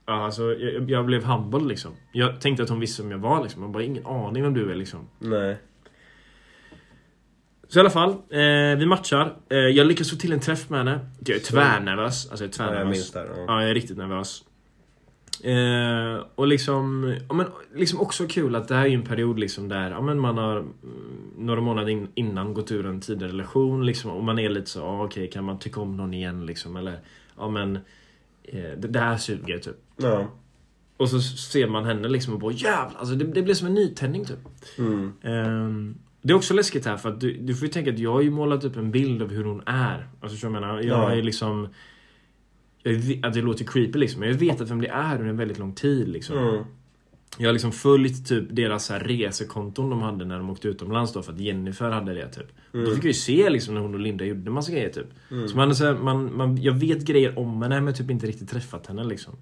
Ja, 0.06 0.24
alltså, 0.24 0.42
jag, 0.54 0.90
jag 0.90 1.06
blev 1.06 1.24
humble 1.24 1.68
liksom. 1.68 1.90
Jag 2.12 2.40
tänkte 2.40 2.62
att 2.62 2.68
hon 2.68 2.80
visste 2.80 3.02
vem 3.02 3.10
jag 3.10 3.18
var 3.18 3.42
liksom. 3.42 3.62
Jag 3.62 3.70
bara, 3.70 3.82
ingen 3.82 4.06
aning 4.06 4.42
vem 4.42 4.54
du 4.54 4.70
är 4.70 4.74
liksom. 4.74 5.00
Nej. 5.18 5.56
Så 7.68 7.78
i 7.78 7.80
alla 7.80 7.90
fall, 7.90 8.10
eh, 8.10 8.78
vi 8.78 8.86
matchar. 8.86 9.36
Eh, 9.50 9.58
jag 9.58 9.86
lyckas 9.86 10.10
få 10.10 10.16
till 10.16 10.32
en 10.32 10.40
träff 10.40 10.70
med 10.70 10.78
henne. 10.78 11.00
Jag 11.24 11.36
är 11.36 11.40
tvärnervös. 11.40 12.30
Alltså 12.30 12.44
jag 12.44 12.54
är 12.54 12.58
Ja, 12.58 12.64
jag 12.64 12.72
tvärnervös. 12.72 12.96
minns 12.96 13.12
det. 13.12 13.18
här, 13.18 13.26
Ja. 13.36 13.44
Ja, 13.46 13.60
jag 13.60 13.70
är 13.70 13.74
riktigt 13.74 13.96
nervös. 13.96 14.44
Eh, 15.44 16.24
och 16.34 16.46
liksom, 16.46 17.14
ja, 17.28 17.34
men 17.34 17.46
liksom 17.74 18.00
också 18.00 18.26
kul 18.26 18.56
att 18.56 18.68
det 18.68 18.74
här 18.74 18.86
är 18.86 18.90
en 18.90 19.02
period 19.02 19.38
liksom 19.38 19.68
där 19.68 19.90
ja, 19.90 20.00
men 20.00 20.18
man 20.18 20.38
har 20.38 20.56
mm, 20.56 20.70
några 21.36 21.60
månader 21.60 21.88
in, 21.88 22.08
innan 22.14 22.54
gått 22.54 22.72
ur 22.72 22.86
en 22.86 23.00
tidigare 23.00 23.32
relation 23.32 23.86
liksom, 23.86 24.10
och 24.10 24.24
man 24.24 24.38
är 24.38 24.48
lite 24.48 24.70
så, 24.70 24.82
ah, 24.84 25.04
okej 25.04 25.30
kan 25.30 25.44
man 25.44 25.58
tycka 25.58 25.80
om 25.80 25.96
någon 25.96 26.14
igen 26.14 26.46
liksom 26.46 26.76
eller 26.76 27.00
ja 27.36 27.48
men 27.48 27.76
eh, 28.44 28.70
det, 28.78 28.88
det 28.88 29.00
här 29.00 29.16
suger 29.16 29.58
typ. 29.58 29.76
Ja. 29.96 30.26
Och 30.96 31.08
så 31.10 31.20
ser 31.20 31.68
man 31.68 31.84
henne 31.84 32.08
liksom 32.08 32.34
och 32.34 32.40
bara 32.40 32.52
jävlar, 32.52 32.98
alltså 32.98 33.14
det, 33.14 33.24
det 33.24 33.42
blir 33.42 33.54
som 33.54 33.66
en 33.66 33.74
nytändning 33.74 34.24
typ. 34.24 34.38
Mm. 34.78 35.98
Det 36.28 36.32
är 36.32 36.36
också 36.36 36.54
läskigt 36.54 36.86
här 36.86 36.96
för 36.96 37.08
att 37.08 37.20
du, 37.20 37.32
du 37.32 37.54
får 37.54 37.66
ju 37.66 37.72
tänka 37.72 37.90
att 37.90 37.98
jag 37.98 38.12
har 38.12 38.20
ju 38.20 38.30
målat 38.30 38.64
upp 38.64 38.76
en 38.76 38.90
bild 38.90 39.22
av 39.22 39.30
hur 39.30 39.44
hon 39.44 39.62
är. 39.66 40.08
Alltså 40.20 40.38
så 40.38 40.46
jag 40.46 40.52
menar, 40.52 40.76
jag 40.76 40.84
Ja. 40.84 41.12
är 41.12 41.22
liksom... 41.22 41.68
Jag 42.82 43.20
att 43.22 43.34
det 43.34 43.42
låter 43.42 43.64
creepy 43.64 43.98
liksom, 43.98 44.20
men 44.20 44.28
jag 44.28 44.36
vet 44.36 44.60
att 44.60 44.70
vem 44.70 44.80
det 44.80 44.88
är 44.88 45.14
under 45.16 45.30
en 45.30 45.36
väldigt 45.36 45.58
lång 45.58 45.74
tid 45.74 46.08
liksom. 46.08 46.38
Mm. 46.38 46.64
Jag 47.38 47.48
har 47.48 47.52
liksom 47.52 47.72
följt 47.72 48.28
typ 48.28 48.44
deras 48.50 48.84
så 48.84 48.92
här 48.92 49.00
resekonton 49.00 49.90
de 49.90 50.02
hade 50.02 50.24
när 50.24 50.38
de 50.38 50.50
åkte 50.50 50.68
utomlands 50.68 51.12
då 51.12 51.22
för 51.22 51.32
att 51.32 51.40
Jennifer 51.40 51.90
hade 51.90 52.14
det 52.14 52.28
typ. 52.28 52.46
Och 52.72 52.78
Då 52.78 52.86
fick 52.86 53.04
jag 53.04 53.04
ju 53.04 53.12
se 53.12 53.50
liksom 53.50 53.74
när 53.74 53.80
hon 53.80 53.94
och 53.94 54.00
Linda 54.00 54.24
gjorde 54.24 54.50
massa 54.50 54.72
grejer 54.72 54.90
typ. 54.90 55.06
Så 55.50 55.56
man, 55.56 55.74
så 55.74 55.84
här, 55.84 55.94
man, 55.94 56.36
man, 56.36 56.62
jag 56.62 56.72
vet 56.72 57.04
grejer 57.04 57.38
om 57.38 57.62
henne 57.62 57.74
men 57.74 57.86
jag 57.86 57.96
typ 57.96 58.10
inte 58.10 58.26
riktigt 58.26 58.50
träffat 58.50 58.86
henne 58.86 59.04
liksom. 59.04 59.34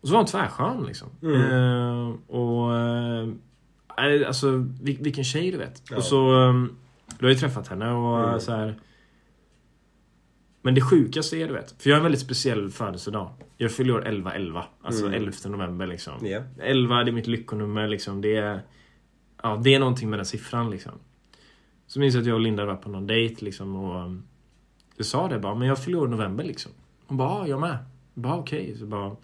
Och 0.00 0.08
så 0.08 0.14
var 0.14 0.20
hon 0.20 0.26
tvärskön 0.26 0.84
liksom. 0.86 1.08
Mm. 1.22 1.40
Eh, 1.40 2.14
och... 2.36 2.78
Eh, 2.78 3.28
alltså 4.26 4.50
vil, 4.82 4.98
vilken 5.00 5.24
tjej 5.24 5.50
du 5.50 5.56
vet. 5.58 5.82
Ja. 5.90 5.96
Och 5.96 6.04
så... 6.04 6.32
Um, 6.32 6.76
du 7.18 7.24
har 7.26 7.30
ju 7.32 7.38
träffat 7.38 7.68
henne 7.68 7.90
och 7.92 8.28
Mm. 8.28 8.40
så 8.40 8.52
här. 8.52 8.78
Men 10.62 10.74
det 10.74 10.80
sjukaste 10.80 11.36
är 11.36 11.46
du 11.48 11.52
vet. 11.54 11.82
För 11.82 11.90
jag 11.90 11.96
har 11.96 11.98
en 11.98 12.02
väldigt 12.02 12.20
speciell 12.20 12.70
födelsedag. 12.70 13.30
Jag 13.56 13.72
fyller 13.72 13.94
år 13.94 14.04
11-11. 14.06 14.62
Alltså 14.82 15.06
Mm. 15.06 15.14
11 15.22 15.32
november 15.48 15.86
liksom. 15.86 16.12
Ja. 16.26 16.42
11 16.60 17.04
det 17.04 17.10
är 17.10 17.12
mitt 17.12 17.26
lyckonummer 17.26 17.88
liksom. 17.88 18.20
Det 18.20 18.36
är... 18.36 18.60
Ja, 19.42 19.60
det 19.64 19.74
är 19.74 19.78
någonting 19.78 20.10
med 20.10 20.18
den 20.18 20.26
siffran 20.26 20.70
liksom. 20.70 20.92
Så 21.86 22.00
minns 22.00 22.14
jag 22.14 22.20
att 22.20 22.26
jag 22.26 22.34
och 22.34 22.40
Linda 22.40 22.64
var 22.64 22.76
på 22.76 22.88
någon 22.88 23.06
dejt 23.06 23.44
liksom 23.44 23.76
och... 23.76 24.04
um, 24.06 24.22
jag 24.96 25.06
sa 25.06 25.28
det 25.28 25.38
bara, 25.38 25.54
men 25.54 25.68
jag 25.68 25.84
fyller 25.84 25.98
år 25.98 26.06
i 26.08 26.10
november 26.10 26.44
liksom. 26.44 26.72
Hon 27.06 27.16
bara, 27.18 27.38
ja, 27.38 27.46
jag 27.48 27.60
med. 27.60 27.78
Jag 28.14 28.22
bara, 28.22 28.34
okej. 28.36 28.76
Så 28.78 28.86
bara, 28.86 29.16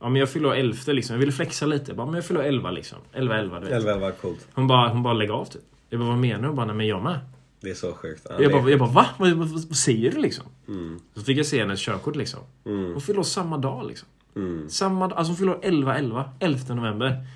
ja 0.00 0.08
men 0.08 0.20
jag 0.20 0.30
fyller 0.30 0.48
år 0.48 0.54
11 0.54 0.92
liksom. 0.92 1.14
Jag 1.14 1.20
ville 1.20 1.32
flexa 1.32 1.66
lite. 1.66 1.90
Jag 1.90 1.96
bara, 1.96 2.06
men 2.06 2.14
jag 2.14 2.24
fyller 2.24 2.40
år 2.40 2.44
11 2.44 2.70
liksom. 2.70 2.98
11, 3.12 3.38
11 3.38 3.60
du 3.60 3.66
vet. 3.66 3.74
11 3.74 3.96
var 3.96 4.10
coolt. 4.10 4.48
Hon 4.54 4.66
bara, 4.66 4.88
hon 4.88 5.02
bara 5.02 5.14
lägg 5.14 5.30
av 5.30 5.44
typ. 5.44 5.62
Jag 5.90 6.00
bara, 6.00 6.08
vad 6.08 6.18
menar 6.18 6.40
du? 6.42 6.46
Hon 6.46 6.56
bara, 6.56 6.66
nej 6.66 6.76
men 6.76 6.86
jag 6.86 7.02
med. 7.02 7.18
Det 7.60 7.70
är 7.70 7.74
så 7.74 7.92
sjukt. 7.92 8.26
Ja, 8.30 8.36
Jag 8.40 8.52
bara, 8.52 8.70
jag 8.70 8.78
bara 8.78 8.90
va? 8.90 9.06
Vad, 9.18 9.30
vad, 9.32 9.48
vad 9.48 9.76
säger 9.76 10.10
du 10.10 10.18
liksom? 10.20 10.44
Mm. 10.68 11.00
Så 11.14 11.20
fick 11.20 11.38
jag 11.38 11.46
se 11.46 11.60
hennes 11.60 11.80
körkort 11.80 12.16
liksom. 12.16 12.40
Mm. 12.64 12.92
Hon 12.92 13.00
fyller 13.00 13.22
samma 13.22 13.58
dag 13.58 13.86
liksom. 13.86 14.08
Mm. 14.36 14.68
Samma 14.68 15.08
dag, 15.08 15.18
alltså 15.18 15.30
hon 15.30 15.36
fyller 15.36 15.52
år 15.52 15.60
11, 15.62 15.96
11. 15.96 16.30
11 16.40 16.74
november. 16.74 17.26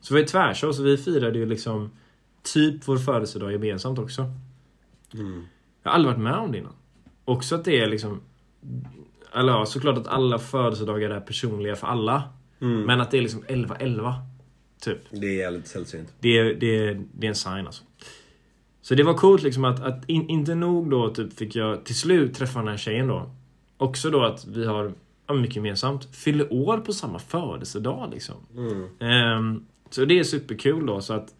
Så 0.00 0.14
vi 0.14 0.20
var 0.20 0.28
tvärshow, 0.28 0.72
så 0.72 0.82
vi 0.82 0.96
firade 0.96 1.38
ju 1.38 1.46
liksom 1.46 1.90
typ 2.42 2.88
vår 2.88 2.96
födelsedag 2.96 3.52
gemensamt 3.52 3.98
också. 3.98 4.22
Mm. 5.14 5.44
Jag 5.82 5.90
har 5.90 5.94
aldrig 5.94 6.14
varit 6.14 6.22
med 6.22 6.34
om 6.34 6.52
det 6.52 6.58
innan. 6.58 6.72
Också 7.24 7.54
att 7.54 7.64
det 7.64 7.80
är 7.80 7.86
liksom... 7.86 8.20
Eller 9.34 9.52
ja, 9.52 9.66
såklart 9.66 9.98
att 9.98 10.06
alla 10.06 10.38
födelsedagar 10.38 11.10
är 11.10 11.20
personliga 11.20 11.76
för 11.76 11.86
alla. 11.86 12.22
Mm. 12.60 12.82
Men 12.82 13.00
att 13.00 13.10
det 13.10 13.18
är 13.18 13.22
liksom 13.22 13.42
11-11. 13.42 14.14
Typ. 14.80 14.98
Det 15.10 15.26
är 15.26 15.38
jävligt 15.38 15.66
sällsynt. 15.66 16.12
Det 16.20 16.38
är, 16.38 16.54
det, 16.54 16.78
är, 16.78 17.02
det 17.12 17.26
är 17.26 17.28
en 17.28 17.34
sign 17.34 17.66
alltså. 17.66 17.84
Så 18.82 18.94
det 18.94 19.02
var 19.02 19.14
coolt 19.14 19.42
liksom 19.42 19.64
att, 19.64 19.82
att 19.82 20.08
in, 20.08 20.28
inte 20.28 20.54
nog 20.54 20.90
då 20.90 21.14
typ 21.14 21.32
fick 21.32 21.56
jag 21.56 21.84
till 21.84 21.98
slut 21.98 22.34
träffa 22.34 22.58
den 22.58 22.68
här 22.68 22.76
tjejen 22.76 23.06
då. 23.06 23.30
Också 23.76 24.10
då 24.10 24.22
att 24.22 24.46
vi 24.46 24.66
har 24.66 24.92
ja, 25.26 25.34
mycket 25.34 25.56
gemensamt. 25.56 26.16
Fyller 26.16 26.52
år 26.52 26.78
på 26.78 26.92
samma 26.92 27.18
födelsedag 27.18 28.10
liksom. 28.12 28.36
Mm. 28.56 28.88
Ehm, 28.98 29.66
så 29.90 30.04
det 30.04 30.18
är 30.18 30.24
superkul 30.24 30.86
då 30.86 31.00
så 31.00 31.12
att 31.12 31.34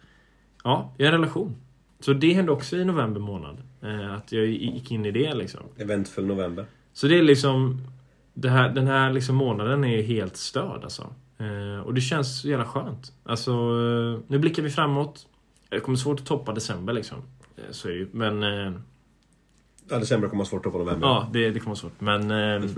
Ja, 0.64 0.94
jag 0.96 1.06
har 1.06 1.12
en 1.12 1.20
relation. 1.20 1.56
Så 2.00 2.12
det 2.12 2.32
hände 2.32 2.52
också 2.52 2.76
i 2.76 2.84
november 2.84 3.20
månad. 3.20 3.62
Eh, 3.82 4.14
att 4.14 4.32
jag 4.32 4.46
gick 4.46 4.90
in 4.90 5.06
i 5.06 5.10
det 5.10 5.34
liksom. 5.34 5.60
Eventfull 5.76 6.26
november. 6.26 6.66
Så 6.94 7.06
det 7.06 7.18
är 7.18 7.22
liksom 7.22 7.80
det 8.34 8.48
här, 8.48 8.68
Den 8.68 8.86
här 8.86 9.12
liksom 9.12 9.36
månaden 9.36 9.84
är 9.84 10.02
helt 10.02 10.36
störd 10.36 10.80
alltså. 10.84 11.14
Eh, 11.38 11.80
och 11.86 11.94
det 11.94 12.00
känns 12.00 12.40
så 12.40 12.48
jävla 12.48 12.66
skönt. 12.66 13.12
Alltså, 13.24 13.50
eh, 13.50 14.20
nu 14.26 14.38
blickar 14.38 14.62
vi 14.62 14.70
framåt. 14.70 15.26
Det 15.68 15.80
kommer 15.80 15.98
svårt 15.98 16.20
att 16.20 16.26
toppa 16.26 16.52
december 16.52 16.92
liksom. 16.92 17.18
Eh, 17.56 17.62
Så 17.70 17.88
är 17.88 17.92
det 17.92 17.98
ju. 17.98 18.08
Men 18.12 18.42
eh, 18.42 18.72
Ja, 19.88 19.98
december 19.98 20.28
kommer 20.28 20.38
vara 20.40 20.48
svårt 20.48 20.58
att 20.66 20.72
toppa 20.72 20.78
november. 20.78 21.06
ja, 21.08 21.30
det, 21.32 21.50
det 21.50 21.60
kommer 21.60 21.66
vara 21.66 21.76
svårt. 21.76 22.00
Men, 22.00 22.30
eh, 22.30 22.70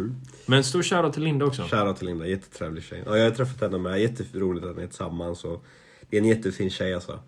men 0.47 0.65
stor 0.65 0.83
shoutout 0.83 1.13
till 1.13 1.23
Linda 1.23 1.45
också. 1.47 1.63
Shoutout 1.63 1.97
till 1.97 2.07
Linda, 2.07 2.27
jättetrevlig 2.27 2.85
tjej. 2.85 3.03
Ja, 3.07 3.17
jag 3.17 3.25
har 3.25 3.31
träffat 3.31 3.61
henne 3.61 3.79
med, 3.79 4.01
jätteroligt 4.01 4.67
att 4.67 4.77
ni 4.77 4.83
är 4.83 4.87
tillsammans. 4.87 5.45
Och 5.45 5.65
det 6.11 6.17
är 6.17 6.21
en 6.21 6.29
jättefin 6.29 6.71
tjej 6.71 6.95
alltså. 6.95 7.19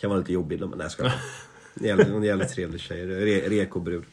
Kan 0.00 0.10
vara 0.10 0.20
lite 0.20 0.32
jobbig, 0.32 0.60
men 0.60 0.78
nej 0.78 0.88
jag. 0.98 1.06
En 1.06 1.12
jävligt, 1.86 2.08
en 2.08 2.22
jävligt 2.22 2.48
trevlig 2.48 2.80
tjej. 2.80 3.06
Re, 3.06 3.48
Reko-brud. 3.48 4.04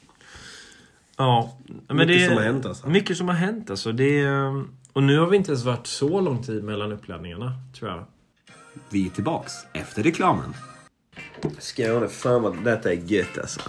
Ja, 1.21 1.57
men 1.88 1.97
Mycket 1.97 2.15
det, 2.21 2.27
som 2.27 2.36
har 2.38 2.43
hänt, 2.43 2.65
alltså. 2.65 2.88
Mycket 2.89 3.17
som 3.17 3.27
har 3.27 3.36
hänt 3.36 3.69
alltså. 3.69 3.91
Det, 3.91 4.19
är- 4.19 4.63
och 4.93 5.03
nu 5.03 5.19
har 5.19 5.27
vi 5.27 5.38
inte 5.38 5.51
ens 5.51 5.63
varit 5.63 5.88
så 5.88 6.21
lång 6.21 6.43
tid 6.43 6.63
mellan 6.63 6.91
uppladdningarna, 6.91 7.53
tror 7.79 7.91
jag. 7.91 8.05
Vi 8.89 9.05
är 9.05 9.10
tillbaks 9.10 9.53
efter 9.73 10.03
reklamen. 10.03 10.53
Skåne, 11.60 12.07
fan 12.07 12.41
vad 12.41 12.63
detta 12.63 12.91
är 12.91 12.99
gött 13.05 13.38
alltså. 13.38 13.60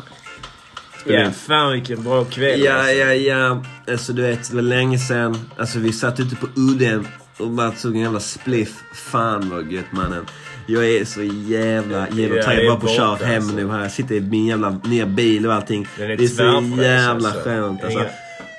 Ja, 1.06 1.30
fan 1.30 1.72
vilken 1.72 2.02
bra 2.02 2.24
kväll 2.24 2.60
Ja, 2.64 2.74
alltså. 2.74 2.92
ja, 2.94 3.12
ja. 3.12 3.64
Alltså 3.88 4.12
du 4.12 4.22
vet, 4.22 4.50
det 4.50 4.54
var 4.54 4.62
länge 4.62 4.98
sen. 4.98 5.36
Alltså 5.56 5.78
vi 5.78 5.92
satt 5.92 6.20
ute 6.20 6.36
på 6.36 6.46
udden 6.56 7.06
och 7.38 7.50
bara 7.50 7.70
tog 7.70 7.94
en 7.96 8.00
jävla 8.02 8.20
spliff. 8.20 8.82
Fan 8.94 9.50
vad 9.50 9.72
gött 9.72 9.92
mannen. 9.92 10.26
Jag 10.66 10.88
är 10.88 11.04
så 11.04 11.22
jävla 11.22 12.06
det 12.10 12.24
är 12.24 12.68
bara 12.68 12.80
på 12.80 12.86
att 12.86 12.96
köra 12.96 13.26
hem 13.26 13.36
alltså. 13.36 13.56
nu 13.56 13.70
här. 13.70 13.82
Jag 13.82 13.92
sitter 13.92 14.14
i 14.14 14.20
min 14.20 14.46
jävla 14.46 14.70
nya 14.70 15.06
bil 15.06 15.46
och 15.46 15.54
allting. 15.54 15.88
Det 15.96 16.04
är 16.04 16.26
så 16.26 16.82
jävla 16.82 17.28
alltså. 17.28 17.42
skönt 17.42 17.84
alltså. 17.84 18.04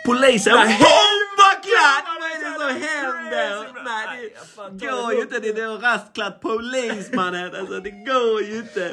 Polisen! 0.05 0.53
Nej, 0.55 0.79
Bombaklatt! 0.79 2.05
Vad 2.19 2.31
är 2.31 2.39
det 2.39 2.59
som 2.59 2.87
händer? 2.87 3.67
Nej, 3.85 4.33
det 4.79 4.85
går 4.85 5.13
ju 5.13 5.21
inte. 5.21 5.39
Det 5.39 5.49
är 5.49 5.73
en 5.73 5.81
rastklatt 5.81 6.41
polis 6.41 7.13
mannen. 7.13 7.55
Alltså 7.59 7.79
det 7.79 7.91
går 7.91 8.41
ju 8.41 8.57
inte. 8.57 8.91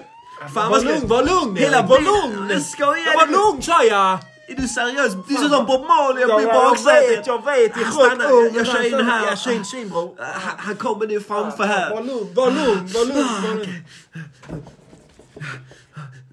Fan 0.55 0.55
Var 0.55 0.69
vad 0.71 0.85
lugn, 0.85 1.09
var 1.09 1.23
lugn! 1.23 1.57
Hela 1.57 1.89
skojar! 2.61 3.15
Var 3.17 3.27
lugn 3.27 3.63
sa 3.63 3.85
jag! 3.85 4.19
Är 4.51 4.55
du 4.57 4.69
seriös? 4.69 5.13
Du 5.29 5.35
ser 5.35 5.49
som 5.49 5.67
Bob 5.67 5.81
Marley 5.87 6.25
uppe 6.25 6.43
i 6.43 6.45
jag 6.45 6.55
baksätet. 6.55 7.19
vet, 7.19 7.27
jag 7.27 7.45
vet. 7.45 7.73
Stannar, 7.93 8.25
jag, 8.31 8.57
jag 8.57 8.67
kör 8.67 8.87
in 9.01 9.07
här. 9.07 9.27
Jag 9.27 9.39
kör 9.39 9.51
in 9.51 9.65
syn 9.65 9.89
bro. 9.91 10.17
Han, 10.19 10.53
han 10.59 10.77
kommer 10.77 11.07
nu 11.07 11.21
framför 11.21 11.65
här. 11.65 11.91
Var 11.91 12.03
lugn, 12.03 12.35
var 12.35 12.51
lugn, 12.51 12.89
var 12.95 13.05
lugn. 13.07 13.27
Var 13.43 13.55
lugn. 13.55 13.85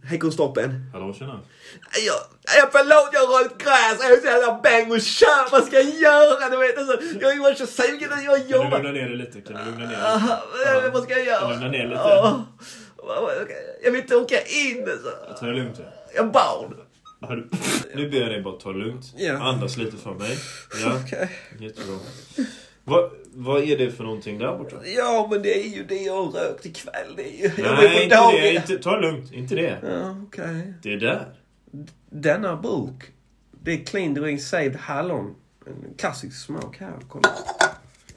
Hej 0.09 0.19
konstapeln. 0.19 0.89
Hallå, 0.93 1.13
tjena. 1.13 1.39
Jag, 2.05 2.15
jag 2.59 2.71
förlåt, 2.71 3.09
jag 3.13 3.27
har 3.27 3.43
rökt 3.43 3.57
gräs. 3.63 3.97
Jag 4.01 4.11
är 4.11 4.21
så 4.21 4.25
jävla 4.27 4.59
bäng 4.63 4.91
och 4.91 5.01
kör. 5.01 5.51
Vad 5.51 5.63
ska 5.65 5.75
jag 5.75 5.89
göra? 5.95 6.49
Du 6.49 6.57
vet, 6.57 6.77
alltså, 6.77 6.97
jag 7.21 7.31
är 7.51 7.53
så 7.55 7.65
sugen 7.67 8.09
när 8.09 8.23
jag 8.25 8.37
Kan 8.37 8.47
du 8.47 8.53
jobbar. 8.53 8.77
lugna 8.77 8.91
ner 8.91 9.07
dig 9.09 9.17
lite? 9.17 9.41
Kan 9.41 9.55
du 9.57 9.65
lugna 9.65 9.85
ner 9.85 9.97
dig? 9.97 10.05
Aha, 10.05 10.39
Ja. 10.65 10.89
Vad 10.93 11.03
ska 11.03 11.13
jag 11.13 11.25
göra? 11.25 11.49
Lugna 11.49 11.67
ner 11.67 11.83
lite. 11.87 12.01
Ja. 12.01 12.45
Jag 13.83 13.91
vill 13.91 14.01
inte 14.01 14.15
åka 14.15 14.41
in. 14.41 14.87
Alltså. 14.91 15.09
Ta 15.39 15.45
det 15.45 15.51
lugnt. 15.53 15.75
ja. 15.79 15.85
Jag 16.15 16.23
har 16.23 16.29
barn. 16.31 16.73
Nu 17.95 18.09
ber 18.09 18.17
jag 18.17 18.29
dig 18.29 18.41
bara 18.41 18.55
ta 18.57 18.71
det 18.73 18.79
lugnt. 18.79 19.13
Ja. 19.17 19.37
Andas 19.37 19.77
lite 19.77 19.97
för 19.97 20.13
mig. 20.13 20.37
Ja, 20.83 20.99
Okej. 21.05 21.29
jättebra. 21.59 21.95
Vad, 22.83 23.11
vad 23.33 23.63
är 23.63 23.77
det 23.77 23.91
för 23.91 24.03
någonting 24.03 24.37
där 24.37 24.57
borta? 24.57 24.75
Ja, 24.85 25.27
men 25.31 25.41
det 25.41 25.65
är 25.65 25.75
ju 25.75 25.83
det 25.83 26.01
jag 26.01 26.23
har 26.23 26.31
rökt 26.31 26.65
ikväll. 26.65 27.13
Det 27.15 27.23
är 27.23 27.41
ju... 27.41 27.63
jag 27.63 27.75
Nej, 27.77 28.03
inte 28.03 28.15
dagen. 28.15 28.31
det. 28.41 28.53
Inte, 28.53 28.77
ta 28.77 28.95
det 28.95 29.01
lugnt. 29.11 29.31
Inte 29.33 29.55
det. 29.55 29.77
Ja, 29.83 30.17
okej. 30.27 30.73
Det 30.83 30.93
är 30.93 30.97
där. 30.97 31.33
Denna 32.09 32.55
bok, 32.55 33.03
det 33.51 33.73
är 33.73 33.85
Clean 33.85 34.13
Drink 34.13 34.41
Saved 34.41 34.75
Hallon. 34.75 35.35
En 35.65 35.93
klassisk 35.97 36.45
smak 36.45 36.77
här. 36.79 36.93
Kolla. 37.07 37.29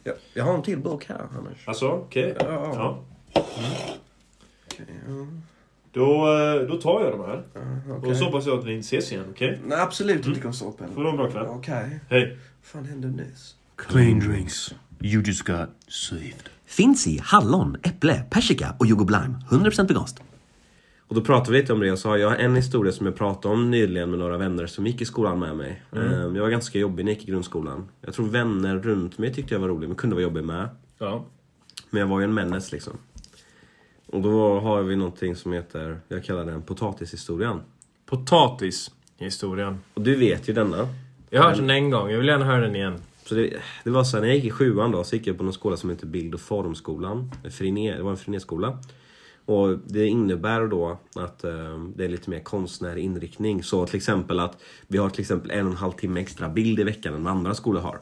Ja, 0.04 0.12
jag 0.34 0.44
har 0.44 0.54
en 0.54 0.62
till 0.62 0.78
burk 0.78 1.08
här, 1.08 1.26
Anders. 1.38 1.68
Alltså, 1.68 1.88
okej. 1.88 2.36
Ja. 2.40 2.44
Ja. 2.74 3.04
Okej, 3.32 4.86
ja. 5.08 5.26
Då, 5.92 6.26
eh, 6.38 6.68
då 6.68 6.76
tar 6.76 7.00
jag 7.04 7.12
de 7.12 7.20
här. 7.20 7.42
Ja, 7.54 7.60
okej. 7.98 8.10
Och 8.10 8.16
så 8.16 8.24
hoppas 8.24 8.46
jag 8.46 8.58
att 8.58 8.64
vi 8.64 8.72
inte 8.74 8.80
ses 8.96 9.12
igen, 9.12 9.24
okej? 9.30 9.60
Nej, 9.66 9.80
absolut 9.80 10.26
inte 10.26 10.40
konstapeln. 10.40 10.94
Får 10.94 11.02
du 11.04 11.10
en 11.10 11.16
bra 11.16 11.30
kväll. 11.30 11.46
Okej. 11.46 12.00
Hej. 12.08 12.28
Vad 12.28 12.38
fan 12.62 12.84
hände 12.84 13.08
nyss? 13.08 13.54
Clean 13.76 14.18
drinks. 14.18 14.74
You 15.02 15.22
just 15.22 15.42
got 15.42 15.68
saved. 15.88 16.48
Finns 16.66 17.06
i 17.06 17.20
hallon, 17.22 17.76
äpple, 17.82 18.22
persika 18.30 18.74
och 18.78 18.86
Lime. 18.86 19.34
100% 19.50 19.88
veganskt. 19.88 20.22
Och 21.06 21.14
då 21.14 21.20
pratade 21.20 21.52
vi 21.52 21.60
lite 21.60 21.72
om 21.72 21.80
det 21.80 21.92
och 21.92 21.98
sa 21.98 22.18
jag 22.18 22.28
har 22.28 22.36
en 22.36 22.56
historia 22.56 22.92
som 22.92 23.06
jag 23.06 23.16
pratade 23.16 23.54
om 23.54 23.70
nyligen 23.70 24.10
med 24.10 24.18
några 24.18 24.36
vänner 24.38 24.66
som 24.66 24.86
gick 24.86 25.00
i 25.00 25.04
skolan 25.04 25.38
med 25.38 25.56
mig. 25.56 25.82
Ehm, 25.92 26.36
Jag 26.36 26.42
var 26.42 26.50
ganska 26.50 26.78
jobbig 26.78 27.04
när 27.04 27.12
jag 27.12 27.18
gick 27.18 27.28
i 27.28 27.30
grundskolan. 27.30 27.88
Jag 28.00 28.14
tror 28.14 28.26
vänner 28.28 28.76
runt 28.78 29.18
mig 29.18 29.34
tyckte 29.34 29.54
jag 29.54 29.60
var 29.60 29.68
rolig 29.68 29.88
men 29.88 29.96
kunde 29.96 30.16
vara 30.16 30.22
jobbig 30.22 30.44
med. 30.44 30.68
Ja. 30.98 31.24
Men 31.90 32.00
jag 32.00 32.06
var 32.06 32.18
ju 32.20 32.24
en 32.24 32.34
menace 32.34 32.68
liksom. 32.74 32.98
Och 34.12 34.20
då 34.20 34.60
har 34.60 34.82
vi 34.82 34.96
någonting 34.96 35.36
som 35.36 35.52
heter, 35.52 36.00
jag 36.08 36.24
kallar 36.24 36.44
den 36.44 36.62
potatishistorien. 36.62 37.60
Potatishistorien. 38.06 39.78
Och 39.94 40.02
du 40.02 40.16
vet 40.16 40.48
ju 40.48 40.52
denna. 40.52 40.88
Jag 41.30 41.42
har 41.42 41.48
hört 41.48 41.58
den 41.58 41.70
en 41.70 41.90
gång. 41.90 42.10
Jag 42.10 42.18
vill 42.18 42.28
gärna 42.28 42.44
höra 42.44 42.60
den 42.60 42.76
igen. 42.76 42.98
Så 43.24 43.34
det, 43.34 43.56
det 43.84 43.90
var 43.90 44.04
så 44.04 44.16
här, 44.16 44.20
när 44.22 44.28
jag 44.28 44.36
gick 44.36 44.44
i 44.44 44.50
sjuan 44.50 44.90
då 44.90 45.04
så 45.04 45.16
gick 45.16 45.26
jag 45.26 45.38
på 45.38 45.44
någon 45.44 45.52
skola 45.52 45.76
som 45.76 45.90
heter 45.90 46.06
Bild 46.06 46.34
och 46.34 46.40
formskolan. 46.40 47.32
Friné, 47.50 47.96
det 47.96 48.02
var 48.02 48.10
en 48.10 48.16
frinéskola. 48.16 48.78
Och 49.44 49.78
det 49.86 50.06
innebär 50.06 50.66
då 50.66 50.98
att 51.16 51.44
eh, 51.44 51.78
det 51.96 52.04
är 52.04 52.08
lite 52.08 52.30
mer 52.30 52.40
konstnärlig 52.40 53.04
inriktning. 53.04 53.62
Så 53.62 53.86
till 53.86 53.96
exempel 53.96 54.40
att 54.40 54.62
vi 54.88 54.98
har 54.98 55.10
till 55.10 55.20
exempel 55.20 55.50
en 55.50 55.66
och 55.66 55.72
en 55.72 55.78
halv 55.78 55.92
timme 55.92 56.20
extra 56.20 56.48
bild 56.48 56.80
i 56.80 56.82
veckan 56.84 57.14
än 57.14 57.24
vad 57.24 57.32
andra 57.32 57.54
skolor 57.54 57.80
har. 57.80 57.98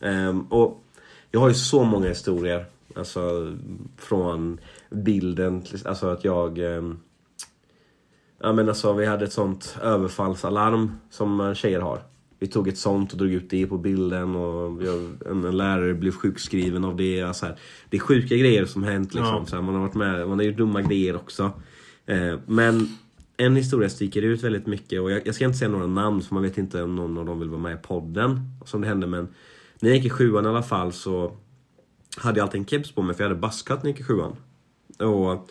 Ehm, 0.00 0.40
och 0.40 0.84
jag 1.30 1.40
har 1.40 1.48
ju 1.48 1.54
så 1.54 1.84
många 1.84 2.08
historier. 2.08 2.66
Alltså 2.94 3.52
från 3.96 4.60
bilden, 4.90 5.62
alltså 5.84 6.06
att 6.06 6.24
jag 6.24 6.58
ehm, 6.58 6.98
Ja 8.42 8.52
men 8.52 8.68
alltså 8.68 8.92
vi 8.92 9.06
hade 9.06 9.24
ett 9.24 9.32
sånt 9.32 9.76
överfallsalarm 9.82 10.92
som 11.10 11.40
eh, 11.40 11.54
tjejer 11.54 11.80
har. 11.80 12.02
Vi 12.38 12.46
tog 12.46 12.68
ett 12.68 12.78
sånt 12.78 13.12
och 13.12 13.18
drog 13.18 13.32
ut 13.32 13.50
det 13.50 13.66
på 13.66 13.78
bilden 13.78 14.36
och 14.36 14.82
en, 14.82 15.42
en 15.46 15.56
lärare 15.56 15.94
blev 15.94 16.12
sjukskriven 16.12 16.84
av 16.84 16.96
det. 16.96 17.22
Alltså 17.22 17.46
här, 17.46 17.56
det 17.90 17.96
är 17.96 18.00
sjuka 18.00 18.36
grejer 18.36 18.64
som 18.64 18.82
hänt 18.82 19.14
liksom. 19.14 19.36
Ja. 19.36 19.46
Så 19.46 19.56
här, 19.56 19.62
man 19.62 19.74
har 19.74 19.82
varit 19.82 19.94
med, 19.94 20.28
man 20.28 20.38
har 20.38 20.44
gjort 20.44 20.56
dumma 20.56 20.82
grejer 20.82 21.16
också. 21.16 21.52
Eh, 22.06 22.38
men 22.46 22.98
en 23.36 23.56
historia 23.56 23.88
sticker 23.88 24.22
ut 24.22 24.42
väldigt 24.42 24.66
mycket 24.66 25.00
och 25.00 25.10
jag, 25.10 25.26
jag 25.26 25.34
ska 25.34 25.44
inte 25.44 25.58
säga 25.58 25.70
några 25.70 25.86
namn 25.86 26.22
för 26.22 26.34
man 26.34 26.42
vet 26.42 26.58
inte 26.58 26.82
om 26.82 26.96
någon 26.96 27.18
av 27.18 27.26
dem 27.26 27.38
vill 27.38 27.48
vara 27.48 27.60
med 27.60 27.74
i 27.74 27.82
podden. 27.82 28.40
Som 28.64 28.80
det 28.80 28.88
hände 28.88 29.06
men 29.06 29.28
när 29.80 29.90
jag 29.90 29.96
gick 29.96 30.06
i 30.06 30.10
sjuan 30.10 30.46
i 30.46 30.48
alla 30.48 30.62
fall 30.62 30.92
så 30.92 31.36
hade 32.16 32.38
jag 32.38 32.44
alltid 32.44 32.58
en 32.58 32.66
keps 32.66 32.92
på 32.92 33.02
mig 33.02 33.16
för 33.16 33.24
jag 33.24 33.28
hade 33.28 33.40
buzzcut 33.40 33.82
när 33.82 33.90
jag 33.90 33.98
gick 33.98 34.00
i 34.00 34.04
sjuan. 34.04 34.36
Och 35.00 35.50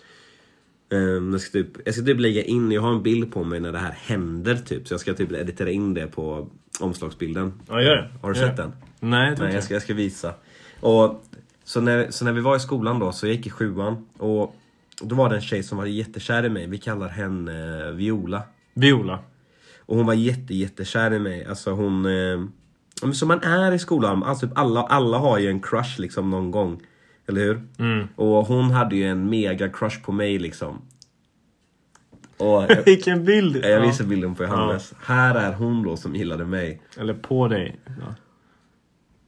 Ehm, 0.91 1.31
jag, 1.31 1.41
ska 1.41 1.51
typ, 1.51 1.67
jag 1.85 1.93
ska 1.93 2.03
typ 2.05 2.19
lägga 2.19 2.43
in, 2.43 2.71
jag 2.71 2.81
har 2.81 2.91
en 2.91 3.03
bild 3.03 3.33
på 3.33 3.43
mig 3.43 3.59
när 3.59 3.71
det 3.71 3.79
här 3.79 3.91
händer 3.91 4.55
typ. 4.55 4.87
Så 4.87 4.93
jag 4.93 5.01
ska 5.01 5.13
typ 5.13 5.31
editera 5.31 5.71
in 5.71 5.93
det 5.93 6.07
på 6.07 6.47
omslagsbilden. 6.79 7.53
Ja, 7.67 7.81
gör 7.81 7.95
det. 7.95 8.09
Har 8.21 8.33
du 8.33 8.39
Gör 8.39 8.47
sett 8.47 8.57
det. 8.57 8.63
den? 8.63 8.73
Nej, 8.99 9.29
jag 9.29 9.39
Nej, 9.39 9.53
jag 9.53 9.63
ska, 9.63 9.73
jag 9.73 9.83
ska 9.83 9.93
visa. 9.93 10.33
Och, 10.79 11.23
så, 11.63 11.81
när, 11.81 12.11
så 12.11 12.25
när 12.25 12.31
vi 12.31 12.41
var 12.41 12.55
i 12.55 12.59
skolan 12.59 12.99
då, 12.99 13.11
så 13.11 13.27
jag 13.27 13.35
gick 13.35 13.47
i 13.47 13.49
sjuan. 13.49 14.07
Och 14.17 14.55
då 15.01 15.15
var 15.15 15.29
det 15.29 15.35
en 15.35 15.41
tjej 15.41 15.63
som 15.63 15.77
var 15.77 15.85
jättekär 15.85 16.45
i 16.45 16.49
mig. 16.49 16.67
Vi 16.67 16.77
kallar 16.77 17.07
henne 17.07 17.85
eh, 17.87 17.91
Viola. 17.91 18.41
Viola. 18.73 19.19
Och 19.79 19.97
hon 19.97 20.05
var 20.05 20.13
jätte, 20.13 20.55
jättekär 20.55 21.13
i 21.13 21.19
mig. 21.19 21.45
Alltså 21.45 21.71
hon... 21.71 22.05
Eh, 22.05 23.11
som 23.13 23.27
man 23.27 23.43
är 23.43 23.71
i 23.71 23.79
skolan. 23.79 24.23
Alltså 24.23 24.47
typ 24.47 24.57
alla, 24.57 24.83
alla 24.83 25.17
har 25.17 25.39
ju 25.39 25.49
en 25.49 25.59
crush 25.59 25.99
liksom 25.99 26.29
någon 26.29 26.51
gång. 26.51 26.81
Eller 27.29 27.41
hur? 27.41 27.61
Och 28.15 28.45
hon 28.45 28.71
hade 28.71 28.95
ju 28.95 29.03
en 29.03 29.29
mega 29.29 29.69
crush 29.69 30.01
på 30.01 30.11
mig 30.11 30.39
liksom. 30.39 30.81
Och 32.37 32.47
jag, 32.69 32.85
Vilken 32.85 33.25
bild! 33.25 33.65
jag 33.65 33.81
visar 33.81 34.05
bilden 34.05 34.35
på 34.35 34.43
Johannes. 34.43 34.93
Här 35.01 35.35
är 35.35 35.53
hon 35.53 35.83
då 35.83 35.97
som 35.97 36.15
gillade 36.15 36.45
mig. 36.45 36.81
Eller 36.97 37.13
på 37.13 37.47
dig. 37.47 37.79
Ja. 37.85 38.15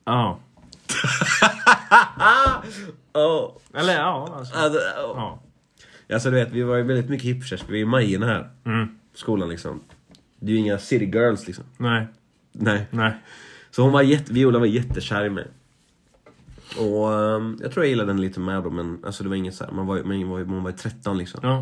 Ja. 0.06 0.40
Oh, 3.14 3.52
Eller 3.74 3.94
ja, 3.96 4.34
alltså. 4.38 4.56
alltså, 4.56 4.80
oh. 4.80 5.14
Ja. 5.16 5.40
alltså 6.14 6.30
du 6.30 6.36
vet, 6.36 6.52
vi 6.52 6.64
var 6.64 6.76
ju 6.76 6.84
väldigt 6.84 7.10
mycket 7.10 7.26
hipsters. 7.26 7.64
Vi 7.70 7.74
är 7.74 7.78
ju 7.80 7.86
Majorna 7.86 8.26
här. 8.26 8.50
Mm. 8.66 8.88
Skolan 9.14 9.50
liksom. 9.50 9.80
Det 10.40 10.46
är 10.52 10.52
ju 10.52 10.58
inga 10.58 10.78
city 10.78 11.06
girls 11.06 11.48
liksom. 11.48 11.66
Nej, 11.78 12.08
Nej. 12.52 12.88
nej. 12.92 13.14
Så 13.72 13.82
hon 13.82 13.92
var 13.92 14.02
jätte, 14.02 14.34
Viola 14.34 14.60
var 14.60 14.66
jättekär 14.66 15.26
i 15.26 15.30
mig. 15.30 15.48
Och 16.80 17.14
ehm, 17.14 17.58
jag 17.62 17.72
tror 17.72 17.86
jag 17.86 17.90
gillade 17.90 18.12
henne 18.12 18.22
lite 18.22 18.40
med 18.40 18.64
då, 18.64 18.70
men 18.70 19.00
alltså 19.06 19.24
det 19.24 19.30
var 19.30 19.36
inget 19.36 19.56
så 19.56 19.64
här, 19.64 19.72
man 19.72 19.88
var, 19.88 19.98
ju- 19.98 20.04
man 20.04 20.30
var, 20.30 20.40
ju- 20.40 20.46
man 20.46 20.64
var 20.64 20.72
ju 20.72 20.78
13 20.78 21.18
liksom. 21.18 21.40
Ja. 21.44 21.62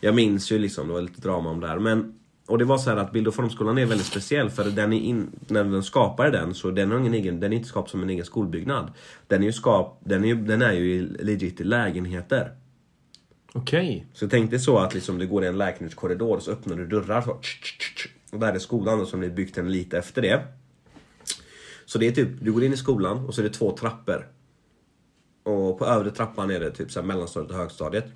Jag 0.00 0.14
minns 0.14 0.52
ju 0.52 0.58
liksom, 0.58 0.86
det 0.88 0.92
var 0.94 1.00
lite 1.02 1.20
drama 1.20 1.50
om 1.50 1.60
det 1.60 1.68
här. 1.68 1.78
Men, 1.78 2.14
och 2.46 2.58
det 2.58 2.64
var 2.64 2.78
så 2.78 2.90
här 2.90 2.96
att 2.96 3.12
bild 3.12 3.28
och 3.28 3.34
formskolan 3.34 3.78
är 3.78 3.86
väldigt 3.86 4.06
speciell 4.06 4.50
för 4.50 4.64
den 4.64 4.92
är 4.92 5.00
in, 5.00 5.30
när 5.48 5.64
den 5.64 5.82
skapade 5.82 6.30
den 6.30 6.54
så 6.54 6.70
den 6.70 6.90
har 6.90 6.98
ingen 6.98 7.14
egen, 7.14 7.40
den 7.40 7.52
är 7.52 7.56
inte 7.56 7.68
skapad 7.68 7.90
som 7.90 8.02
en 8.02 8.10
egen 8.10 8.24
skolbyggnad. 8.24 8.92
Den 9.26 9.42
är 9.42 9.46
ju 9.46 9.52
skap, 9.52 10.00
den 10.04 10.24
är, 10.24 10.28
ju- 10.28 10.44
den 10.44 10.62
är 10.62 10.72
ju 10.72 11.08
legit 11.20 11.60
i 11.60 11.64
lägenheter. 11.64 12.50
Okej. 13.52 14.06
Så 14.12 14.28
tänk 14.28 14.50
dig 14.50 14.60
så 14.60 14.78
att 14.78 14.94
liksom 14.94 15.18
det 15.18 15.26
går 15.26 15.44
i 15.44 15.46
en 15.46 15.58
lägenhetskorridor 15.58 16.40
så 16.40 16.50
öppnar 16.50 16.76
du 16.76 16.86
dörrar 16.86 17.22
så, 17.22 17.34
tsch, 17.34 17.62
tsch, 17.62 17.94
tsch, 17.96 18.08
och 18.32 18.40
där 18.40 18.52
är 18.52 18.58
skolan 18.58 18.98
då, 18.98 19.06
som 19.06 19.22
är 19.22 19.28
byggt 19.28 19.58
en 19.58 19.72
lite 19.72 19.98
efter 19.98 20.22
det. 20.22 20.42
Så 21.86 21.98
det 21.98 22.06
är 22.06 22.12
typ, 22.12 22.28
du 22.40 22.52
går 22.52 22.64
in 22.64 22.72
i 22.72 22.76
skolan 22.76 23.26
och 23.26 23.34
så 23.34 23.40
är 23.40 23.42
det 23.44 23.50
två 23.54 23.76
trappor. 23.76 24.26
Och 25.44 25.78
på 25.78 25.86
övre 25.86 26.10
trappan 26.10 26.50
är 26.50 26.60
det 26.60 26.70
typ 26.70 26.90
så 26.90 27.00
här 27.00 27.06
mellanstadiet 27.06 27.50
och 27.50 27.56
högstadiet. 27.56 28.06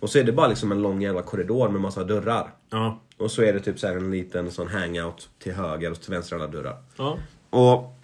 Och 0.00 0.10
så 0.10 0.18
är 0.18 0.24
det 0.24 0.32
bara 0.32 0.48
liksom 0.48 0.72
en 0.72 0.82
lång 0.82 1.02
jävla 1.02 1.22
korridor 1.22 1.68
med 1.68 1.80
massa 1.80 2.04
dörrar. 2.04 2.54
Ja. 2.70 3.00
Och 3.16 3.30
så 3.30 3.42
är 3.42 3.52
det 3.52 3.60
typ 3.60 3.78
så 3.78 3.86
här 3.86 3.96
en 3.96 4.10
liten 4.10 4.50
sån 4.50 4.68
hangout 4.68 5.28
till 5.38 5.52
höger 5.52 5.90
och 5.90 6.00
till 6.00 6.10
vänster 6.10 6.36
alla 6.36 6.46
dörrar. 6.46 6.76
Ja. 6.96 7.18
Och 7.50 8.00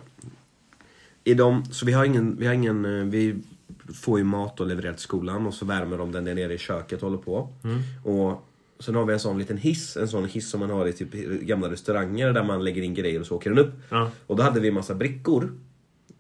i 1.24 1.34
dem, 1.34 1.64
så 1.64 1.86
vi 1.86 1.92
har 1.92 2.04
ingen, 2.04 2.36
vi 2.36 2.46
har 2.46 2.54
ingen, 2.54 2.84
eh, 2.84 3.04
vi 3.04 3.36
får 3.94 4.18
ju 4.18 4.24
mat 4.24 4.60
och 4.60 4.66
levererat 4.66 4.96
till 4.96 5.04
skolan 5.04 5.46
och 5.46 5.54
så 5.54 5.64
värmer 5.64 5.98
de 5.98 6.12
den 6.12 6.24
där 6.24 6.34
nere 6.34 6.54
i 6.54 6.58
köket 6.58 7.02
och 7.02 7.10
håller 7.10 7.22
på. 7.22 7.48
Och 8.04 8.46
sen 8.80 8.94
har 8.94 9.04
vi 9.04 9.12
en 9.12 9.20
sån 9.20 9.38
liten 9.38 9.56
hiss, 9.56 9.96
en 9.96 10.08
sån 10.08 10.24
hiss 10.24 10.50
som 10.50 10.60
man 10.60 10.70
har 10.70 10.86
i 10.86 10.92
typ 10.92 11.12
gamla 11.42 11.70
restauranger 11.70 12.32
där 12.32 12.44
man 12.44 12.64
lägger 12.64 12.82
in 12.82 12.94
grejer 12.94 13.20
och 13.20 13.26
så 13.26 13.36
åker 13.36 13.50
den 13.50 13.58
upp. 13.58 13.72
Ja. 13.88 14.10
Och 14.26 14.36
då 14.36 14.42
hade 14.42 14.60
vi 14.60 14.70
massa 14.70 14.94
brickor, 14.94 15.58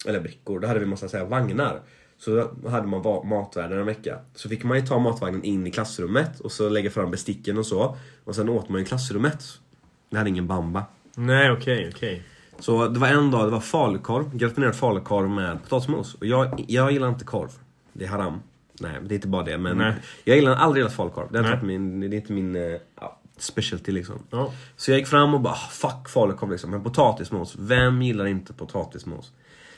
eller 0.06 0.20
brickor, 0.20 0.60
då 0.60 0.68
hade 0.68 0.80
vi 0.80 0.86
massa 0.86 1.08
så 1.08 1.16
här, 1.16 1.24
vagnar. 1.24 1.80
Så 2.24 2.50
hade 2.68 2.86
man 2.86 3.26
matvärden 3.28 3.78
en 3.78 3.86
vecka. 3.86 4.18
Så 4.34 4.48
fick 4.48 4.64
man 4.64 4.76
ju 4.80 4.86
ta 4.86 4.98
matvagnen 4.98 5.44
in 5.44 5.66
i 5.66 5.70
klassrummet 5.70 6.40
och 6.40 6.52
så 6.52 6.68
lägga 6.68 6.90
fram 6.90 7.10
besticken 7.10 7.58
och 7.58 7.66
så. 7.66 7.96
Och 8.24 8.34
sen 8.36 8.48
åt 8.48 8.68
man 8.68 8.80
i 8.80 8.84
klassrummet. 8.84 9.44
Det 10.10 10.16
hade 10.18 10.30
ingen 10.30 10.46
bamba. 10.46 10.84
Nej, 11.16 11.50
okej, 11.50 11.90
okej. 11.94 12.22
Så 12.58 12.88
det 12.88 12.98
var 12.98 13.08
en 13.08 13.30
dag, 13.30 13.46
det 13.46 13.50
var 13.50 13.60
falukorv, 13.60 14.36
gratinerad 14.36 14.76
falukorv 14.76 15.30
med 15.30 15.62
potatismos. 15.62 16.14
Och 16.14 16.26
jag, 16.26 16.64
jag 16.68 16.92
gillar 16.92 17.08
inte 17.08 17.24
korv. 17.24 17.50
Det 17.92 18.04
är 18.04 18.08
haram. 18.08 18.40
Nej, 18.80 18.92
det 19.02 19.14
är 19.14 19.16
inte 19.16 19.28
bara 19.28 19.42
det. 19.42 19.58
Men 19.58 19.78
Nej. 19.78 19.94
jag 20.24 20.36
gillar 20.36 20.56
aldrig 20.56 20.80
gillat 20.80 20.94
falukorv. 20.96 21.32
Det 21.32 21.38
är, 21.38 21.52
inte 21.54 21.66
min, 21.66 22.00
det 22.00 22.06
är 22.06 22.14
inte 22.14 22.32
min 22.32 22.56
eh, 22.56 22.62
ja, 23.00 23.20
specialty 23.38 23.92
liksom. 23.92 24.18
Ja. 24.30 24.52
Så 24.76 24.90
jag 24.90 24.98
gick 24.98 25.08
fram 25.08 25.34
och 25.34 25.40
bara, 25.40 25.54
"Ah, 25.54 25.68
fuck 25.70 26.08
falukorv 26.08 26.50
liksom. 26.50 26.70
Men 26.70 26.82
potatismos, 26.82 27.56
vem 27.58 28.02
gillar 28.02 28.26
inte 28.26 28.52
potatismos? 28.52 29.32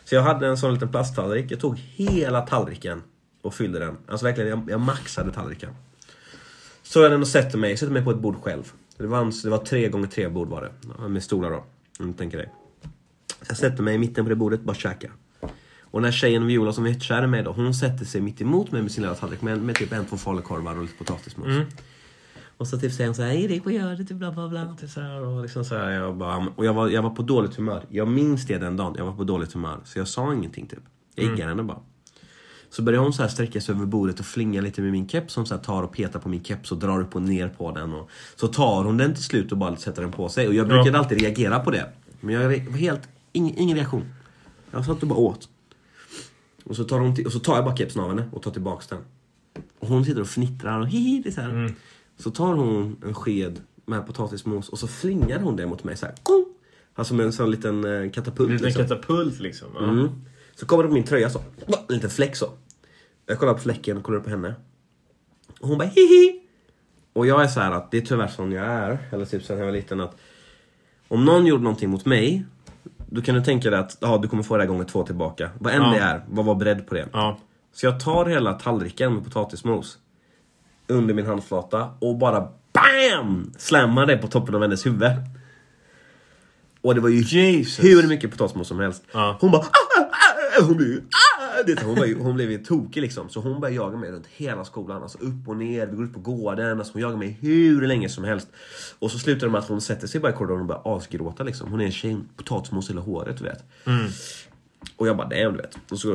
Så 0.04 0.14
jag 0.14 0.22
hade 0.22 0.46
en 0.46 0.56
sån 0.56 0.74
liten 0.74 0.88
plasttallrik. 0.88 1.50
Jag 1.50 1.60
tog 1.60 1.78
hela 1.78 2.40
tallriken 2.40 3.02
och 3.42 3.54
fyllde 3.54 3.78
den. 3.78 3.96
Alltså 4.08 4.26
verkligen, 4.26 4.50
jag, 4.50 4.70
jag 4.70 4.80
maxade 4.80 5.32
tallriken. 5.32 5.70
Så 6.82 7.00
jag 7.00 7.12
den 7.12 7.20
och 7.20 7.28
sätter 7.28 7.58
mig, 7.58 7.76
sätter 7.76 7.92
mig 7.92 8.04
på 8.04 8.10
ett 8.10 8.18
bord 8.18 8.42
själv. 8.42 8.72
Det 8.96 9.06
var, 9.06 9.18
en- 9.18 9.32
det 9.44 9.50
var 9.50 9.58
tre 9.58 9.88
gånger 9.88 10.06
tre 10.06 10.28
bord 10.28 10.48
var 10.48 10.62
det. 10.98 11.08
Med 11.08 11.22
stolar 11.22 11.50
då. 11.50 11.64
Om 12.00 12.06
du 12.06 12.18
tänker 12.18 12.38
dig. 12.38 12.52
Så 13.28 13.46
jag 13.48 13.56
sätter 13.56 13.82
mig 13.82 13.94
i 13.94 13.98
mitten 13.98 14.24
på 14.24 14.28
det 14.28 14.36
bordet, 14.36 14.62
bara 14.62 14.74
käkar. 14.76 15.10
Och 15.80 16.00
den 16.00 16.04
här 16.04 16.12
tjejen 16.12 16.46
Viola 16.46 16.72
som 16.72 16.84
är 16.84 16.88
jättekär 16.88 17.38
i 17.40 17.42
då, 17.42 17.52
hon 17.52 17.74
sätter 17.74 18.04
sig 18.04 18.20
mitt 18.20 18.40
emot 18.40 18.72
mig 18.72 18.82
med 18.82 18.92
sin 18.92 19.02
lilla 19.02 19.14
tallrik 19.14 19.42
med, 19.42 19.62
med 19.62 19.74
typ 19.74 19.92
en, 19.92 20.04
två 20.04 20.16
falukorvar 20.16 20.76
och 20.76 20.82
lite 20.82 20.94
potatismos. 20.98 21.46
Mm. 21.46 21.64
Och 22.62 22.68
så 22.68 22.78
typ 22.78 22.92
säger 22.92 23.08
hon 23.08 23.14
såhär, 23.14 23.32
Erik 23.32 23.64
vad 23.64 23.74
gör 23.74 23.94
du? 23.96 24.04
Typ 24.04 24.16
bla 24.16 24.32
bla 24.32 24.48
bla. 24.48 24.76
Så 24.88 25.00
här, 25.00 25.22
och 25.22 25.42
liksom 25.42 25.64
så 25.64 25.76
här, 25.76 25.90
jag 25.90 26.16
bara, 26.16 26.46
och 26.56 26.66
jag 26.66 26.74
var, 26.74 26.88
jag 26.88 27.02
var 27.02 27.10
på 27.10 27.22
dåligt 27.22 27.54
humör. 27.54 27.84
Jag 27.88 28.08
minns 28.08 28.46
det 28.46 28.58
den 28.58 28.76
dagen, 28.76 28.94
jag 28.98 29.04
var 29.04 29.12
på 29.12 29.24
dåligt 29.24 29.52
humör. 29.52 29.80
Så 29.84 29.98
jag 29.98 30.08
sa 30.08 30.34
ingenting 30.34 30.66
typ. 30.66 30.78
Jag 31.14 31.24
iggade 31.24 31.48
henne 31.48 31.62
bara. 31.62 31.78
Så 32.70 32.82
börjar 32.82 33.00
hon 33.00 33.12
så 33.12 33.22
här 33.22 33.28
sträcka 33.28 33.60
sig 33.60 33.74
över 33.74 33.86
bordet 33.86 34.20
och 34.20 34.26
flinga 34.26 34.60
lite 34.60 34.80
med 34.80 34.92
min 34.92 35.08
keps. 35.08 35.36
Hon 35.36 35.46
så 35.46 35.54
här 35.54 35.62
tar 35.62 35.82
och 35.82 35.92
petar 35.92 36.20
på 36.20 36.28
min 36.28 36.44
keps 36.44 36.72
och 36.72 36.78
drar 36.78 37.00
upp 37.00 37.14
och 37.14 37.22
ner 37.22 37.48
på 37.48 37.72
den. 37.72 37.92
Och 37.92 38.10
så 38.36 38.48
tar 38.48 38.84
hon 38.84 38.96
den 38.96 39.14
till 39.14 39.24
slut 39.24 39.52
och 39.52 39.58
bara 39.58 39.76
sätter 39.76 40.02
den 40.02 40.12
på 40.12 40.28
sig. 40.28 40.48
Och 40.48 40.54
jag 40.54 40.68
brukade 40.68 40.98
alltid 40.98 41.20
reagera 41.20 41.60
på 41.60 41.70
det. 41.70 41.92
Men 42.20 42.34
jag 42.34 42.42
var 42.42 42.76
helt, 42.76 43.08
ing, 43.32 43.54
ingen 43.56 43.76
reaktion. 43.76 44.14
Jag 44.70 44.84
satt 44.84 45.02
och 45.02 45.08
bara 45.08 45.18
åt. 45.18 45.48
Och 46.64 46.76
så 46.76 46.84
tar, 46.84 46.98
hon 46.98 47.16
och 47.26 47.32
så 47.32 47.38
tar 47.38 47.54
jag 47.54 47.64
bara 47.64 47.76
kepsen 47.76 48.02
av 48.02 48.08
henne 48.08 48.28
och 48.32 48.42
tar 48.42 48.50
tillbaks 48.50 48.86
den. 48.86 48.98
Och 49.78 49.88
hon 49.88 50.04
sitter 50.04 50.20
och 50.20 50.28
fnittrar 50.28 50.80
och 50.80 50.88
hihi, 50.88 51.20
det 51.24 51.28
är 51.28 51.32
så 51.32 51.40
här. 51.40 51.74
Så 52.16 52.30
tar 52.30 52.54
hon 52.54 52.96
en 53.04 53.14
sked 53.14 53.60
med 53.86 54.06
potatismos 54.06 54.68
och 54.68 54.78
så 54.78 54.88
flingar 54.88 55.40
hon 55.40 55.56
det 55.56 55.66
mot 55.66 55.84
mig 55.84 55.96
så 55.96 56.06
här. 56.06 56.14
Kong! 56.22 56.44
Alltså 56.94 57.14
med 57.14 57.26
en 57.26 57.32
sån 57.32 57.50
liten 57.50 57.84
eh, 57.84 58.10
katapult. 58.10 58.48
En 58.48 58.52
liten 58.56 58.66
liksom. 58.66 58.82
katapult 58.82 59.40
liksom. 59.40 59.68
Ja. 59.74 59.84
Mm. 59.84 60.08
Så 60.54 60.66
kommer 60.66 60.82
det 60.82 60.88
på 60.88 60.94
min 60.94 61.04
tröja 61.04 61.30
så. 61.30 61.38
En 61.88 61.94
liten 61.94 62.10
fläck 62.10 62.36
så. 62.36 62.46
Jag 63.26 63.38
kollar 63.38 63.54
på 63.54 63.60
fläcken 63.60 63.96
och 63.96 64.02
kollar 64.02 64.20
på 64.20 64.30
henne. 64.30 64.54
Och 65.60 65.68
hon 65.68 65.78
bara 65.78 65.88
hihi. 65.88 66.40
Och 67.12 67.26
jag 67.26 67.42
är 67.42 67.48
så 67.48 67.60
här 67.60 67.72
att 67.72 67.90
det 67.90 67.96
är 67.96 68.00
tyvärr 68.00 68.28
sån 68.28 68.52
jag 68.52 68.66
är. 68.66 68.98
Eller 69.10 69.24
typ 69.24 69.44
sen 69.44 69.58
jag 69.58 69.64
var 69.64 69.72
liten 69.72 70.00
att. 70.00 70.16
Om 71.08 71.24
någon 71.24 71.46
gjorde 71.46 71.62
någonting 71.62 71.90
mot 71.90 72.04
mig. 72.04 72.44
Då 73.10 73.22
kan 73.22 73.34
du 73.34 73.40
tänka 73.40 73.70
dig 73.70 73.78
att 73.78 73.98
ja, 74.00 74.18
du 74.18 74.28
kommer 74.28 74.42
få 74.42 74.56
det 74.56 74.62
här 74.62 74.68
gånger 74.68 74.84
två 74.84 75.02
tillbaka. 75.06 75.50
Vad 75.58 75.72
än 75.72 75.82
Ja. 75.82 75.90
det 75.90 75.98
är, 75.98 76.24
var, 76.28 76.44
var 76.44 76.54
beredd 76.54 76.86
på 76.86 76.94
det. 76.94 77.08
Ja. 77.12 77.38
Så 77.72 77.86
jag 77.86 78.00
tar 78.00 78.26
hela 78.26 78.52
tallriken 78.52 79.14
med 79.14 79.24
potatismos 79.24 79.98
under 80.92 81.14
min 81.14 81.26
handflata 81.26 81.90
och 81.98 82.18
bara 82.18 82.48
BAM! 82.72 83.52
Slammar 83.58 84.06
det 84.06 84.16
på 84.16 84.28
toppen 84.28 84.54
av 84.54 84.62
hennes 84.62 84.86
huvud. 84.86 85.12
Och 86.82 86.94
det 86.94 87.00
var 87.00 87.08
ju 87.08 87.20
Jesus. 87.20 87.84
hur 87.84 88.08
mycket 88.08 88.30
potatismos 88.30 88.68
som 88.68 88.80
helst. 88.80 89.02
Ja. 89.12 89.36
Hon 89.40 89.50
bara 89.50 89.62
ah, 89.62 89.66
ah, 89.66 90.58
ah, 90.58 90.64
hon 90.64 90.76
blev 90.76 90.88
ju 90.88 91.00
ah, 91.00 91.62
det, 91.66 91.82
hon, 91.82 91.94
var 91.94 92.22
hon 92.22 92.34
blev 92.34 92.50
ju 92.50 92.58
tokig 92.58 93.00
liksom. 93.00 93.28
Så 93.28 93.40
hon 93.40 93.60
började 93.60 93.76
jaga 93.76 93.96
mig 93.96 94.10
runt 94.10 94.26
hela 94.26 94.64
skolan. 94.64 95.02
Alltså 95.02 95.18
upp 95.18 95.48
och 95.48 95.56
ner, 95.56 95.86
vi 95.86 95.96
går 95.96 96.04
ut 96.04 96.12
på 96.12 96.20
gården. 96.20 96.78
Alltså 96.78 96.92
hon 96.92 97.02
jagar 97.02 97.16
mig 97.16 97.38
hur 97.40 97.86
länge 97.86 98.08
som 98.08 98.24
helst. 98.24 98.48
Och 98.98 99.10
så 99.10 99.18
slutar 99.18 99.46
det 99.46 99.52
med 99.52 99.58
att 99.58 99.68
hon 99.68 99.80
sätter 99.80 100.06
sig 100.06 100.20
bara 100.20 100.32
i 100.32 100.34
korridoren 100.34 100.60
och 100.60 100.66
börjar 100.66 100.96
asgråta 100.96 101.44
liksom. 101.44 101.70
Hon 101.70 101.80
är 101.80 101.84
en 101.84 101.92
tjej, 101.92 102.16
potatismos 102.36 102.90
hela 102.90 103.00
håret 103.00 103.38
du 103.38 103.44
vet. 103.44 103.64
Och 104.96 105.06
jag 105.08 105.16
bara 105.16 105.28
damn 105.28 105.52
du 105.56 105.62
vet. 105.62 105.78
Och 105.90 105.98
så, 105.98 106.14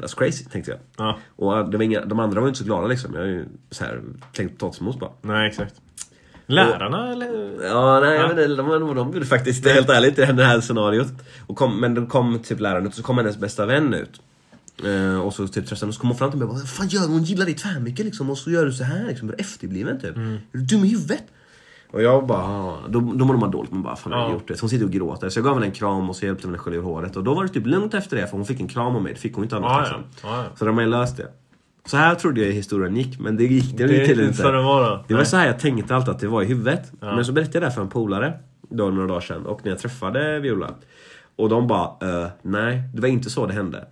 that's 0.00 0.18
crazy 0.18 0.44
tänkte 0.44 0.70
jag. 0.70 0.80
Ja. 0.96 1.18
Och 1.36 1.70
det 1.70 1.76
var 1.76 1.84
inga, 1.84 2.04
de 2.04 2.20
andra 2.20 2.40
var 2.40 2.48
inte 2.48 2.58
så 2.58 2.64
glada 2.64 2.86
liksom. 2.86 3.14
Jag 3.14 3.20
har 3.20 3.28
ju 3.28 3.44
så 3.70 3.84
här 3.84 4.00
tänkt 4.32 4.58
potatismos 4.58 4.98
bara. 4.98 5.10
Nej, 5.22 5.48
exakt. 5.48 5.74
Lärarna 6.46 7.12
eller? 7.12 7.26
Ja, 7.66 8.00
nej, 8.00 8.14
Ja. 8.14 8.20
jag 8.22 8.34
vet 8.34 8.50
inte 8.50 8.62
de, 8.62 8.68
de, 8.68 8.94
de 8.96 9.12
gjorde 9.12 9.26
faktiskt 9.26 9.64
det 9.64 9.72
helt 9.72 9.88
ärligt 9.90 10.18
i 10.18 10.24
det 10.24 10.44
här 10.44 10.60
scenariot. 10.60 11.12
Och 11.46 11.56
kom, 11.56 11.80
men 11.80 11.94
då 11.94 12.06
kom 12.06 12.38
typ 12.38 12.60
läraren 12.60 12.82
ut 12.86 12.88
och 12.88 12.94
så 12.96 13.02
kom 13.02 13.18
hennes 13.18 13.36
bästa 13.36 13.66
vän 13.66 13.94
ut. 13.94 14.20
Eh, 14.84 15.20
och 15.20 15.34
så 15.34 15.48
typ 15.48 15.70
henne 15.70 15.88
och 15.88 15.94
så 15.94 16.00
kom 16.00 16.10
hon 16.10 16.18
fram 16.18 16.30
till 16.30 16.38
mig 16.38 16.44
och 16.48 16.54
bara 16.54 16.58
Vad 16.58 16.70
fan 16.70 16.88
gör? 16.88 17.06
Hon 17.08 17.22
gillar 17.22 17.44
dig 17.46 17.54
tvärmycket 17.54 18.04
liksom 18.04 18.30
och 18.30 18.38
så 18.38 18.50
gör 18.50 18.66
du 18.66 18.72
så 18.72 18.84
här 18.84 19.04
liksom. 19.08 19.32
Efterbliven 19.38 20.00
typ? 20.00 20.16
Är 20.16 20.38
du 20.52 20.60
dum 20.60 20.84
i 20.84 20.88
huvudet? 20.88 21.22
Och 21.92 22.02
jag 22.02 22.26
bara, 22.26 22.38
ah. 22.44 22.76
då, 22.88 23.00
då 23.00 23.24
mår 23.24 23.36
man 23.36 23.50
dåligt 23.50 23.72
men 23.72 23.82
bara 23.82 23.96
fan 23.96 24.12
har 24.12 24.20
jag 24.20 24.28
Ja. 24.28 24.32
gjort 24.32 24.48
det? 24.48 24.56
Så 24.56 24.62
hon 24.62 24.70
sitter 24.70 24.84
och 24.84 24.90
gråter. 24.92 25.28
Så 25.28 25.38
jag 25.38 25.44
gav 25.44 25.54
henne 25.54 25.66
en 25.66 25.72
kram 25.72 26.10
och 26.10 26.16
så 26.16 26.26
hjälpte 26.26 26.46
henne 26.46 26.56
att 26.56 26.60
skölja 26.62 26.78
ur 26.78 26.82
håret. 26.84 27.16
Och 27.16 27.24
då 27.24 27.34
var 27.34 27.42
det 27.42 27.48
typ 27.48 27.66
lugnt 27.66 27.94
efter 27.94 28.16
det 28.16 28.26
för 28.26 28.36
hon 28.36 28.46
fick 28.46 28.60
en 28.60 28.68
kram 28.68 28.96
av 28.96 29.02
mig. 29.02 29.12
Det 29.12 29.18
fick 29.18 29.34
hon 29.34 29.44
inte 29.44 29.56
annars 29.56 29.80
liksom. 29.88 30.02
ja. 30.22 30.44
Så 30.56 30.64
de 30.64 30.74
har 30.74 30.82
ju 30.84 30.90
löst 30.90 31.16
det. 31.16 31.28
Så 31.84 31.96
här 31.96 32.14
trodde 32.14 32.40
jag 32.40 32.52
historien 32.52 32.96
gick 32.96 33.18
men 33.20 33.36
det 33.36 33.44
gick 33.44 33.76
det 33.78 33.86
Det 33.86 33.92
gick 33.96 34.06
tydligen 34.06 34.30
inte 34.30 34.52
det 34.52 34.62
var 34.62 34.90
då. 34.90 35.04
det 35.08 35.14
var 35.14 35.24
så 35.24 35.36
här 35.36 35.46
jag 35.46 35.58
tänkte 35.58 35.94
alltid 35.96 36.10
att 36.14 36.18
det 36.20 36.28
var 36.28 36.42
i 36.42 36.46
huvudet. 36.46 36.92
Ja. 37.00 37.14
Men 37.14 37.24
så 37.24 37.32
berättade 37.32 37.56
jag 37.56 37.62
det 37.62 37.66
här 37.66 37.74
för 37.74 37.82
en 37.82 37.88
polare 37.88 38.32
då 38.68 38.90
några 38.90 39.06
dagar 39.08 39.20
sedan 39.20 39.46
och 39.46 39.60
när 39.64 39.70
jag 39.72 39.78
träffade 39.78 40.40
Viola. 40.40 40.70
Och 41.36 41.48
de 41.48 41.66
bara, 41.66 41.84
eh, 42.22 42.28
nej 42.42 42.82
det 42.94 43.00
var 43.00 43.08
inte 43.08 43.30
så 43.30 43.46
det 43.46 43.52
hände. 43.52 43.86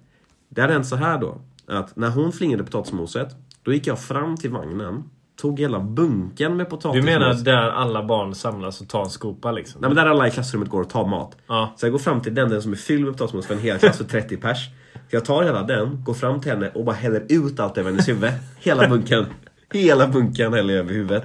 Det 0.49 0.61
hade 0.61 0.73
hänt 0.73 0.87
så 0.87 0.97
här 0.97 1.19
då. 1.19 1.41
Att 1.67 1.97
när 1.97 2.11
hon 2.11 2.33
flingade 2.33 2.65
potatismoset, 2.65 3.37
då 3.63 3.73
gick 3.73 3.87
jag 3.87 3.99
fram 3.99 4.37
till 4.37 4.51
vagnen, 4.51 5.03
tog 5.41 5.61
hela 5.61 5.81
bunken 5.81 6.57
med 6.57 6.67
Du 6.67 6.71
potatismos. 6.71 7.05
menar 7.05 7.35
där 7.35 7.71
alla 7.71 8.03
barn 8.05 8.35
samlas 8.35 8.81
och 8.81 8.89
tar 8.89 9.03
en 9.05 9.11
skopa 9.11 9.53
liksom? 9.53 9.81
Nej 9.81 9.91
men 9.91 9.97
där 9.97 10.07
alla 10.07 10.29
i 10.29 10.31
klassrummet 10.31 10.69
går 10.69 10.81
och 10.81 10.91
tar 10.91 11.07
mat. 11.07 11.37
Ja. 11.47 11.75
Så 11.77 11.87
jag 11.87 11.93
går 11.93 11.99
fram 11.99 12.21
till 12.21 12.35
den, 12.35 12.51
den 12.51 12.63
som 12.63 12.73
är 12.73 12.77
fylld 12.77 13.05
med 13.05 13.13
potatismos 13.13 13.47
för 13.47 13.55
en 13.55 13.61
hel 13.61 13.79
klass 13.79 13.97
för 13.97 14.05
30 14.05 14.37
pers. 14.37 14.69
Så 14.95 15.17
jag 15.17 15.25
tar 15.25 15.43
hela 15.43 15.63
den, 15.63 16.05
går 16.05 16.15
fram 16.15 16.41
till 16.41 16.51
henne 16.53 16.71
och 16.75 16.85
bara 16.85 16.97
häller 16.97 17.27
ut 17.29 17.61
allt 17.61 17.79
över 17.79 17.91
hennes 17.91 18.09
huvud. 18.09 18.31
Hela 18.59 18.89
bunken. 18.89 19.27
Hela 19.73 20.09
bunken 20.09 20.53
häller 20.53 20.75
jag 20.75 20.85
över 20.85 20.95
huvudet. 20.95 21.25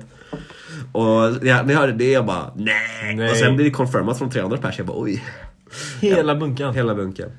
Och 0.92 1.04
ja, 1.04 1.64
när 1.64 1.70
jag 1.72 1.80
hörde 1.80 1.94
det, 1.94 2.12
jag 2.12 2.26
bara 2.26 2.52
nej. 2.56 3.16
Nej. 3.16 3.32
Och 3.32 3.38
sen 3.38 3.56
blir 3.56 3.66
det 3.66 3.72
confirmat 3.72 4.18
från 4.18 4.30
tre 4.30 4.42
andra 4.42 4.58
pers, 4.58 4.78
jag 4.78 4.88
bara 4.88 4.98
oj. 5.02 5.24
Hela 6.02 6.36
bunkan. 6.36 6.74
Hela 6.76 6.96
bunken. 6.96 7.30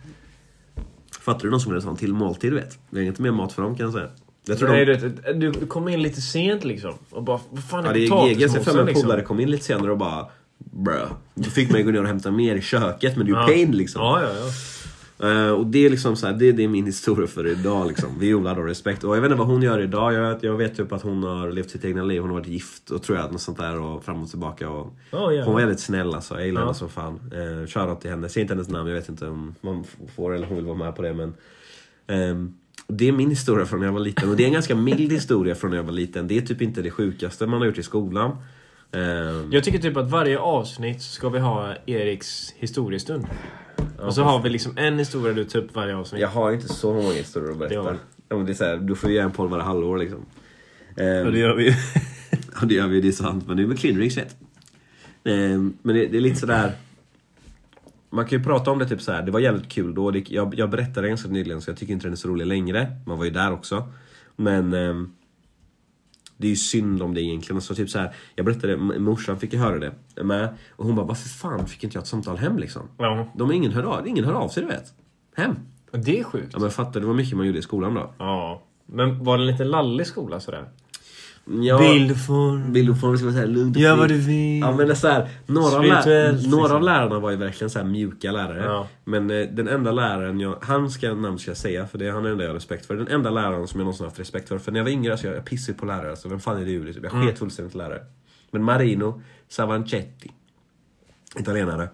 Fattar 1.20 1.41
du 1.43 1.51
någon 1.51 1.61
som 1.61 1.72
vill 1.72 1.83
ha 1.83 1.91
en 1.91 1.97
till 1.97 2.14
måltid, 2.14 2.53
du 2.53 2.57
vet? 2.57 2.79
Det 2.91 3.01
är 3.01 3.05
inte 3.05 3.22
mer 3.22 3.31
mat 3.31 3.53
för 3.53 3.62
dem 3.62 3.77
kan 3.77 3.85
jag 3.85 3.93
säga. 3.93 4.09
Jag 4.47 4.59
tror 4.59 4.68
Nej, 4.68 4.84
de, 4.86 5.32
du, 5.32 5.51
du 5.51 5.66
kom 5.66 5.88
in 5.88 6.03
lite 6.03 6.20
sent 6.20 6.64
liksom. 6.64 6.95
Och 7.11 7.22
bara, 7.22 7.40
vad 7.51 7.64
fan 7.64 7.84
är 7.84 7.88
ja, 7.88 7.92
det 7.95 8.01
är 8.01 8.05
GG, 8.05 8.11
potatismosen, 8.11 8.64
så 8.64 8.70
fem 8.78 8.86
liksom? 8.86 9.03
polare 9.03 9.22
kom 9.22 9.40
in 9.40 9.51
lite 9.51 9.64
senare 9.64 9.90
och 9.92 9.99
bara 9.99 10.26
Bruh. 10.59 11.12
Du 11.34 11.51
fick 11.51 11.70
mig 11.70 11.82
gå 11.82 11.90
ner 11.90 12.01
och 12.01 12.07
hämta 12.07 12.30
mer 12.30 12.57
i 12.57 12.61
köket, 12.61 13.16
men 13.16 13.26
det 13.26 13.32
är 13.32 13.34
ju 13.34 13.40
Ja. 13.40 13.47
pain 13.47 13.72
liksom. 13.72 14.03
Ja, 14.03 14.22
ja, 14.22 14.28
ja. 14.38 14.51
Eh, 15.18 15.51
och 15.51 15.66
det 15.66 15.86
är 15.86 15.90
liksom 15.90 16.16
så 16.16 16.26
här, 16.26 16.32
det, 16.34 16.53
det 16.53 16.64
är 16.64 16.68
min 16.68 16.86
historia 16.86 17.26
för 17.26 17.47
idag 17.47 17.86
liksom. 17.88 18.18
Viola 18.18 18.55
då, 18.55 18.62
respekt. 18.62 19.05
Och 19.05 19.16
jag 19.16 19.20
vet 19.22 19.30
inte 19.30 19.38
vad 19.38 19.47
hon 19.49 19.62
gör 19.62 19.80
idag. 19.80 20.12
Jag, 20.14 20.45
jag 20.45 20.57
vet 20.57 20.76
typ 20.76 20.92
att 20.92 21.03
hon 21.03 21.22
har 21.22 21.51
levt 21.51 21.70
sitt 21.70 21.84
egna 21.84 22.03
liv. 22.03 22.20
Hon 22.20 22.30
har 22.30 22.38
varit 22.38 22.49
gift 22.49 22.90
och 22.90 23.03
tror 23.03 23.18
jag, 23.18 23.32
något 23.32 23.40
sånt 23.40 23.59
där 23.59 23.80
och 23.80 24.05
fram 24.05 24.22
och 24.22 24.28
tillbaka. 24.30 24.68
Och 24.70 24.95
Ja, 25.11 25.30
jävlar. 25.32 25.45
hon 25.45 25.55
var 25.55 25.61
väldigt 25.61 25.80
snäll 25.80 26.14
alltså. 26.14 26.34
Jag 26.34 26.47
gillar 26.47 26.61
henne 26.61 26.74
som 26.74 26.88
fan. 26.88 27.20
Uh, 27.34 27.66
Shoutout 27.66 28.01
till 28.01 28.11
henne. 28.11 28.28
Säg 28.28 28.42
inte 28.42 28.55
hennes 28.55 28.68
namn, 28.68 28.88
jag 28.88 28.95
vet 28.97 29.09
inte 29.09 29.26
om 29.28 29.55
man 29.61 29.84
får 30.16 30.34
eller 30.34 30.47
hon 30.47 30.57
vill 30.57 30.66
vara 30.66 30.78
med 30.78 30.97
på 30.97 31.03
det 31.03 31.14
men. 31.14 31.34
ehm, 32.07 32.55
det 32.97 33.09
är 33.09 33.12
min 33.12 33.30
historia 33.30 33.66
från 33.66 33.80
när 33.80 33.86
jag 33.86 33.92
var 33.92 34.01
liten 34.01 34.28
och 34.30 34.36
det 34.36 34.42
är 34.42 34.47
en 34.47 34.53
ganska 34.53 34.74
mild 34.74 35.12
historia 35.12 35.55
från 35.55 35.70
när 35.70 35.76
jag 35.78 35.84
var 35.84 35.92
liten. 35.92 36.28
Det 36.28 36.36
är 36.36 36.40
typ 36.40 36.62
inte 36.62 36.82
det 36.82 36.90
sjukaste 36.90 37.47
man 37.47 37.61
har 37.61 37.66
gjort 37.66 37.78
i 37.78 37.82
skolan. 37.82 38.36
Ehm, 38.92 39.53
Jag 39.53 39.64
tycker 39.64 39.78
typ 39.78 39.97
att 39.97 40.11
varje 40.11 40.38
avsnitt 40.38 41.03
ska 41.03 41.28
vi 41.28 41.38
ha 41.38 41.74
Eriks 41.86 42.55
historiestund. 42.57 43.26
och 43.99 44.14
så 44.14 44.22
har 44.22 44.42
vi 44.42 44.49
liksom 44.51 44.78
en 44.78 44.99
historia 44.99 45.32
du 45.32 45.45
tar 45.45 45.59
upp 45.59 45.74
varje 45.74 45.97
avsnitt. 45.97 46.20
Jag 46.20 46.28
har 46.28 46.53
inte 46.53 46.68
så 46.68 46.95
många 46.95 47.12
historier 47.12 47.51
att 47.51 47.59
Det 47.59 47.68
berätta. 47.68 47.82
har 47.82 47.97
Ja, 48.28 48.36
men 48.36 48.47
det 48.47 48.53
är 48.53 48.55
så 48.55 48.64
här, 48.64 48.76
du 48.76 48.95
får 48.95 49.11
ju 49.11 49.16
göra 49.16 49.24
en 49.26 49.32
podd 49.32 49.51
varje 49.51 49.64
halvår 49.64 49.99
liksom. 49.99 50.26
Ehm, 50.97 51.26
Och 51.26 51.32
det 51.32 51.38
gör 51.38 51.55
vi 51.57 51.64
ju. 51.64 51.72
Ja, 52.61 52.66
det 52.66 52.74
gör 52.74 52.88
vi, 52.88 53.01
det 53.01 53.09
är 53.09 53.12
sant. 53.12 53.45
Men 53.47 53.57
nu 53.57 53.66
med 53.66 53.78
vet. 54.16 54.36
Ehm, 55.24 55.76
Men 55.82 55.95
det, 55.97 56.07
det 56.07 56.16
är 56.16 56.20
lite 56.20 56.36
sådär... 56.40 56.72
Man 58.15 58.27
kan 58.27 58.39
ju 58.39 58.45
prata 58.45 58.71
om 58.71 58.79
det 58.79 58.89
typ 58.89 59.03
så 59.03 59.12
här. 59.12 59.23
det 59.23 59.31
var 59.31 59.41
jävligt 59.41 59.69
kul 59.69 59.95
då. 59.95 60.11
Det, 60.11 60.31
jag, 60.31 60.55
jag 60.59 60.71
berättade 60.71 61.09
ganska 61.09 61.29
nyligen 61.29 61.61
så 61.61 61.71
jag 61.71 61.77
tycker 61.77 61.93
inte 61.93 62.07
den 62.07 62.12
är 62.12 62.17
så 62.17 62.29
rolig 62.29 62.47
längre. 62.47 62.97
Man 63.07 63.19
var 63.19 63.25
ju 63.25 63.31
där 63.31 63.53
också. 63.53 63.89
Men... 64.37 64.73
ehm, 64.73 65.12
det 66.37 66.47
är 66.47 66.51
ju 66.51 66.57
synd 66.57 67.03
om 67.03 67.15
det 67.15 67.23
egentligen. 67.23 67.61
Så 67.61 67.75
typ 67.75 67.91
så 67.91 67.99
här, 67.99 68.15
jag 68.35 68.47
berättade, 68.47 68.77
morsan 68.77 69.39
fick 69.39 69.53
ju 69.53 69.59
höra 69.59 69.79
det 69.79 70.25
med. 70.25 70.55
Och 70.71 70.87
hon 70.87 70.97
bara, 70.97 71.07
varför 71.07 71.29
fan 71.29 71.67
fick 71.67 71.85
inte 71.85 71.97
jag 71.97 72.03
ett 72.03 72.09
samtal 72.09 72.37
hem 72.37 72.59
liksom? 72.59 72.83
Ja. 72.99 73.33
De 73.37 73.53
ingen 73.53 73.73
hör 73.73 73.83
av, 73.83 74.09
ingen 74.09 74.25
hör 74.25 74.33
av 74.33 74.49
sig 74.49 74.62
du 74.62 74.69
vet. 74.69 74.95
Hem. 75.37 75.57
Det 75.91 76.21
är 76.21 76.25
sjukt. 76.25 76.51
Ja 76.53 76.59
men 76.59 76.71
fattar 76.71 77.01
du 77.01 77.07
vad 77.07 77.17
mycket 77.17 77.37
man 77.37 77.47
gjorde 77.47 77.59
i 77.59 77.62
skolan 77.62 77.95
då? 77.95 78.15
Ja. 78.19 78.62
Men 78.87 79.25
var 79.25 79.39
det 79.39 79.45
lite 79.45 79.65
lallig 79.65 80.07
skola 80.07 80.41
sådär? 80.41 80.69
Ja, 81.47 81.78
Bildform. 81.78 82.72
Bildform 82.72 83.16
ska 83.16 83.24
vara 83.26 83.34
såhär 83.34 83.47
lugnt 83.47 83.76
och 83.76 83.82
Gör 83.82 83.97
vad 83.97 84.09
du 84.09 84.18
vill. 84.18 84.61
Ja 84.61 84.76
men 84.76 84.86
det 84.86 84.92
är 84.92 84.95
så 84.95 85.09
här, 85.09 85.28
några, 85.47 85.76
av 85.76 85.82
lä- 85.84 86.03
Spirituellt, 86.03 86.47
några 86.51 86.62
liksom. 86.62 86.76
av 86.76 86.82
lärarna 86.82 87.18
var 87.18 87.30
ju 87.30 87.36
verkligen 87.36 87.70
så 87.70 87.78
här 87.78 87.86
mjuka 87.86 88.32
lärare. 88.32 88.64
Ja. 88.64 88.88
Men 89.05 89.30
eh, 89.30 89.49
den 89.49 89.68
enda 89.68 89.92
läraren 89.92 90.40
jag, 90.40 90.57
han 90.62 90.90
ska 90.90 91.14
namn 91.14 91.38
ska 91.38 91.51
jag 91.51 91.59
säga 91.59 91.86
för 91.86 91.99
det 91.99 92.07
är 92.07 92.11
han 92.12 92.18
är 92.20 92.22
den 92.22 92.32
enda 92.32 92.45
jag 92.45 92.51
har 92.51 92.55
respekt 92.55 92.86
för. 92.86 92.97
Den 92.97 93.09
enda 93.09 93.30
läraren 93.30 93.68
som 93.68 93.80
jag 93.80 93.84
någonsin 93.84 94.05
haft 94.07 94.18
respekt 94.20 94.49
för. 94.49 94.59
För 94.59 94.72
när 94.72 94.78
jag 94.80 94.84
var 94.84 94.90
yngre 94.92 95.18
så 95.18 95.26
jag, 95.26 95.36
jag 95.36 95.45
pissade 95.45 95.78
på 95.78 95.86
lärare, 95.86 96.16
så 96.16 96.28
vem 96.28 96.40
fan 96.40 96.62
är 96.62 96.64
du? 96.64 96.84
Liksom. 96.84 97.05
Jag 97.05 97.12
Mm. 97.14 97.26
sket 97.26 97.38
fullständigt 97.38 97.74
i 97.74 97.78
lärare. 97.78 98.01
Men 98.51 98.62
Marino 98.62 99.22
Savanchetti, 99.49 100.30
italienare. 101.38 101.88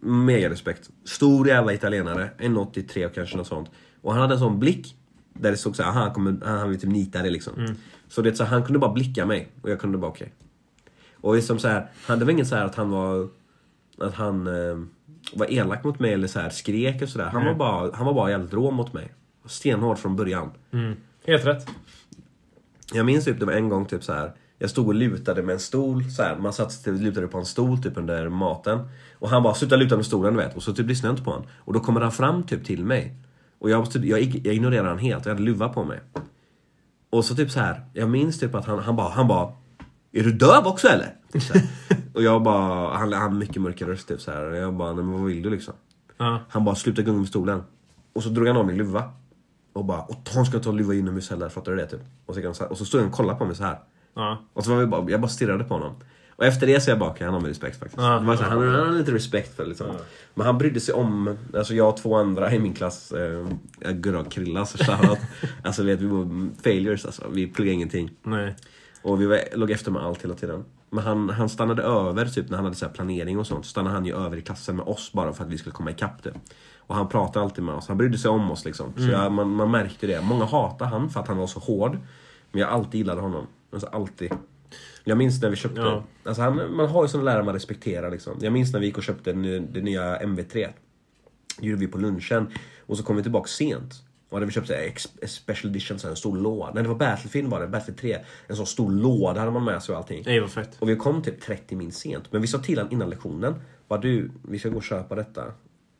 Mega 0.00 0.50
respekt. 0.50 0.90
Stor 1.04 1.48
jävla 1.48 1.72
italienare, 1.72 2.30
1,83 2.38 3.06
och 3.06 3.14
kanske 3.14 3.36
något 3.36 3.46
sånt. 3.46 3.70
Och 4.02 4.12
han 4.12 4.20
hade 4.22 4.34
en 4.34 4.40
sån 4.40 4.58
blick 4.60 4.96
där 5.34 5.50
det 5.50 5.56
stod 5.56 5.76
såhär, 5.76 5.92
han, 5.92 6.12
kommer, 6.12 6.46
han 6.46 6.70
vill 6.70 6.80
typ 6.80 6.90
nita 6.90 7.22
dig 7.22 7.30
liksom. 7.30 7.54
Mm. 7.58 7.74
Så 8.08 8.22
det 8.22 8.34
så 8.34 8.44
han 8.44 8.64
kunde 8.64 8.78
bara 8.78 8.92
blicka 8.92 9.26
mig 9.26 9.48
och 9.62 9.70
jag 9.70 9.80
kunde 9.80 9.98
bara 9.98 10.10
okej. 10.10 10.32
Och 11.20 11.34
liksom 11.34 11.58
så 11.58 11.68
här, 11.68 11.90
han, 12.06 12.18
det 12.18 12.24
var 12.24 12.32
ingen 12.32 12.46
så 12.46 12.56
här 12.56 12.64
att 12.64 12.74
han 12.74 12.90
var 12.90 13.28
att 13.98 14.14
han 14.14 14.46
eh, 14.46 14.78
var 15.34 15.52
elak 15.52 15.84
mot 15.84 15.98
mig 15.98 16.12
eller 16.12 16.28
så 16.28 16.40
här 16.40 16.50
skrek 16.50 17.02
och 17.02 17.08
sådär. 17.08 17.24
Han, 17.24 17.44
var 17.44 17.54
bara, 17.54 17.96
han 17.96 18.06
var 18.06 18.14
bara 18.14 18.30
jävligt 18.30 18.52
rå 18.52 18.70
mot 18.70 18.92
mig. 18.92 19.12
Stenhård 19.46 19.98
från 19.98 20.16
början. 20.16 20.50
Mm. 20.72 20.96
Helt 21.26 21.46
rätt. 21.46 21.68
Jag 22.92 23.06
minns 23.06 23.24
typ 23.24 23.40
det 23.40 23.46
var 23.46 23.52
en 23.52 23.68
gång 23.68 23.86
typ 23.86 24.04
så 24.04 24.12
här. 24.12 24.32
Jag 24.58 24.70
stod 24.70 24.88
och 24.88 24.94
lutade 24.94 25.42
med 25.42 25.52
en 25.52 25.60
stol, 25.60 26.10
så 26.10 26.22
här, 26.22 26.36
man 26.36 26.52
satt 26.52 26.86
och 26.86 26.92
lutade 26.92 27.26
på 27.26 27.38
en 27.38 27.46
stol 27.46 27.82
typ 27.82 27.96
under 27.96 28.28
maten. 28.28 28.88
Och 29.18 29.28
han 29.28 29.42
bara 29.42 29.54
'sluta 29.54 29.76
luta 29.76 29.96
med 29.96 30.04
stolen' 30.04 30.36
vet. 30.36 30.56
Och 30.56 30.62
så 30.62 30.72
typ 30.72 30.86
lyssnade 30.86 31.08
jag 31.08 31.12
inte 31.12 31.24
på 31.24 31.30
honom. 31.30 31.46
Och 31.58 31.72
då 31.72 31.80
kommer 31.80 32.00
han 32.00 32.12
fram 32.12 32.42
typ 32.42 32.64
till 32.64 32.84
mig. 32.84 33.14
Och 33.62 33.70
jag, 33.70 33.90
typ, 33.90 34.04
jag, 34.04 34.20
jag 34.20 34.54
ignorerade 34.54 34.88
han 34.88 34.98
helt, 34.98 35.26
jag 35.26 35.32
hade 35.32 35.44
luva 35.44 35.68
på 35.68 35.84
mig. 35.84 36.00
Och 37.10 37.24
så 37.24 37.34
typ 37.34 37.50
så 37.50 37.60
här. 37.60 37.84
jag 37.92 38.10
minns 38.10 38.40
typ 38.40 38.54
att 38.54 38.66
han, 38.66 38.78
han 38.78 38.96
bara, 38.96 39.08
han 39.08 39.28
bara 39.28 39.52
Är 40.12 40.22
du 40.22 40.32
döv 40.32 40.66
också 40.66 40.88
eller? 40.88 41.16
Typ 41.32 41.42
och 42.14 42.22
jag 42.22 42.42
bara, 42.42 42.96
han 42.96 43.12
han 43.12 43.38
mycket 43.38 43.62
mörkare 43.62 43.90
röst 43.90 44.08
typ 44.08 44.20
så 44.20 44.30
här. 44.30 44.50
Och 44.50 44.56
jag 44.56 44.74
bara, 44.74 44.92
nej 44.92 45.04
men 45.04 45.12
vad 45.12 45.24
vill 45.24 45.42
du 45.42 45.50
liksom? 45.50 45.74
Ja. 46.16 46.40
Han 46.48 46.64
bara, 46.64 46.74
sluta 46.74 47.02
gunga 47.02 47.18
med 47.18 47.28
stolen. 47.28 47.62
Och 48.12 48.22
så 48.22 48.28
drog 48.28 48.46
han 48.46 48.56
av 48.56 48.66
min 48.66 48.76
luva. 48.76 49.10
Och 49.72 49.84
bara, 49.84 50.02
och 50.02 50.28
han 50.34 50.46
ska 50.46 50.58
ta 50.58 50.72
luva 50.72 50.94
inomhus 50.94 51.30
heller, 51.30 51.48
fattar 51.48 51.72
du 51.72 51.78
det 51.78 51.86
typ? 51.86 52.00
Och 52.26 52.34
så, 52.34 52.66
och 52.66 52.78
så 52.78 52.84
stod 52.84 53.00
han 53.00 53.10
och 53.10 53.16
kollade 53.16 53.38
på 53.38 53.44
mig 53.44 53.56
så 53.56 53.64
här. 53.64 53.78
Ja. 54.14 54.38
Och 54.52 54.64
så 54.64 54.70
var 54.70 54.78
vi 54.78 54.86
bara, 54.86 55.10
jag 55.10 55.20
bara 55.20 55.28
stirrade 55.28 55.64
på 55.64 55.74
honom. 55.74 55.94
Och 56.36 56.44
efter 56.44 56.66
det 56.66 56.80
så 56.80 56.90
är 56.90 56.96
jag 56.96 57.16
han 57.20 57.34
har 57.34 57.40
mig 57.40 57.50
respekt 57.50 57.78
faktiskt. 57.78 57.96
Det 57.96 58.02
var 58.02 58.36
så 58.36 58.42
han, 58.42 58.68
han 58.68 58.86
har 58.88 58.98
lite 58.98 59.12
respekt 59.12 59.56
för 59.56 59.66
liksom. 59.66 59.86
Men 60.34 60.46
han 60.46 60.58
brydde 60.58 60.80
sig 60.80 60.94
om, 60.94 61.38
alltså 61.54 61.74
jag 61.74 61.88
och 61.88 61.96
två 61.96 62.16
andra 62.16 62.52
i 62.52 62.58
min 62.58 62.74
klass, 62.74 63.12
eh, 63.12 63.46
Gurra 63.92 64.20
och 64.20 64.32
Krilla, 64.32 64.66
så 64.66 64.78
shoutout. 64.78 65.18
alltså 65.62 65.82
vet, 65.82 66.00
vi 66.00 66.06
var 66.06 66.48
failures 66.62 67.06
alltså. 67.06 67.22
Vi 67.30 67.46
pluggade 67.46 67.74
ingenting. 67.74 68.10
Nej. 68.22 68.56
Och 69.02 69.20
vi 69.20 69.26
var, 69.26 69.40
låg 69.54 69.70
efter 69.70 69.90
med 69.90 70.02
allt 70.02 70.24
hela 70.24 70.34
tiden. 70.34 70.64
Men 70.90 71.04
han, 71.04 71.30
han 71.30 71.48
stannade 71.48 71.82
över 71.82 72.26
typ 72.26 72.50
när 72.50 72.56
han 72.56 72.64
hade 72.64 72.76
så 72.76 72.88
planering 72.88 73.38
och 73.38 73.46
sånt. 73.46 73.64
Så 73.64 73.70
stannade 73.70 73.94
han 73.94 74.06
ju 74.06 74.16
över 74.16 74.36
i 74.36 74.42
klassen 74.42 74.76
med 74.76 74.86
oss 74.86 75.12
bara 75.12 75.32
för 75.32 75.44
att 75.44 75.50
vi 75.50 75.58
skulle 75.58 75.72
komma 75.72 75.90
ikapp 75.90 76.22
det. 76.22 76.32
Och 76.78 76.94
han 76.94 77.08
pratade 77.08 77.44
alltid 77.44 77.64
med 77.64 77.74
oss. 77.74 77.88
Han 77.88 77.98
brydde 77.98 78.18
sig 78.18 78.30
om 78.30 78.50
oss 78.50 78.64
liksom. 78.64 78.92
Så 78.96 79.02
jag, 79.02 79.32
man, 79.32 79.50
man 79.50 79.70
märkte 79.70 80.06
det. 80.06 80.20
Många 80.20 80.44
hatade 80.44 80.90
han 80.90 81.10
för 81.10 81.20
att 81.20 81.28
han 81.28 81.36
var 81.36 81.46
så 81.46 81.60
hård. 81.60 81.98
Men 82.50 82.60
jag 82.60 82.70
alltid 82.70 82.94
gillade 82.94 83.20
honom. 83.20 83.46
Alltså 83.72 83.86
alltid. 83.86 84.32
Jag 85.04 85.18
minns 85.18 85.42
när 85.42 85.50
vi 85.50 85.56
köpte... 85.56 85.80
Ja. 85.80 86.04
Alltså 86.24 86.42
han, 86.42 86.76
man 86.76 86.88
har 86.88 87.02
ju 87.04 87.08
såna 87.08 87.24
lärare 87.24 87.42
man 87.42 87.54
respekterar 87.54 88.10
liksom. 88.10 88.38
Jag 88.40 88.52
minns 88.52 88.72
när 88.72 88.80
vi 88.80 88.86
gick 88.86 88.96
och 88.98 89.02
köpte 89.04 89.32
det, 89.32 89.80
nya 89.80 90.18
MV3. 90.18 90.68
Det 91.58 91.66
gjorde 91.66 91.80
vi 91.80 91.86
på 91.86 91.98
lunchen. 91.98 92.46
Och 92.86 92.96
så 92.98 93.02
kom 93.04 93.16
vi 93.16 93.22
tillbaka 93.22 93.48
sent. 93.48 93.94
Och 94.28 94.36
hade 94.36 94.46
vi 94.46 94.52
köpt 94.52 94.68
här 94.70 94.76
ex- 94.76 95.08
special 95.26 95.70
edition, 95.70 95.98
så 95.98 96.08
en 96.08 96.16
stor 96.16 96.36
låda. 96.36 96.72
Nej 96.74 96.82
det 96.82 96.88
var 96.88 96.96
Battlefield 96.96 97.48
var 97.50 97.60
det, 97.60 97.66
Battlefield 97.68 97.98
3. 98.00 98.18
En 98.46 98.56
sån 98.56 98.66
stor 98.66 98.90
låda 98.90 99.40
hade 99.40 99.52
man 99.52 99.64
med 99.64 99.82
sig 99.82 99.92
och 99.92 99.98
allting. 99.98 100.22
Nej 100.26 100.40
vad 100.40 100.50
fett. 100.50 100.76
Och 100.78 100.88
vi 100.88 100.96
kom 100.96 101.22
typ 101.22 101.40
30 101.40 101.76
min 101.76 101.92
sent. 101.92 102.32
Men 102.32 102.40
vi 102.40 102.46
sa 102.46 102.58
till 102.58 102.78
honom 102.78 102.92
innan 102.92 103.10
lektionen. 103.10 103.54
Bara 103.88 104.00
du, 104.00 104.30
vi 104.48 104.58
ska 104.58 104.68
gå 104.68 104.76
och 104.76 104.82
köpa 104.82 105.14
detta. 105.14 105.44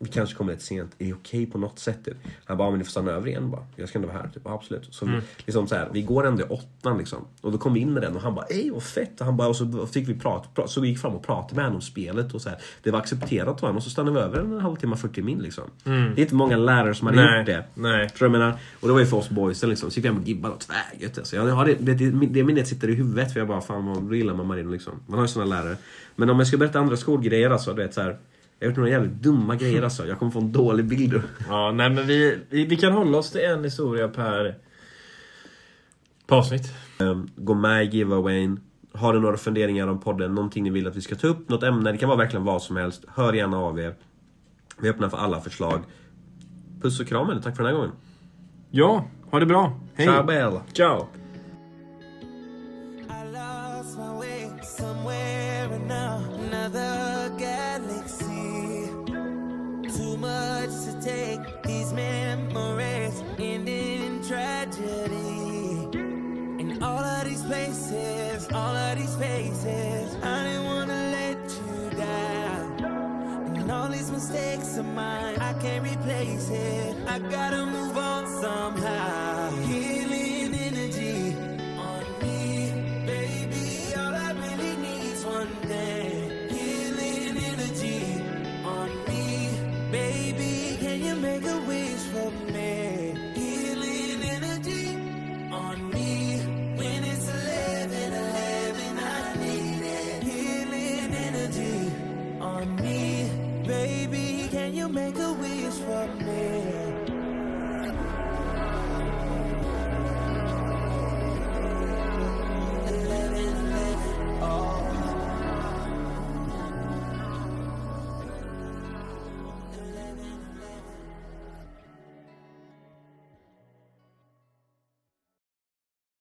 Vi 0.03 0.09
kanske 0.09 0.36
kommer 0.36 0.53
lite 0.53 0.64
sent. 0.64 0.92
Är 0.98 1.05
det 1.07 1.12
okej 1.12 1.46
på 1.46 1.59
något 1.59 1.78
sätt? 1.78 2.05
Typ? 2.05 2.16
Han 2.44 2.57
bara, 2.57 2.70
men 2.70 2.78
ni 2.78 2.84
får 2.84 2.90
stanna 2.90 3.11
över 3.11 3.28
igen 3.28 3.50
bara. 3.50 3.64
Jag 3.76 3.88
ska 3.88 3.98
ändå 3.98 4.09
vara 4.09 4.18
här. 4.18 4.28
Typ. 4.34 4.46
Absolut. 4.46 4.88
Så 4.94 5.07
vi, 5.07 5.20
liksom 5.46 5.66
så 5.68 5.74
här, 5.74 5.88
vi 5.92 6.03
går 6.03 6.26
ändå 6.26 6.42
i 6.42 6.46
åttan 6.48 6.98
liksom. 6.98 7.18
Och 7.40 7.53
då 7.53 7.59
kom 7.59 7.74
vi 7.74 7.80
in 7.80 7.92
med 7.92 8.03
den 8.03 8.16
och 8.16 8.22
han 8.22 8.34
bara, 8.34 8.44
ej 8.44 8.70
vad 8.70 8.82
fett. 8.82 9.20
Och, 9.20 9.26
han 9.26 9.36
bara, 9.36 9.48
och 9.48 9.57
så 9.57 9.86
fick 9.86 10.09
vi 10.09 10.14
prata, 10.14 10.48
pra- 10.62 10.66
så 10.66 10.80
vi 10.80 10.88
gick 10.88 10.98
fram 10.98 11.14
och 11.14 11.22
pratade 11.26 11.55
med 11.55 11.64
honom 11.64 11.76
om 11.76 11.80
spelet. 11.82 12.34
Och 12.34 12.42
så 12.42 12.48
här. 12.48 12.59
Det 12.82 12.90
var 12.90 12.98
accepterat 12.98 13.48
av 13.48 13.61
honom. 13.61 13.76
Och 13.76 13.82
så 13.82 13.90
stannade 13.90 14.16
vi 14.18 14.22
över 14.24 14.38
en 14.38 14.61
halvtimme, 14.61 14.96
40 14.96 15.22
min 15.22 15.38
liksom. 15.38 15.64
Det 15.84 15.90
är 15.90 16.18
inte 16.20 16.34
många 16.34 16.57
lärare 16.57 16.94
som 16.94 17.07
hade 17.07 17.24
Nej, 17.24 17.38
gjort 17.38 17.46
det. 17.46 17.64
nej. 17.74 18.09
Tror 18.09 18.26
jag 18.30 18.32
menar. 18.38 18.57
Och 18.80 18.88
det 18.88 18.92
var 18.94 19.00
ju 19.00 19.07
för 19.07 19.16
oss 19.16 19.30
boysen 19.30 19.68
liksom. 19.70 19.90
Så 19.90 19.96
gick 19.98 20.05
vi 20.05 20.09
hem 20.09 20.18
och 20.18 20.28
gibbade 20.28 20.55
och 20.55 20.61
tvärgött 20.61 21.18
alltså. 21.18 21.36
Jag 21.36 21.46
har 21.46 21.64
det, 21.66 21.74
det, 21.80 21.94
det, 21.94 22.11
det 22.26 22.44
minnet 22.44 22.68
sitter 22.68 22.88
i 22.90 22.94
huvudet 22.94 23.32
för 23.32 23.40
jag 23.40 23.48
bara 23.48 23.61
fan 23.61 24.07
vad 24.09 24.16
gillar 24.16 24.34
man 24.34 24.46
Marino 24.46 24.70
liksom. 24.72 24.92
Man 25.07 25.18
har 25.18 25.24
ju 25.24 25.28
såna 25.28 25.44
lärare. 25.46 25.76
Men 26.16 26.30
om 26.30 26.38
jag 26.38 26.46
ska 26.46 26.57
berätta 26.57 26.78
andra 26.80 26.96
skolgrejer 26.96 27.50
alltså, 27.50 27.74
du 27.74 27.82
vet 27.82 27.94
så 27.94 28.00
här. 28.03 28.16
Jag 28.62 28.66
har 28.66 28.70
gjort 28.70 28.76
några 28.76 28.90
jävligt 28.90 29.12
dumma 29.22 29.56
grejer 29.56 29.82
alltså. 29.82 30.06
Jag 30.06 30.18
kommer 30.18 30.32
få 30.32 30.38
en 30.40 30.52
dålig 30.52 30.84
bild. 30.84 31.22
Ja, 31.48 31.72
nej 31.72 31.90
men 31.90 32.06
vi, 32.06 32.38
vi, 32.50 32.66
vi 32.66 32.76
kan 32.76 32.92
hålla 32.92 33.18
oss 33.18 33.30
till 33.30 33.40
en 33.40 33.64
historia 33.64 34.08
per, 34.08 34.54
per 36.26 36.36
avsnitt. 36.36 36.72
Ehm, 37.00 37.28
Gå 37.36 37.54
med 37.54 37.84
i 37.84 37.88
giveawayn. 37.96 38.60
Har 38.92 39.12
du 39.12 39.20
några 39.20 39.36
funderingar 39.36 39.86
om 39.88 40.00
podden? 40.00 40.34
Någonting 40.34 40.64
ni 40.64 40.70
vill 40.70 40.86
att 40.86 40.96
vi 40.96 41.00
ska 41.00 41.14
ta 41.14 41.26
upp? 41.26 41.48
Något 41.48 41.62
ämne? 41.62 41.92
Det 41.92 41.98
kan 41.98 42.08
vara 42.08 42.18
verkligen 42.18 42.44
vad 42.44 42.62
som 42.62 42.76
helst. 42.76 43.04
Hör 43.14 43.32
gärna 43.32 43.56
av 43.58 43.80
er. 43.80 43.94
Vi 44.80 44.88
är 44.88 44.92
öppna 44.92 45.10
för 45.10 45.16
alla 45.16 45.40
förslag. 45.40 45.80
Puss 46.82 47.00
och 47.00 47.06
kram 47.06 47.30
eller 47.30 47.40
tack 47.40 47.56
för 47.56 47.62
den 47.62 47.72
här 47.72 47.78
gången. 47.78 47.94
Ja, 48.70 49.04
ha 49.30 49.40
det 49.40 49.46
bra. 49.46 49.80
Hej. 49.94 50.06
Ciao 50.06 50.24
Bell. 50.24 50.60
Ciao. 50.72 51.06
Take, 61.03 61.62
these 61.64 61.92
memories 61.92 63.22
end 63.38 63.68
in 63.68 64.22
tragedy. 64.22 65.88
In 66.62 66.78
all 66.80 67.00
of 67.00 67.24
these 67.24 67.42
places, 67.42 68.48
all 68.53 68.76
of 68.76 68.98
these 68.98 69.16
faces, 69.16 70.14
I 70.22 70.44
didn't 70.44 70.64
wanna 70.64 71.11
let 71.18 71.38
you 71.59 71.90
down. 71.96 73.57
And 73.57 73.70
all 73.70 73.88
these 73.88 74.11
mistakes 74.12 74.76
of 74.76 74.86
mine, 74.86 75.36
I 75.40 75.55
can't 75.55 75.82
replace 75.82 76.50
it. 76.50 76.96
I 77.09 77.18
gotta 77.18 77.66
move 77.66 77.91